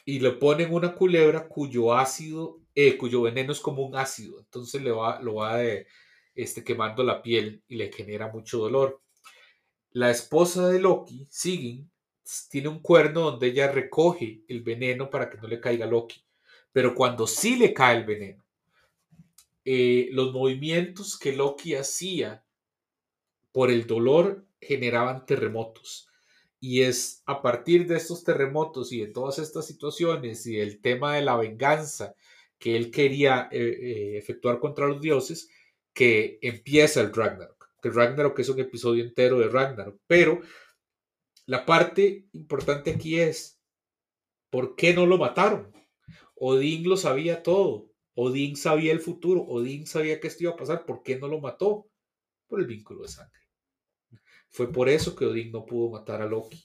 y 0.05 0.21
le 0.21 0.33
ponen 0.33 0.73
una 0.73 0.95
culebra 0.95 1.49
cuyo 1.49 1.95
ácido, 1.95 2.61
eh, 2.75 2.97
cuyo 2.97 3.23
veneno 3.23 3.53
es 3.53 3.61
como 3.61 3.83
un 3.83 3.97
ácido, 3.97 4.41
entonces 4.41 4.83
le 4.83 4.91
va, 4.91 5.21
lo 5.21 5.37
va 5.37 5.59
de, 5.59 5.87
este, 6.35 6.65
quemando 6.65 7.03
la 7.03 7.23
piel 7.23 7.63
y 7.69 7.77
le 7.77 7.93
genera 7.93 8.29
mucho 8.29 8.59
dolor. 8.59 9.01
La 9.93 10.11
esposa 10.11 10.69
de 10.69 10.81
Loki, 10.81 11.27
Sigyn, 11.31 11.91
tiene 12.49 12.69
un 12.69 12.81
cuerno 12.81 13.23
donde 13.23 13.49
ella 13.49 13.71
recoge 13.71 14.43
el 14.49 14.63
veneno 14.63 15.11
para 15.11 15.29
que 15.29 15.39
no 15.39 15.47
le 15.49 15.61
caiga 15.61 15.87
Loki, 15.87 16.25
pero 16.73 16.95
cuando 16.95 17.27
sí 17.27 17.57
le 17.57 17.75
cae 17.75 17.99
el 17.99 18.05
veneno, 18.05 18.45
eh, 19.65 20.09
los 20.13 20.33
movimientos 20.33 21.19
que 21.19 21.33
Loki 21.33 21.75
hacía 21.75 22.45
por 23.53 23.71
el 23.71 23.87
dolor 23.87 24.45
generaban 24.61 25.27
terremotos. 25.27 26.09
Y 26.63 26.83
es 26.83 27.25
a 27.27 27.43
partir 27.43 27.89
de 27.89 27.97
estos 27.97 28.23
terremotos 28.23 28.93
y 28.93 29.01
de 29.01 29.09
todas 29.09 29.41
estas 29.41 29.67
situaciones 29.67 30.47
y 30.47 30.61
el 30.61 30.81
tema 30.81 31.17
de 31.17 31.23
la 31.23 31.37
venganza 31.37 32.15
que 32.57 32.77
él 32.77 32.93
quería 32.93 33.49
eh, 33.51 33.59
eh, 33.59 34.17
efectuar 34.17 34.61
contra 34.61 34.87
los 34.87 35.01
dioses 35.01 35.51
que 35.93 36.39
empieza 36.41 37.01
el 37.01 37.13
Ragnarok. 37.13 37.69
El 37.83 37.93
Ragnarok 37.93 38.39
es 38.39 38.49
un 38.49 38.61
episodio 38.61 39.03
entero 39.03 39.41
de 39.41 39.49
Ragnarok. 39.49 40.01
Pero 40.07 40.41
la 41.47 41.67
parte 41.67 42.29
importante 42.31 42.93
aquí 42.93 43.19
es, 43.19 43.61
¿por 44.49 44.77
qué 44.77 44.95
no 44.95 45.05
lo 45.05 45.19
mataron? 45.19 45.73
Odín 46.37 46.89
lo 46.89 46.97
sabía 46.97 47.43
todo. 47.43 47.91
Odín 48.15 48.55
sabía 48.55 48.93
el 48.93 49.01
futuro. 49.01 49.43
Odín 49.43 49.85
sabía 49.85 50.21
que 50.21 50.29
esto 50.29 50.45
iba 50.45 50.53
a 50.53 50.57
pasar. 50.57 50.87
¿Por 50.87 51.03
qué 51.03 51.19
no 51.19 51.27
lo 51.27 51.41
mató? 51.41 51.89
Por 52.47 52.61
el 52.61 52.67
vínculo 52.67 53.03
de 53.03 53.09
sangre. 53.09 53.42
Fue 54.53 54.71
por 54.71 54.89
eso 54.89 55.17
que 55.17 55.25
Odín 55.25 55.51
no 55.51 55.65
pudo 55.65 55.91
matar 55.91 56.21
a 56.23 56.27
Loki. 56.27 56.63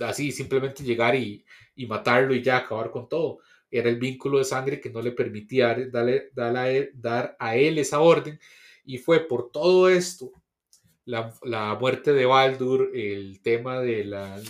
así, 0.00 0.32
simplemente 0.32 0.84
llegar 0.84 1.14
y, 1.16 1.44
matarlo 1.88 2.34
y 2.34 2.42
ya 2.42 2.58
acabar 2.58 2.90
con 2.90 3.08
todo. 3.08 3.38
Era 3.70 3.88
el 3.88 3.98
vínculo 3.98 4.38
de 4.38 4.44
sangre 4.44 4.80
que 4.80 4.90
no 4.90 5.00
le 5.00 5.12
permitía 5.12 5.74
darle, 5.90 6.30
dar 6.32 7.36
a 7.38 7.56
él 7.56 7.78
esa 7.78 8.00
orden. 8.00 8.38
Y 8.84 8.98
fue 8.98 9.20
por 9.20 9.50
todo 9.50 9.88
esto, 9.88 10.30
la, 11.06 11.76
muerte 11.80 12.12
de 12.12 12.26
Baldur, 12.26 12.90
el 12.94 13.40
tema 13.40 13.80
de 13.80 14.04
la, 14.04 14.40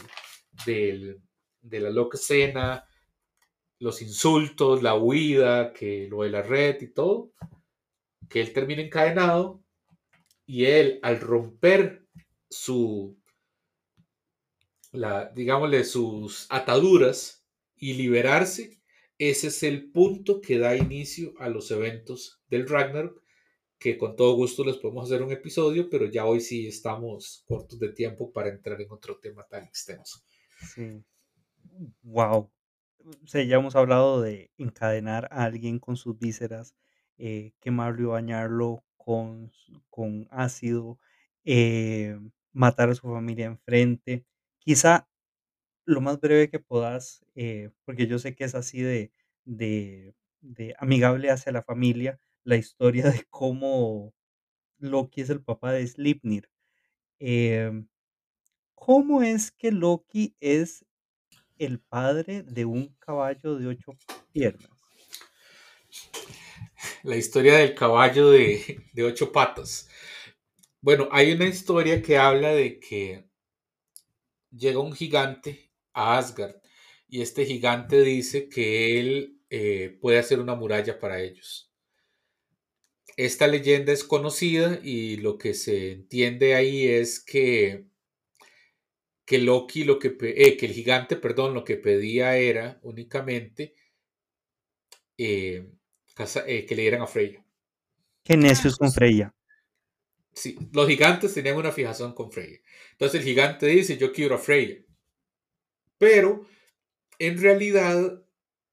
de 0.67 1.81
la 1.81 1.91
loca 1.91 2.19
escena, 2.19 2.85
los 3.79 4.03
insultos, 4.03 4.83
la 4.83 4.97
huida, 4.97 5.73
que 5.73 6.09
lo 6.09 6.23
de 6.23 6.31
la 6.31 6.43
red 6.43 6.81
y 6.83 6.89
todo, 6.89 7.31
que 8.29 8.41
él 8.41 8.53
termina 8.53 8.83
encadenado 8.83 9.63
y 10.47 10.65
él 10.65 10.99
al 11.03 11.21
romper 11.21 12.04
su, 12.55 13.19
la, 14.93 15.31
digámosle, 15.35 15.85
sus 15.85 16.47
ataduras 16.51 17.45
y 17.77 17.95
liberarse, 17.95 18.81
ese 19.19 19.49
es 19.49 19.63
el 19.63 19.91
punto 19.91 20.41
que 20.41 20.59
da 20.59 20.77
inicio 20.77 21.35
a 21.39 21.49
los 21.49 21.71
eventos 21.71 22.43
del 22.49 22.69
Ragnarok, 22.69 23.23
que 23.79 23.99
con 23.99 24.17
todo 24.17 24.35
gusto 24.37 24.65
les 24.65 24.77
podemos 24.77 25.05
hacer 25.05 25.23
un 25.23 25.33
episodio, 25.33 25.91
pero 25.91 26.07
ya 26.07 26.25
hoy 26.25 26.41
sí 26.41 26.67
estamos 26.67 27.43
cortos 27.47 27.79
de 27.79 27.93
tiempo 27.93 28.33
para 28.33 28.49
entrar 28.49 28.81
en 28.81 28.91
otro 28.91 29.19
tema 29.19 29.45
tan 29.47 29.65
extenso. 29.65 30.21
Sí. 30.75 31.03
Wow. 32.03 32.51
Ya 33.33 33.57
hemos 33.57 33.77
hablado 33.77 34.23
de 34.23 34.51
encadenar 34.57 35.29
a 35.31 35.45
alguien 35.45 35.79
con 35.79 35.97
sus 35.97 36.19
vísceras, 36.19 36.75
eh, 37.19 37.53
quemarlo 37.61 38.03
y 38.03 38.07
bañarlo 38.07 38.85
con, 38.97 39.53
con 39.91 40.27
ácido, 40.31 40.99
eh, 41.45 42.19
matar 42.55 42.89
a 42.89 42.95
su 42.95 43.03
familia 43.03 43.47
enfrente. 43.47 44.25
Quizá 44.59 45.09
lo 45.85 46.01
más 46.01 46.21
breve 46.21 46.49
que 46.51 46.59
puedas, 46.61 47.25
eh, 47.35 47.71
porque 47.85 48.07
yo 48.07 48.19
sé 48.19 48.35
que 48.35 48.45
es 48.45 48.55
así 48.55 48.81
de, 48.81 49.13
de, 49.45 50.15
amigable 50.79 51.31
hacia 51.31 51.53
la 51.53 51.63
familia, 51.63 52.19
la 52.45 52.57
historia 52.57 53.11
de 53.11 53.25
cómo 53.31 54.15
Loki 54.79 55.21
es 55.21 55.31
el 55.31 55.43
papá 55.43 55.73
de 55.73 55.87
Slipnir. 55.87 56.51
Em, 57.19 57.89
¿Cómo 58.75 59.23
es 59.23 59.51
que 59.51 59.73
Loki 59.73 60.37
es 60.41 60.85
el 61.59 61.81
padre 61.81 62.43
de 62.43 62.65
un 62.65 62.95
caballo 62.99 63.57
de 63.57 63.69
ocho 63.69 63.93
piernas? 64.33 64.71
La 67.03 67.17
historia 67.17 67.57
del 67.59 67.75
caballo 67.75 68.31
de, 68.31 68.85
de 68.93 69.05
ocho 69.05 69.33
patas. 69.33 69.89
Bueno, 70.85 71.09
hay 71.13 71.33
una 71.33 71.47
historia 71.47 72.03
que 72.03 72.19
habla 72.19 72.51
de 72.51 72.79
que 72.79 73.25
llega 74.51 74.81
un 74.81 74.93
gigante 74.93 75.71
a 75.95 76.19
Asgard 76.19 76.57
y 77.09 77.23
este 77.23 77.47
gigante 77.47 78.03
dice 78.03 78.51
que 78.51 79.01
él 79.01 79.41
eh, 79.49 79.97
puede 80.03 80.19
hacer 80.19 80.41
una 80.41 80.55
muralla 80.55 80.99
para 80.99 81.23
ellos. 81.23 81.73
Esta 83.17 83.47
leyenda 83.47 83.93
es 83.93 84.05
conocida 84.05 84.79
y 84.83 85.17
lo 85.17 85.39
que 85.39 85.55
se 85.55 85.93
entiende 85.93 86.55
ahí 86.55 86.87
es 86.87 87.19
que, 87.19 87.87
que 89.25 89.39
Loki, 89.39 89.85
lo 89.85 89.99
que, 89.99 90.15
eh, 90.21 90.59
que 90.59 90.67
el 90.67 90.73
gigante, 90.73 91.17
perdón, 91.17 91.55
lo 91.55 91.65
que 91.65 91.79
pedía 91.79 92.37
era 92.37 92.79
únicamente 92.83 93.75
eh, 95.17 95.67
que 96.15 96.75
le 96.77 96.83
dieran 96.83 97.01
a 97.01 97.07
Freya. 97.07 97.43
Qué 98.23 98.37
necios 98.37 98.77
con 98.77 98.93
Freya 98.93 99.35
sí, 100.35 100.59
los 100.73 100.89
gigantes 100.89 101.35
tenían 101.35 101.57
una 101.57 101.73
fijación 101.73 102.15
con 102.15 102.31
Freya. 102.31 102.59
Entonces 102.93 103.21
el 103.21 103.27
gigante 103.27 103.67
dice, 103.67 103.97
yo 103.97 104.13
quiero 104.13 104.35
a 104.35 104.39
Freya. 104.39 104.77
Pero 105.99 106.47
en 107.19 107.41
realidad 107.41 108.23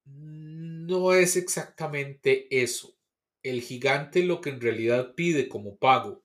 no 0.05 1.13
es 1.13 1.37
exactamente 1.37 2.47
eso. 2.61 2.97
El 3.43 3.61
gigante 3.61 4.23
lo 4.23 4.41
que 4.41 4.49
en 4.49 4.61
realidad 4.61 5.13
pide 5.15 5.47
como 5.47 5.77
pago 5.77 6.23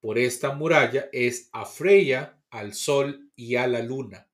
por 0.00 0.18
esta 0.18 0.54
muralla 0.54 1.08
es 1.12 1.48
a 1.52 1.64
Freya, 1.64 2.38
al 2.50 2.74
sol 2.74 3.30
y 3.36 3.56
a 3.56 3.66
la 3.66 3.82
luna. 3.82 4.28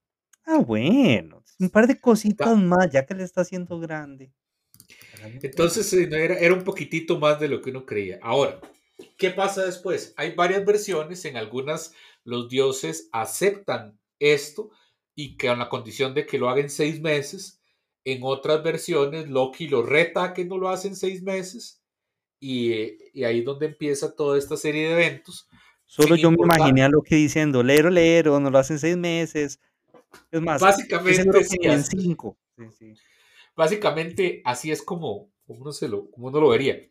Ah, 0.45 0.59
bueno, 0.59 1.43
un 1.59 1.71
par 1.71 1.87
de 1.87 1.99
cositas 1.99 2.57
más, 2.57 2.91
ya 2.91 3.07
que 3.07 3.15
le 3.15 3.25
está 3.25 3.41
haciendo 3.41 3.81
grande. 3.81 4.33
Entonces 5.43 5.91
era, 5.93 6.39
era 6.39 6.53
un 6.53 6.65
poquitito 6.65 7.19
más 7.19 7.41
de 7.41 7.49
lo 7.49 7.63
que 7.63 7.71
uno 7.71 7.87
creía. 7.87 8.19
Ahora, 8.23 8.61
¿Qué 9.17 9.31
pasa 9.31 9.65
después? 9.65 10.15
Hay 10.17 10.35
varias 10.35 10.65
versiones, 10.65 11.25
en 11.25 11.37
algunas 11.37 11.95
los 12.25 12.49
dioses 12.49 13.09
aceptan 13.13 13.99
esto 14.19 14.71
y 15.15 15.37
que 15.37 15.49
con 15.49 15.59
la 15.59 15.69
condición 15.69 16.15
de 16.15 16.27
que 16.27 16.39
lo 16.39 16.49
hagan 16.49 16.71
seis 16.71 17.01
meses. 17.01 17.61
En 18.05 18.21
otras 18.23 18.63
versiones, 18.63 19.29
Loki 19.29 19.69
lo 19.69 19.83
reta 19.83 20.25
a 20.25 20.35
que 20.35 20.45
no 20.45 20.59
lo 20.59 20.69
hacen 20.69 20.95
seis 20.95 21.23
meses 21.23 21.83
y, 22.39 22.99
y 23.19 23.25
ahí 23.25 23.39
es 23.39 23.45
donde 23.45 23.67
empieza 23.67 24.15
toda 24.15 24.37
esta 24.39 24.57
serie 24.57 24.89
de 24.89 24.93
eventos. 24.93 25.49
Solo 25.87 26.17
yo 26.17 26.31
me 26.31 26.37
imaginé 26.43 26.83
a 26.83 26.89
Loki 26.89 27.15
diciendo, 27.15 27.63
lero, 27.63 27.91
lero, 27.91 28.41
no 28.41 28.51
lo 28.51 28.59
hacen 28.59 28.79
seis 28.79 28.97
meses. 28.97 29.61
Es 30.31 30.41
más, 30.41 30.61
básicamente, 30.61 31.47
en 31.63 31.85
cinco. 31.85 32.37
Básicamente, 33.57 34.43
así 34.45 34.71
es 34.71 34.83
como, 34.83 35.31
como, 35.47 35.61
uno 35.61 35.73
se 35.73 35.89
lo, 35.89 36.11
como 36.11 36.29
uno 36.29 36.41
lo 36.41 36.49
vería 36.49 36.89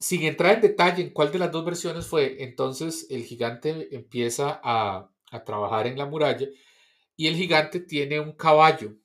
sin 0.00 0.22
entrar 0.22 0.54
en 0.54 0.62
detalle 0.62 1.02
en 1.02 1.10
cuál 1.10 1.30
de 1.30 1.38
las 1.38 1.52
dos 1.52 1.64
versiones 1.64 2.06
fue, 2.06 2.42
entonces 2.42 3.06
el 3.10 3.22
gigante 3.22 3.94
empieza 3.94 4.60
a, 4.64 5.12
trabajar 5.44 5.86
en 5.86 5.96
la 5.96 6.06
muralla 6.06 6.48
y 7.14 7.28
el 7.28 7.36
gigante 7.36 7.78
tiene 7.78 8.18
un 8.18 8.32
caballo 8.32 8.96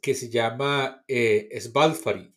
que 0.00 0.14
se 0.14 0.30
llama 0.30 1.04
eh, 1.06 1.50
Svalfari. 1.60 2.34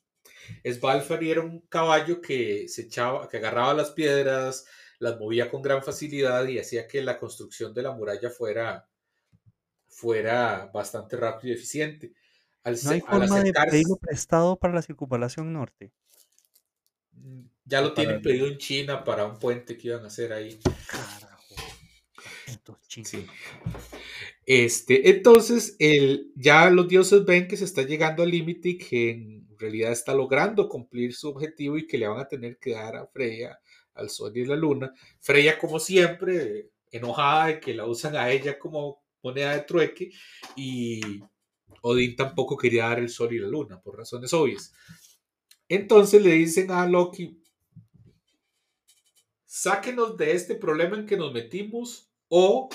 Svalfari 0.70 1.32
era 1.32 1.40
un 1.40 1.62
caballo 1.62 2.20
que 2.20 2.68
se 2.68 2.82
echaba, 2.82 3.30
que 3.30 3.38
agarraba 3.38 3.74
las 3.74 3.92
piedras, 3.92 4.66
las 5.00 5.18
movía 5.18 5.50
con 5.50 5.62
gran 5.62 5.82
facilidad 5.82 6.46
y 6.48 6.60
hacía 6.60 6.88
que 6.90 7.02
la 7.02 7.18
construcción 7.18 7.74
de 7.74 7.84
la 7.84 7.92
muralla 7.92 8.30
fuera, 8.30 8.90
fuera 9.88 10.70
bastante 10.74 11.16
rápido 11.16 11.54
y 11.54 11.56
eficiente. 11.56 12.14
no 12.66 12.92
hay 12.92 13.00
forma 13.00 13.40
de 13.40 13.54
pedirlo 13.54 13.96
prestado 13.96 14.58
para 14.60 14.74
la 14.74 14.82
circunvalación 14.82 15.54
norte. 15.54 15.94
Ya 17.66 17.82
lo 17.82 17.94
tienen 17.94 18.22
pedido 18.22 18.48
en 18.48 18.58
China 18.58 19.04
para 19.04 19.26
un 19.26 19.40
puente 19.40 19.78
que 19.78 19.88
iban 19.90 20.04
a 20.04 20.08
hacer 20.08 20.34
ahí. 20.34 20.60
Carajo. 20.88 21.56
Sí. 22.90 23.26
Este, 24.46 25.10
entonces, 25.10 25.76
el, 25.80 26.32
ya 26.36 26.70
los 26.70 26.88
dioses 26.88 27.26
ven 27.26 27.48
que 27.48 27.58
se 27.58 27.66
está 27.66 27.84
llegando 27.84 28.24
al 28.24 28.30
límite 28.30 28.70
y 28.70 28.78
que 28.78 29.12
en 29.12 29.48
realidad 29.58 29.92
está 29.92 30.14
logrando 30.14 30.68
cumplir 30.68 31.14
su 31.14 31.30
objetivo 31.30 31.78
y 31.78 31.88
que 31.88 31.98
le 31.98 32.08
van 32.08 32.20
a 32.20 32.28
tener 32.28 32.58
que 32.58 32.72
dar 32.72 32.96
a 32.98 33.08
Freya, 33.08 33.58
al 33.94 34.10
sol 34.10 34.36
y 34.36 34.46
la 34.46 34.56
luna. 34.56 34.94
Freya, 35.20 35.58
como 35.58 35.80
siempre, 35.80 36.72
enojada 36.92 37.48
de 37.48 37.60
que 37.60 37.74
la 37.74 37.86
usan 37.86 38.16
a 38.16 38.30
ella 38.30 38.60
como 38.60 39.02
moneda 39.22 39.54
de 39.54 39.62
trueque 39.62 40.12
y 40.56 41.02
Odín 41.82 42.16
tampoco 42.16 42.58
quería 42.58 42.88
dar 42.88 43.00
el 43.00 43.10
sol 43.10 43.34
y 43.34 43.40
la 43.40 43.48
luna, 43.48 43.82
por 43.82 43.98
razones 43.98 44.34
obvias. 44.34 44.74
Entonces 45.70 46.22
le 46.22 46.32
dicen 46.32 46.72
a 46.72 46.88
Loki, 46.88 47.42
sáquenos 49.46 50.18
de 50.18 50.34
este 50.34 50.56
problema 50.56 50.98
en 50.98 51.06
que 51.06 51.18
nos 51.18 51.32
metimos 51.32 52.10
o 52.28 52.70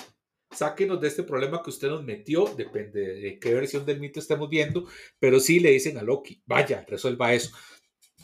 sáquenos 0.51 0.99
de 0.99 1.07
este 1.07 1.23
problema 1.23 1.61
que 1.61 1.69
usted 1.69 1.89
nos 1.89 2.03
metió, 2.03 2.45
depende 2.55 3.01
de 3.01 3.39
qué 3.39 3.53
versión 3.53 3.85
del 3.85 3.99
mito 3.99 4.19
estemos 4.19 4.49
viendo, 4.49 4.87
pero 5.19 5.39
sí 5.39 5.59
le 5.59 5.71
dicen 5.71 5.97
a 5.97 6.03
Loki, 6.03 6.41
vaya, 6.45 6.85
resuelva 6.87 7.33
eso. 7.33 7.51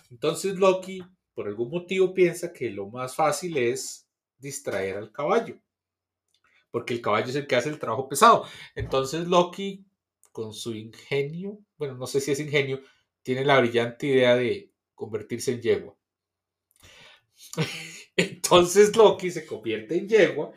Entonces 0.10 0.56
Loki, 0.56 1.04
por 1.34 1.48
algún 1.48 1.70
motivo, 1.70 2.14
piensa 2.14 2.52
que 2.52 2.70
lo 2.70 2.90
más 2.90 3.16
fácil 3.16 3.58
es 3.58 4.08
distraer 4.38 4.98
al 4.98 5.12
caballo, 5.12 5.60
porque 6.72 6.94
el 6.94 7.02
caballo 7.02 7.28
es 7.28 7.36
el 7.36 7.48
que 7.48 7.56
hace 7.56 7.70
el 7.70 7.80
trabajo 7.80 8.08
pesado. 8.08 8.46
Entonces 8.74 9.28
Loki, 9.28 9.86
con 10.32 10.54
su 10.54 10.74
ingenio, 10.74 11.60
bueno, 11.78 11.96
no 11.96 12.08
sé 12.08 12.20
si 12.22 12.32
es 12.32 12.40
ingenio, 12.40 12.82
tiene 13.26 13.44
la 13.44 13.60
brillante 13.60 14.06
idea 14.06 14.36
de 14.36 14.72
convertirse 14.94 15.54
en 15.54 15.62
yegua. 15.62 15.98
Entonces 18.16 18.96
Loki 18.96 19.32
se 19.32 19.48
convierte 19.48 19.98
en 19.98 20.08
yegua 20.08 20.52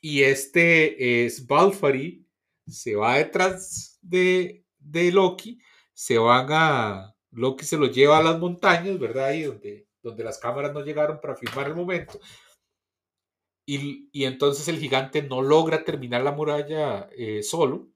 y 0.00 0.22
este 0.22 1.26
es 1.26 1.46
Balfari 1.46 2.26
se 2.66 2.96
va 2.96 3.18
detrás 3.18 3.98
de, 4.00 4.64
de, 4.78 5.12
Loki, 5.12 5.58
se 5.92 6.16
van 6.16 6.46
a, 6.48 7.14
Loki 7.30 7.66
se 7.66 7.76
lo 7.76 7.86
lleva 7.88 8.16
a 8.16 8.22
las 8.22 8.38
montañas, 8.38 8.98
¿verdad? 8.98 9.26
Ahí 9.26 9.42
donde, 9.42 9.86
donde 10.02 10.24
las 10.24 10.38
cámaras 10.38 10.72
no 10.72 10.80
llegaron 10.82 11.20
para 11.20 11.36
filmar 11.36 11.68
el 11.68 11.76
momento. 11.76 12.18
Y, 13.66 14.08
y 14.12 14.24
entonces 14.24 14.66
el 14.68 14.78
gigante 14.78 15.22
no 15.22 15.42
logra 15.42 15.84
terminar 15.84 16.22
la 16.22 16.32
muralla 16.32 17.06
eh, 17.16 17.42
solo. 17.42 17.90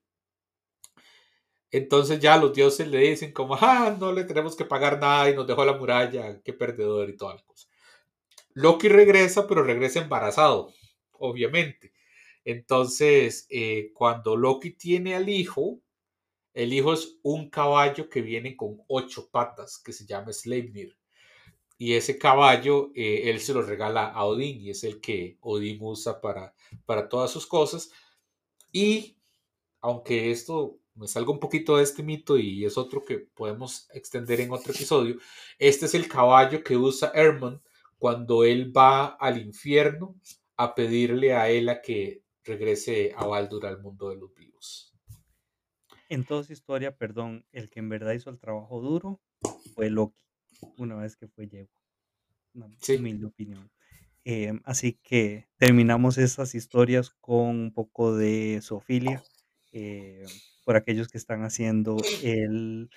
Entonces 1.70 2.20
ya 2.20 2.36
los 2.38 2.54
dioses 2.54 2.88
le 2.88 2.98
dicen 2.98 3.32
como, 3.32 3.54
ah, 3.54 3.94
no 3.98 4.12
le 4.12 4.24
tenemos 4.24 4.56
que 4.56 4.64
pagar 4.64 4.98
nada 4.98 5.30
y 5.30 5.34
nos 5.34 5.46
dejó 5.46 5.64
la 5.64 5.76
muralla, 5.76 6.40
qué 6.42 6.52
perdedor 6.52 7.10
y 7.10 7.16
toda 7.16 7.34
la 7.34 7.42
cosa. 7.42 7.68
Loki 8.54 8.88
regresa, 8.88 9.46
pero 9.46 9.62
regresa 9.62 10.00
embarazado, 10.00 10.72
obviamente. 11.12 11.92
Entonces, 12.44 13.46
eh, 13.50 13.90
cuando 13.92 14.36
Loki 14.36 14.70
tiene 14.70 15.14
al 15.14 15.28
hijo, 15.28 15.80
el 16.54 16.72
hijo 16.72 16.94
es 16.94 17.18
un 17.22 17.50
caballo 17.50 18.08
que 18.08 18.22
viene 18.22 18.56
con 18.56 18.82
ocho 18.88 19.28
patas, 19.30 19.78
que 19.78 19.92
se 19.92 20.06
llama 20.06 20.32
Sleipnir. 20.32 20.96
Y 21.76 21.94
ese 21.94 22.18
caballo, 22.18 22.90
eh, 22.94 23.30
él 23.30 23.40
se 23.40 23.54
lo 23.54 23.62
regala 23.62 24.08
a 24.08 24.24
Odín 24.24 24.60
y 24.60 24.70
es 24.70 24.82
el 24.82 25.00
que 25.00 25.36
Odín 25.40 25.78
usa 25.80 26.20
para, 26.20 26.54
para 26.86 27.08
todas 27.08 27.30
sus 27.30 27.46
cosas. 27.46 27.92
Y 28.72 29.18
aunque 29.80 30.32
esto 30.32 30.80
me 30.98 31.08
salga 31.08 31.30
un 31.32 31.40
poquito 31.40 31.76
de 31.76 31.84
este 31.84 32.02
mito 32.02 32.38
y 32.38 32.64
es 32.64 32.76
otro 32.78 33.04
que 33.04 33.18
podemos 33.18 33.88
extender 33.92 34.40
en 34.40 34.50
otro 34.52 34.72
episodio, 34.72 35.16
este 35.58 35.86
es 35.86 35.94
el 35.94 36.08
caballo 36.08 36.62
que 36.62 36.76
usa 36.76 37.12
Herman 37.14 37.62
cuando 37.98 38.44
él 38.44 38.76
va 38.76 39.06
al 39.06 39.38
infierno 39.40 40.16
a 40.56 40.74
pedirle 40.74 41.34
a 41.34 41.48
Ela 41.48 41.80
que 41.82 42.22
regrese 42.44 43.12
a 43.16 43.26
Baldur 43.26 43.66
al 43.66 43.80
mundo 43.80 44.10
de 44.10 44.16
los 44.16 44.34
vivos. 44.34 44.94
En 46.08 46.24
toda 46.24 46.42
su 46.44 46.52
historia, 46.52 46.96
perdón, 46.96 47.44
el 47.52 47.68
que 47.70 47.80
en 47.80 47.88
verdad 47.88 48.12
hizo 48.14 48.30
el 48.30 48.38
trabajo 48.40 48.80
duro 48.80 49.20
fue 49.74 49.90
Loki, 49.90 50.22
una 50.78 50.96
vez 50.96 51.16
que 51.16 51.28
fue 51.28 51.48
Yegua. 51.48 51.70
Una 52.54 52.68
Sí. 52.80 52.96
humilde 52.96 53.26
opinión. 53.26 53.70
Em, 54.24 54.60
así 54.64 54.98
que 55.02 55.48
terminamos 55.56 56.18
estas 56.18 56.54
historias 56.54 57.10
con 57.10 57.48
un 57.60 57.72
poco 57.72 58.16
de 58.16 58.60
zoofilia, 58.62 59.22
eh, 59.72 60.24
por 60.68 60.76
aquellos 60.76 61.08
que 61.08 61.16
están 61.16 61.44
haciendo 61.44 61.96
el, 62.22 62.90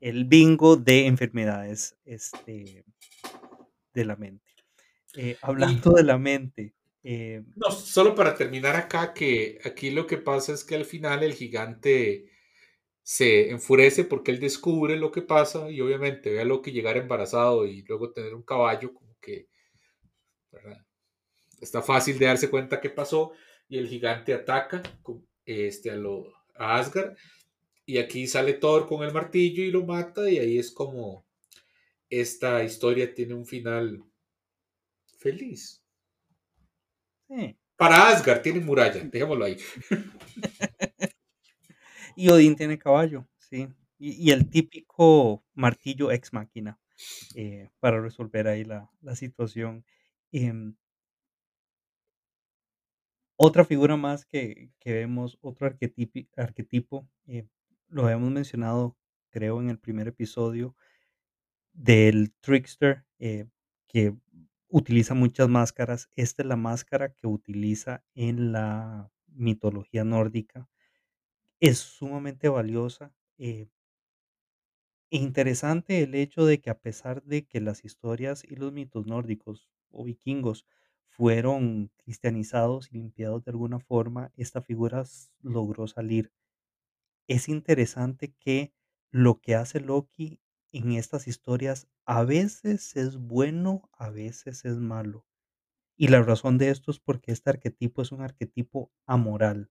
el 0.00 0.24
bingo 0.24 0.74
de 0.74 1.06
enfermedades 1.06 1.96
este, 2.04 2.84
de 3.94 4.04
la 4.04 4.16
mente. 4.16 4.50
Eh, 5.14 5.36
hablando 5.40 5.92
de 5.92 6.02
la 6.02 6.18
mente, 6.18 6.74
eh, 7.04 7.44
No, 7.54 7.70
solo 7.70 8.16
para 8.16 8.34
terminar 8.34 8.74
acá, 8.74 9.14
que 9.14 9.60
aquí 9.64 9.92
lo 9.92 10.04
que 10.08 10.16
pasa 10.18 10.52
es 10.52 10.64
que 10.64 10.74
al 10.74 10.84
final 10.84 11.22
el 11.22 11.34
gigante 11.34 12.28
se 13.04 13.50
enfurece 13.50 14.02
porque 14.02 14.32
él 14.32 14.40
descubre 14.40 14.96
lo 14.96 15.12
que 15.12 15.22
pasa 15.22 15.70
y 15.70 15.80
obviamente 15.80 16.28
ve 16.28 16.40
a 16.40 16.44
Loki 16.44 16.72
llegar 16.72 16.96
embarazado 16.96 17.66
y 17.66 17.82
luego 17.82 18.10
tener 18.10 18.34
un 18.34 18.42
caballo, 18.42 18.92
como 18.92 19.16
que 19.20 19.46
¿verdad? 20.50 20.84
está 21.60 21.82
fácil 21.82 22.18
de 22.18 22.26
darse 22.26 22.50
cuenta 22.50 22.80
qué 22.80 22.90
pasó 22.90 23.30
y 23.68 23.78
el 23.78 23.86
gigante 23.86 24.34
ataca 24.34 24.82
este, 25.46 25.92
a, 25.92 25.94
lo, 25.94 26.41
a 26.54 26.78
Asgard 26.78 27.16
y 27.86 27.98
aquí 27.98 28.26
sale 28.26 28.54
Thor 28.54 28.86
con 28.86 29.02
el 29.02 29.12
martillo 29.12 29.62
y 29.62 29.70
lo 29.70 29.84
mata 29.84 30.30
y 30.30 30.38
ahí 30.38 30.58
es 30.58 30.70
como 30.70 31.26
esta 32.08 32.62
historia 32.62 33.14
tiene 33.14 33.34
un 33.34 33.46
final 33.46 34.04
feliz. 35.18 35.82
Para 37.76 38.08
Asgard 38.10 38.42
tiene 38.42 38.60
muralla, 38.60 39.02
dejémoslo 39.02 39.44
ahí. 39.44 39.56
y 42.16 42.28
Odín 42.28 42.54
tiene 42.56 42.78
caballo, 42.78 43.26
sí. 43.38 43.68
Y, 43.98 44.28
y 44.28 44.30
el 44.32 44.50
típico 44.50 45.44
martillo 45.54 46.10
ex 46.10 46.32
máquina 46.32 46.78
eh, 47.34 47.70
para 47.80 48.00
resolver 48.00 48.46
ahí 48.48 48.64
la, 48.64 48.90
la 49.00 49.16
situación. 49.16 49.84
Em, 50.32 50.74
otra 53.46 53.64
figura 53.64 53.96
más 53.96 54.24
que, 54.26 54.72
que 54.78 54.92
vemos, 54.94 55.38
otro 55.42 55.66
arquetipo, 55.66 57.08
eh, 57.26 57.46
lo 57.88 58.04
habíamos 58.04 58.30
mencionado, 58.30 58.96
creo, 59.30 59.60
en 59.60 59.70
el 59.70 59.78
primer 59.78 60.08
episodio, 60.08 60.76
del 61.72 62.32
trickster 62.40 63.04
eh, 63.18 63.46
que 63.88 64.14
utiliza 64.68 65.14
muchas 65.14 65.48
máscaras. 65.48 66.08
Esta 66.16 66.42
es 66.42 66.48
la 66.48 66.56
máscara 66.56 67.14
que 67.14 67.26
utiliza 67.26 68.04
en 68.14 68.52
la 68.52 69.10
mitología 69.28 70.04
nórdica. 70.04 70.68
Es 71.60 71.78
sumamente 71.78 72.48
valiosa. 72.50 73.14
eh, 73.38 73.68
e 75.12 75.16
interesante 75.18 76.02
el 76.02 76.14
hecho 76.16 76.44
de 76.44 76.60
que 76.60 76.68
a 76.70 76.80
pesar 76.80 77.22
de 77.22 77.46
que 77.46 77.60
las 77.60 77.84
historias 77.84 78.42
y 78.42 78.56
los 78.56 78.72
mitos 78.72 79.06
nórdicos 79.06 79.70
o 79.90 80.02
vikingos 80.04 80.66
fueron 81.12 81.92
cristianizados 81.98 82.90
y 82.90 82.96
limpiados 82.96 83.44
de 83.44 83.52
alguna 83.52 83.80
forma, 83.80 84.32
esta 84.36 84.62
figura 84.62 85.04
logró 85.42 85.86
salir. 85.86 86.32
Es 87.28 87.48
interesante 87.48 88.34
que 88.38 88.72
lo 89.10 89.40
que 89.40 89.56
hace 89.56 89.80
Loki 89.80 90.40
en 90.72 90.92
estas 90.92 91.26
historias 91.28 91.88
a 92.06 92.24
veces 92.24 92.96
es 92.96 93.18
bueno, 93.18 93.90
a 93.92 94.10
veces 94.10 94.64
es 94.64 94.78
malo. 94.78 95.26
Y 95.96 96.08
la 96.08 96.22
razón 96.22 96.58
de 96.58 96.70
esto 96.70 96.90
es 96.92 97.00
porque 97.00 97.32
este 97.32 97.50
arquetipo 97.50 98.02
es 98.02 98.12
un 98.12 98.22
arquetipo 98.22 98.92
amoral. 99.06 99.70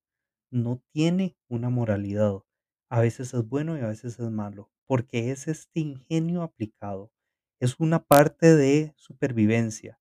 No 0.52 0.84
tiene 0.92 1.38
una 1.50 1.70
moralidad. 1.70 2.44
A 2.90 3.02
veces 3.02 3.34
es 3.36 3.48
bueno 3.48 3.78
y 3.78 3.82
a 3.82 3.88
veces 3.88 4.20
es 4.20 4.32
malo, 4.32 4.72
porque 4.88 5.32
es 5.32 5.48
este 5.48 5.82
ingenio 5.82 6.44
aplicado. 6.44 7.14
Es 7.62 7.80
una 7.80 8.06
parte 8.06 8.56
de 8.58 8.94
supervivencia. 8.98 10.01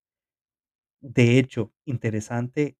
De 1.03 1.39
hecho, 1.39 1.73
interesante 1.87 2.77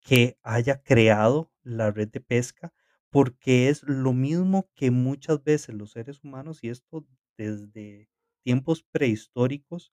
que 0.00 0.38
haya 0.42 0.82
creado 0.82 1.52
la 1.62 1.90
red 1.90 2.08
de 2.08 2.20
pesca, 2.20 2.72
porque 3.10 3.68
es 3.68 3.82
lo 3.84 4.12
mismo 4.12 4.70
que 4.74 4.90
muchas 4.90 5.42
veces 5.44 5.74
los 5.74 5.92
seres 5.92 6.22
humanos, 6.24 6.60
y 6.62 6.70
esto 6.70 7.06
desde 7.38 8.08
tiempos 8.44 8.82
prehistóricos, 8.84 9.92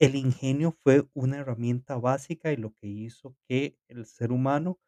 el 0.00 0.16
ingenio 0.16 0.72
fue 0.72 1.08
una 1.14 1.38
herramienta 1.38 1.96
básica 1.96 2.52
y 2.52 2.56
lo 2.56 2.74
que 2.74 2.88
hizo 2.88 3.36
que 3.48 3.78
el 3.88 4.06
ser 4.06 4.32
humano 4.32 4.80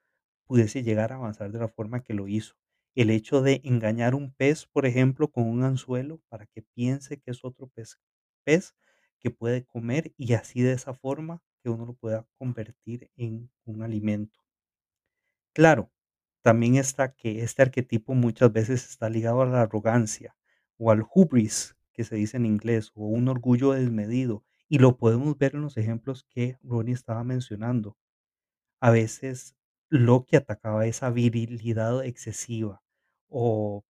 pudiese 0.47 0.83
llegar 0.83 1.13
a 1.13 1.17
avanzar 1.17 1.53
de 1.53 1.59
la 1.59 1.69
forma 1.69 2.03
que 2.03 2.15
lo 2.15 2.29
hizo. 2.29 2.55
El 2.95 3.11
hecho 3.11 3.43
de 3.43 3.61
engañar 3.65 4.15
un 4.15 4.33
pez, 4.35 4.67
por 4.67 4.87
ejemplo, 4.87 5.31
con 5.31 5.45
un 5.47 5.63
anzuelo 5.65 6.21
para 6.29 6.47
que 6.47 6.63
piense 6.63 7.21
que 7.21 7.31
es 7.33 7.45
otro 7.45 7.69
pez, 7.69 7.99
pez 8.45 8.75
que 9.21 9.31
puede 9.31 9.65
comer 9.65 10.13
y 10.17 10.35
así 10.35 10.63
de 10.63 10.73
esa 10.73 10.95
forma 10.95 11.43
que 11.69 11.73
uno 11.75 11.87
lo 11.87 11.95
pueda 11.95 12.27
convertir 12.39 13.11
en 13.17 13.51
un 13.67 13.83
alimento. 13.83 14.41
Claro, 15.55 15.91
también 16.43 16.77
está 16.77 17.15
que 17.15 17.43
este 17.43 17.63
arquetipo 17.63 18.15
muchas 18.15 18.53
veces 18.53 18.89
está 18.89 19.11
ligado 19.11 19.43
a 19.43 19.47
la 19.47 19.63
arrogancia 19.63 20.37
o 20.79 20.91
al 20.91 21.05
hubris, 21.15 21.77
que 21.93 22.05
se 22.05 22.17
dice 22.17 22.37
en 22.37 22.47
inglés, 22.47 22.93
o 22.95 23.07
un 23.09 23.29
orgullo 23.29 23.73
desmedido. 23.73 24.45
Y 24.69 24.79
lo 24.79 24.97
podemos 24.99 25.37
ver 25.39 25.55
en 25.55 25.63
los 25.63 25.77
ejemplos 25.77 26.25
que 26.31 26.59
Ronnie 26.63 26.95
estaba 26.95 27.25
mencionando. 27.25 27.97
A 28.81 28.91
veces 28.91 29.57
Loki 29.91 30.37
atacaba 30.37 30.87
esa 30.87 31.11
virilidad 31.11 32.05
excesiva 32.05 32.83
o 33.29 33.85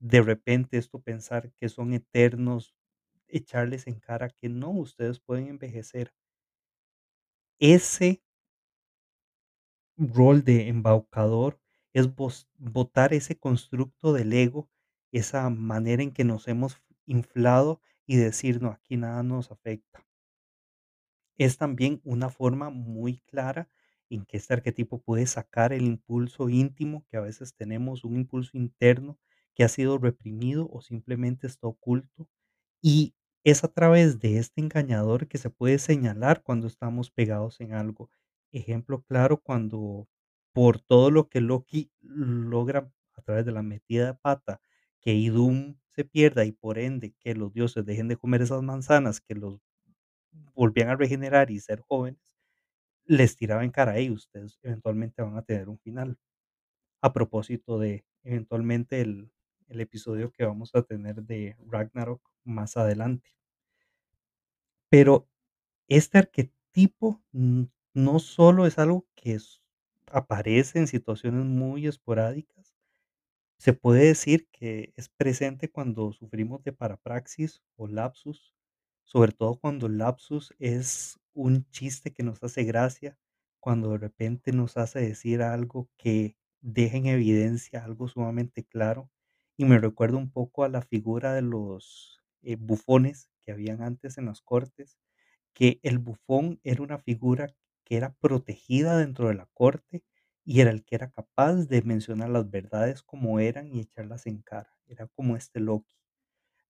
de 0.00 0.22
repente 0.22 0.78
esto 0.78 1.00
pensar 1.00 1.52
que 1.54 1.68
son 1.70 1.94
eternos, 1.94 2.74
echarles 3.28 3.86
en 3.88 4.00
cara 4.00 4.30
que 4.30 4.48
no, 4.50 4.70
ustedes 4.70 5.20
pueden 5.20 5.48
envejecer. 5.48 6.12
Ese 7.58 8.22
rol 9.98 10.44
de 10.44 10.68
embaucador 10.68 11.60
es 11.92 12.08
botar 12.58 13.12
ese 13.12 13.36
constructo 13.36 14.12
del 14.12 14.32
ego, 14.32 14.70
esa 15.10 15.50
manera 15.50 16.02
en 16.04 16.12
que 16.12 16.22
nos 16.24 16.46
hemos 16.46 16.80
inflado 17.06 17.80
y 18.06 18.14
decir, 18.16 18.62
no, 18.62 18.68
aquí 18.70 18.96
nada 18.96 19.24
nos 19.24 19.50
afecta. 19.50 20.06
Es 21.38 21.58
también 21.58 22.00
una 22.04 22.28
forma 22.28 22.70
muy 22.70 23.18
clara 23.18 23.68
en 24.10 24.24
que 24.24 24.36
este 24.36 24.52
arquetipo 24.54 25.00
puede 25.00 25.26
sacar 25.26 25.72
el 25.72 25.82
impulso 25.82 26.48
íntimo, 26.48 27.04
que 27.08 27.16
a 27.16 27.20
veces 27.20 27.54
tenemos 27.54 28.04
un 28.04 28.16
impulso 28.16 28.56
interno 28.56 29.18
que 29.54 29.62
ha 29.64 29.68
sido 29.68 29.98
reprimido 29.98 30.68
o 30.72 30.80
simplemente 30.80 31.46
está 31.46 31.66
oculto. 31.68 32.28
Y 32.82 33.14
es 33.44 33.64
a 33.64 33.68
través 33.68 34.20
de 34.20 34.38
este 34.38 34.60
engañador 34.60 35.28
que 35.28 35.38
se 35.38 35.50
puede 35.50 35.78
señalar 35.78 36.42
cuando 36.42 36.66
estamos 36.66 37.10
pegados 37.10 37.60
en 37.60 37.72
algo. 37.74 38.10
Ejemplo 38.52 39.02
claro, 39.02 39.38
cuando 39.42 40.08
por 40.52 40.80
todo 40.80 41.10
lo 41.10 41.28
que 41.28 41.40
Loki 41.40 41.90
logra 42.02 42.90
a 43.16 43.22
través 43.22 43.44
de 43.46 43.52
la 43.52 43.62
metida 43.62 44.06
de 44.06 44.14
pata, 44.14 44.60
que 45.00 45.14
Idun 45.14 45.80
se 45.88 46.04
pierda 46.04 46.44
y 46.44 46.52
por 46.52 46.78
ende 46.78 47.14
que 47.20 47.34
los 47.34 47.52
dioses 47.52 47.84
dejen 47.86 48.08
de 48.08 48.16
comer 48.16 48.42
esas 48.42 48.62
manzanas 48.62 49.20
que 49.20 49.34
los 49.34 49.60
volvían 50.54 50.88
a 50.90 50.96
regenerar 50.96 51.50
y 51.50 51.60
ser 51.60 51.80
jóvenes, 51.80 52.34
les 53.06 53.36
tiraba 53.36 53.64
en 53.64 53.70
cara: 53.72 53.96
"Hey, 53.98 54.10
ustedes 54.10 54.58
eventualmente 54.62 55.22
van 55.22 55.36
a 55.38 55.42
tener 55.44 55.68
un 55.70 55.78
final". 55.80 56.18
A 57.02 57.12
propósito 57.12 57.78
de 57.78 58.04
eventualmente 58.24 59.00
el 59.02 59.30
el 59.68 59.80
episodio 59.80 60.32
que 60.32 60.44
vamos 60.44 60.70
a 60.74 60.82
tener 60.82 61.22
de 61.24 61.56
Ragnarok 61.68 62.22
más 62.44 62.76
adelante. 62.76 63.30
Pero 64.90 65.28
este 65.88 66.18
arquetipo, 66.18 67.22
no 67.32 68.18
solo 68.20 68.66
es 68.66 68.78
algo 68.78 69.06
que 69.16 69.38
aparece 70.10 70.78
en 70.80 70.88
situaciones 70.88 71.44
muy 71.46 71.86
esporádicas, 71.86 72.74
se 73.58 73.74
puede 73.74 74.06
decir 74.06 74.48
que 74.52 74.92
es 74.96 75.08
presente 75.10 75.70
cuando 75.70 76.12
sufrimos 76.12 76.64
de 76.64 76.72
parapraxis 76.72 77.62
o 77.76 77.88
lapsus, 77.88 78.54
sobre 79.04 79.32
todo 79.32 79.56
cuando 79.60 79.86
el 79.88 79.98
lapsus 79.98 80.54
es 80.60 81.20
un 81.34 81.68
chiste 81.70 82.12
que 82.14 82.24
nos 82.24 82.42
hace 82.44 82.64
gracia, 82.64 83.18
cuando 83.60 83.90
de 83.92 83.98
repente 83.98 84.52
nos 84.52 84.76
hace 84.78 85.00
decir 85.00 85.42
algo 85.42 85.90
que 85.98 86.36
deja 86.62 86.98
en 86.98 87.06
evidencia 87.06 87.84
algo 87.84 88.08
sumamente 88.08 88.64
claro. 88.64 89.10
Y 89.58 89.66
me 89.66 89.78
recuerda 89.80 90.18
un 90.18 90.30
poco 90.32 90.64
a 90.64 90.70
la 90.70 90.82
figura 90.82 91.34
de 91.34 91.42
los 91.42 92.23
eh, 92.44 92.56
bufones 92.56 93.30
que 93.44 93.52
habían 93.52 93.82
antes 93.82 94.18
en 94.18 94.26
las 94.26 94.40
cortes, 94.42 94.98
que 95.54 95.80
el 95.82 95.98
bufón 95.98 96.60
era 96.64 96.82
una 96.82 96.98
figura 96.98 97.54
que 97.84 97.96
era 97.96 98.14
protegida 98.20 98.98
dentro 98.98 99.28
de 99.28 99.34
la 99.34 99.48
corte 99.54 100.04
y 100.44 100.60
era 100.60 100.70
el 100.70 100.84
que 100.84 100.96
era 100.96 101.10
capaz 101.10 101.66
de 101.66 101.82
mencionar 101.82 102.30
las 102.30 102.50
verdades 102.50 103.02
como 103.02 103.40
eran 103.40 103.68
y 103.72 103.80
echarlas 103.80 104.26
en 104.26 104.42
cara. 104.42 104.70
Era 104.86 105.06
como 105.08 105.36
este 105.36 105.60
Loki, 105.60 105.96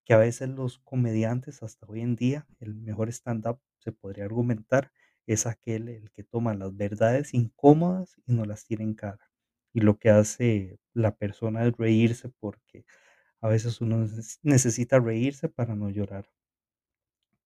que 0.05 0.15
a 0.15 0.19
veces 0.19 0.49
los 0.51 0.79
comediantes 0.79 1.63
hasta 1.63 1.87
hoy 1.87 2.01
en 2.03 2.17
día, 2.17 2.47
el 2.61 2.75
mejor 2.75 3.09
stand-up 3.11 3.61
se 3.79 3.93
podría 3.93 4.25
argumentar, 4.25 4.93
es 5.27 5.47
aquel 5.47 5.89
el 5.89 6.11
que 6.13 6.25
toma 6.25 6.55
las 6.55 6.77
verdades 6.77 7.33
incómodas 7.35 8.17
y 8.27 8.33
no 8.35 8.45
las 8.45 8.67
tira 8.67 8.83
en 8.85 8.95
cara. 8.95 9.31
Y 9.73 9.81
lo 9.81 9.99
que 9.99 10.11
hace 10.11 10.79
la 10.93 11.17
persona 11.17 11.65
es 11.67 11.73
reírse 11.77 12.29
porque 12.41 12.85
a 13.45 13.49
veces 13.51 13.81
uno 13.81 13.99
neces- 13.99 14.41
necesita 14.43 14.99
reírse 15.01 15.49
para 15.49 15.77
no 15.77 15.91
llorar. 15.91 16.27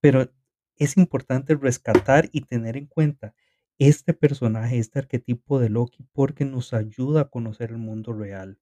Pero 0.01 0.29
es 0.77 0.97
importante 0.97 1.55
rescatar 1.55 2.29
y 2.33 2.43
tener 2.43 2.77
en 2.77 2.87
cuenta 2.87 3.35
este 3.79 4.13
personaje, 4.13 4.79
este 4.79 4.99
arquetipo 4.99 5.61
de 5.61 5.69
Loki, 5.69 6.05
porque 6.13 6.45
nos 6.45 6.73
ayuda 6.75 7.23
a 7.23 7.29
conocer 7.29 7.71
el 7.71 7.79
mundo 7.79 8.13
real, 8.13 8.59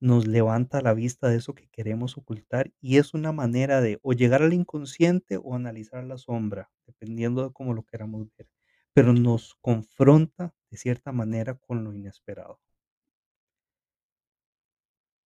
nos 0.00 0.26
levanta 0.28 0.82
la 0.82 0.94
vista 0.94 1.28
de 1.28 1.36
eso 1.38 1.54
que 1.54 1.68
queremos 1.68 2.18
ocultar 2.18 2.72
y 2.80 2.98
es 2.98 3.14
una 3.14 3.32
manera 3.32 3.80
de 3.82 4.00
o 4.02 4.12
llegar 4.14 4.42
al 4.42 4.54
inconsciente 4.54 5.38
o 5.42 5.54
analizar 5.56 6.04
la 6.04 6.18
sombra, 6.18 6.70
dependiendo 6.86 7.44
de 7.44 7.52
cómo 7.54 7.74
lo 7.74 7.84
queramos 7.84 8.28
ver, 8.38 8.48
pero 8.94 9.12
nos 9.14 9.56
confronta 9.62 10.54
de 10.70 10.78
cierta 10.78 11.12
manera 11.12 11.56
con 11.56 11.84
lo 11.84 11.94
inesperado. 11.94 12.60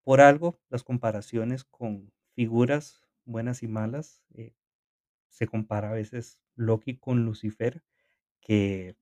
Por 0.05 0.21
algo, 0.21 0.61
las 0.69 0.83
comparaciones 0.83 1.63
con 1.63 2.13
figuras 2.35 3.01
buenas 3.25 3.63
y 3.63 3.67
malas, 3.67 4.21
eh, 4.35 4.53
se 5.29 5.47
compara 5.47 5.89
a 5.89 5.93
veces 5.93 6.39
Loki 6.55 6.99
con 6.99 7.25
Lucifer, 7.25 7.83
que 8.39 8.95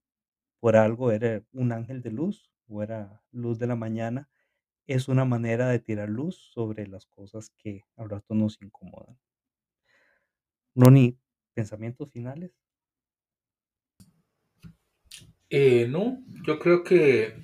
por 0.62 0.78
algo 0.78 1.12
era 1.12 1.43
un 1.51 1.74
ángel 1.74 2.01
de 2.01 2.12
luz 2.12 2.54
o 2.70 2.82
era 2.82 3.22
luz 3.34 3.60
de 3.60 3.68
la 3.68 3.76
mañana, 3.76 4.30
es 4.88 5.10
una 5.10 5.26
manera 5.26 5.68
de 5.68 5.80
tirar 5.80 6.08
luz 6.08 6.38
sobre 6.38 6.88
las 6.88 7.06
cosas 7.06 7.49
que 7.49 7.84
al 7.97 8.10
rato 8.10 8.34
nos 8.34 8.62
incomodan. 8.62 9.20
Ronnie, 10.74 11.18
¿pensamientos 11.54 12.10
finales? 12.12 12.58
Eh, 15.49 15.86
no, 15.89 16.24
yo 16.47 16.58
creo 16.60 16.82
que 16.82 17.43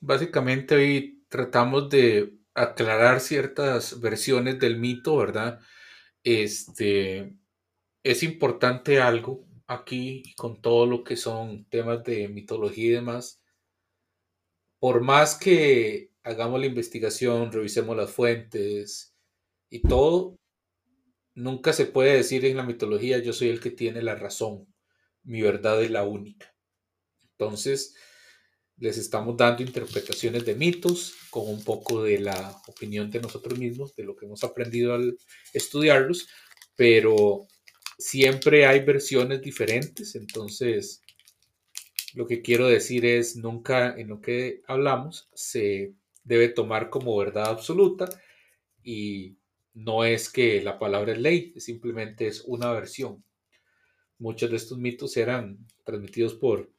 básicamente 0.00 0.74
hoy 0.74 1.17
tratamos 1.28 1.88
de 1.90 2.34
aclarar 2.54 3.20
ciertas 3.20 4.00
versiones 4.00 4.58
del 4.58 4.78
mito, 4.78 5.16
¿verdad? 5.16 5.60
Este, 6.24 7.34
es 8.02 8.22
importante 8.22 9.00
algo 9.00 9.46
aquí 9.66 10.34
con 10.36 10.60
todo 10.60 10.86
lo 10.86 11.04
que 11.04 11.16
son 11.16 11.66
temas 11.66 12.02
de 12.04 12.28
mitología 12.28 12.86
y 12.86 12.90
demás. 12.90 13.42
Por 14.80 15.02
más 15.02 15.36
que 15.36 16.12
hagamos 16.22 16.60
la 16.60 16.66
investigación, 16.66 17.52
revisemos 17.52 17.96
las 17.96 18.10
fuentes 18.10 19.14
y 19.70 19.82
todo, 19.82 20.36
nunca 21.34 21.72
se 21.72 21.86
puede 21.86 22.16
decir 22.16 22.44
en 22.44 22.56
la 22.56 22.62
mitología 22.64 23.18
yo 23.18 23.32
soy 23.32 23.48
el 23.48 23.60
que 23.60 23.70
tiene 23.70 24.02
la 24.02 24.14
razón, 24.14 24.72
mi 25.22 25.42
verdad 25.42 25.82
es 25.82 25.90
la 25.90 26.04
única. 26.04 26.54
Entonces, 27.32 27.94
les 28.80 28.96
estamos 28.98 29.36
dando 29.36 29.62
interpretaciones 29.62 30.44
de 30.44 30.54
mitos 30.54 31.14
con 31.30 31.48
un 31.48 31.62
poco 31.64 32.02
de 32.02 32.20
la 32.20 32.60
opinión 32.68 33.10
de 33.10 33.20
nosotros 33.20 33.58
mismos, 33.58 33.94
de 33.96 34.04
lo 34.04 34.14
que 34.16 34.26
hemos 34.26 34.44
aprendido 34.44 34.94
al 34.94 35.18
estudiarlos, 35.52 36.28
pero 36.76 37.46
siempre 37.98 38.66
hay 38.66 38.80
versiones 38.80 39.42
diferentes, 39.42 40.14
entonces 40.14 41.02
lo 42.14 42.26
que 42.26 42.40
quiero 42.40 42.68
decir 42.68 43.04
es, 43.04 43.36
nunca 43.36 43.94
en 43.98 44.08
lo 44.08 44.20
que 44.20 44.62
hablamos 44.66 45.28
se 45.34 45.94
debe 46.24 46.48
tomar 46.48 46.90
como 46.90 47.16
verdad 47.16 47.48
absoluta 47.48 48.08
y 48.82 49.36
no 49.74 50.04
es 50.04 50.30
que 50.30 50.62
la 50.62 50.78
palabra 50.78 51.12
es 51.12 51.18
ley, 51.18 51.52
simplemente 51.56 52.26
es 52.26 52.42
una 52.46 52.72
versión. 52.72 53.24
Muchos 54.18 54.50
de 54.50 54.56
estos 54.56 54.78
mitos 54.78 55.16
eran 55.16 55.58
transmitidos 55.84 56.34
por 56.34 56.70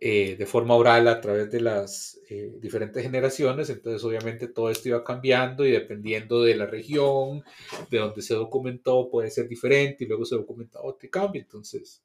eh, 0.00 0.36
de 0.36 0.46
forma 0.46 0.74
oral 0.74 1.08
a 1.08 1.20
través 1.20 1.50
de 1.50 1.60
las 1.60 2.20
eh, 2.28 2.52
diferentes 2.60 3.02
generaciones, 3.02 3.70
entonces 3.70 4.04
obviamente 4.04 4.48
todo 4.48 4.70
esto 4.70 4.88
iba 4.88 5.04
cambiando 5.04 5.64
y 5.64 5.70
dependiendo 5.70 6.42
de 6.42 6.56
la 6.56 6.66
región, 6.66 7.42
de 7.90 7.98
donde 7.98 8.22
se 8.22 8.34
documentó, 8.34 9.08
puede 9.10 9.30
ser 9.30 9.48
diferente 9.48 10.04
y 10.04 10.06
luego 10.06 10.24
se 10.24 10.36
documenta 10.36 10.80
otro 10.82 11.06
y 11.06 11.10
cambia, 11.10 11.42
entonces 11.42 12.02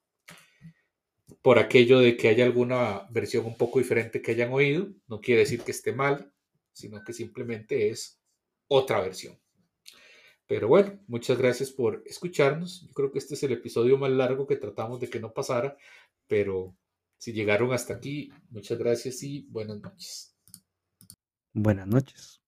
por 1.41 1.59
aquello 1.59 1.99
de 1.99 2.17
que 2.17 2.27
haya 2.27 2.45
alguna 2.45 3.07
versión 3.09 3.45
un 3.45 3.57
poco 3.57 3.79
diferente 3.79 4.21
que 4.21 4.31
hayan 4.31 4.53
oído, 4.53 4.89
no 5.07 5.21
quiere 5.21 5.41
decir 5.41 5.61
que 5.61 5.71
esté 5.71 5.91
mal, 5.91 6.31
sino 6.73 7.03
que 7.03 7.13
simplemente 7.13 7.89
es 7.89 8.21
otra 8.67 9.01
versión. 9.01 9.37
Pero 10.47 10.67
bueno, 10.67 10.99
muchas 11.07 11.37
gracias 11.37 11.71
por 11.71 12.03
escucharnos. 12.05 12.85
Yo 12.87 12.93
creo 12.93 13.11
que 13.11 13.19
este 13.19 13.35
es 13.35 13.43
el 13.43 13.53
episodio 13.53 13.97
más 13.97 14.11
largo 14.11 14.47
que 14.47 14.57
tratamos 14.57 14.99
de 14.99 15.09
que 15.09 15.19
no 15.19 15.33
pasara, 15.33 15.77
pero 16.27 16.75
si 17.21 17.33
llegaron 17.33 17.71
hasta 17.71 17.93
aquí, 17.93 18.31
muchas 18.49 18.79
gracias 18.79 19.21
y 19.21 19.45
buenas 19.47 19.79
noches. 19.79 20.35
Buenas 21.53 21.85
noches. 21.85 22.40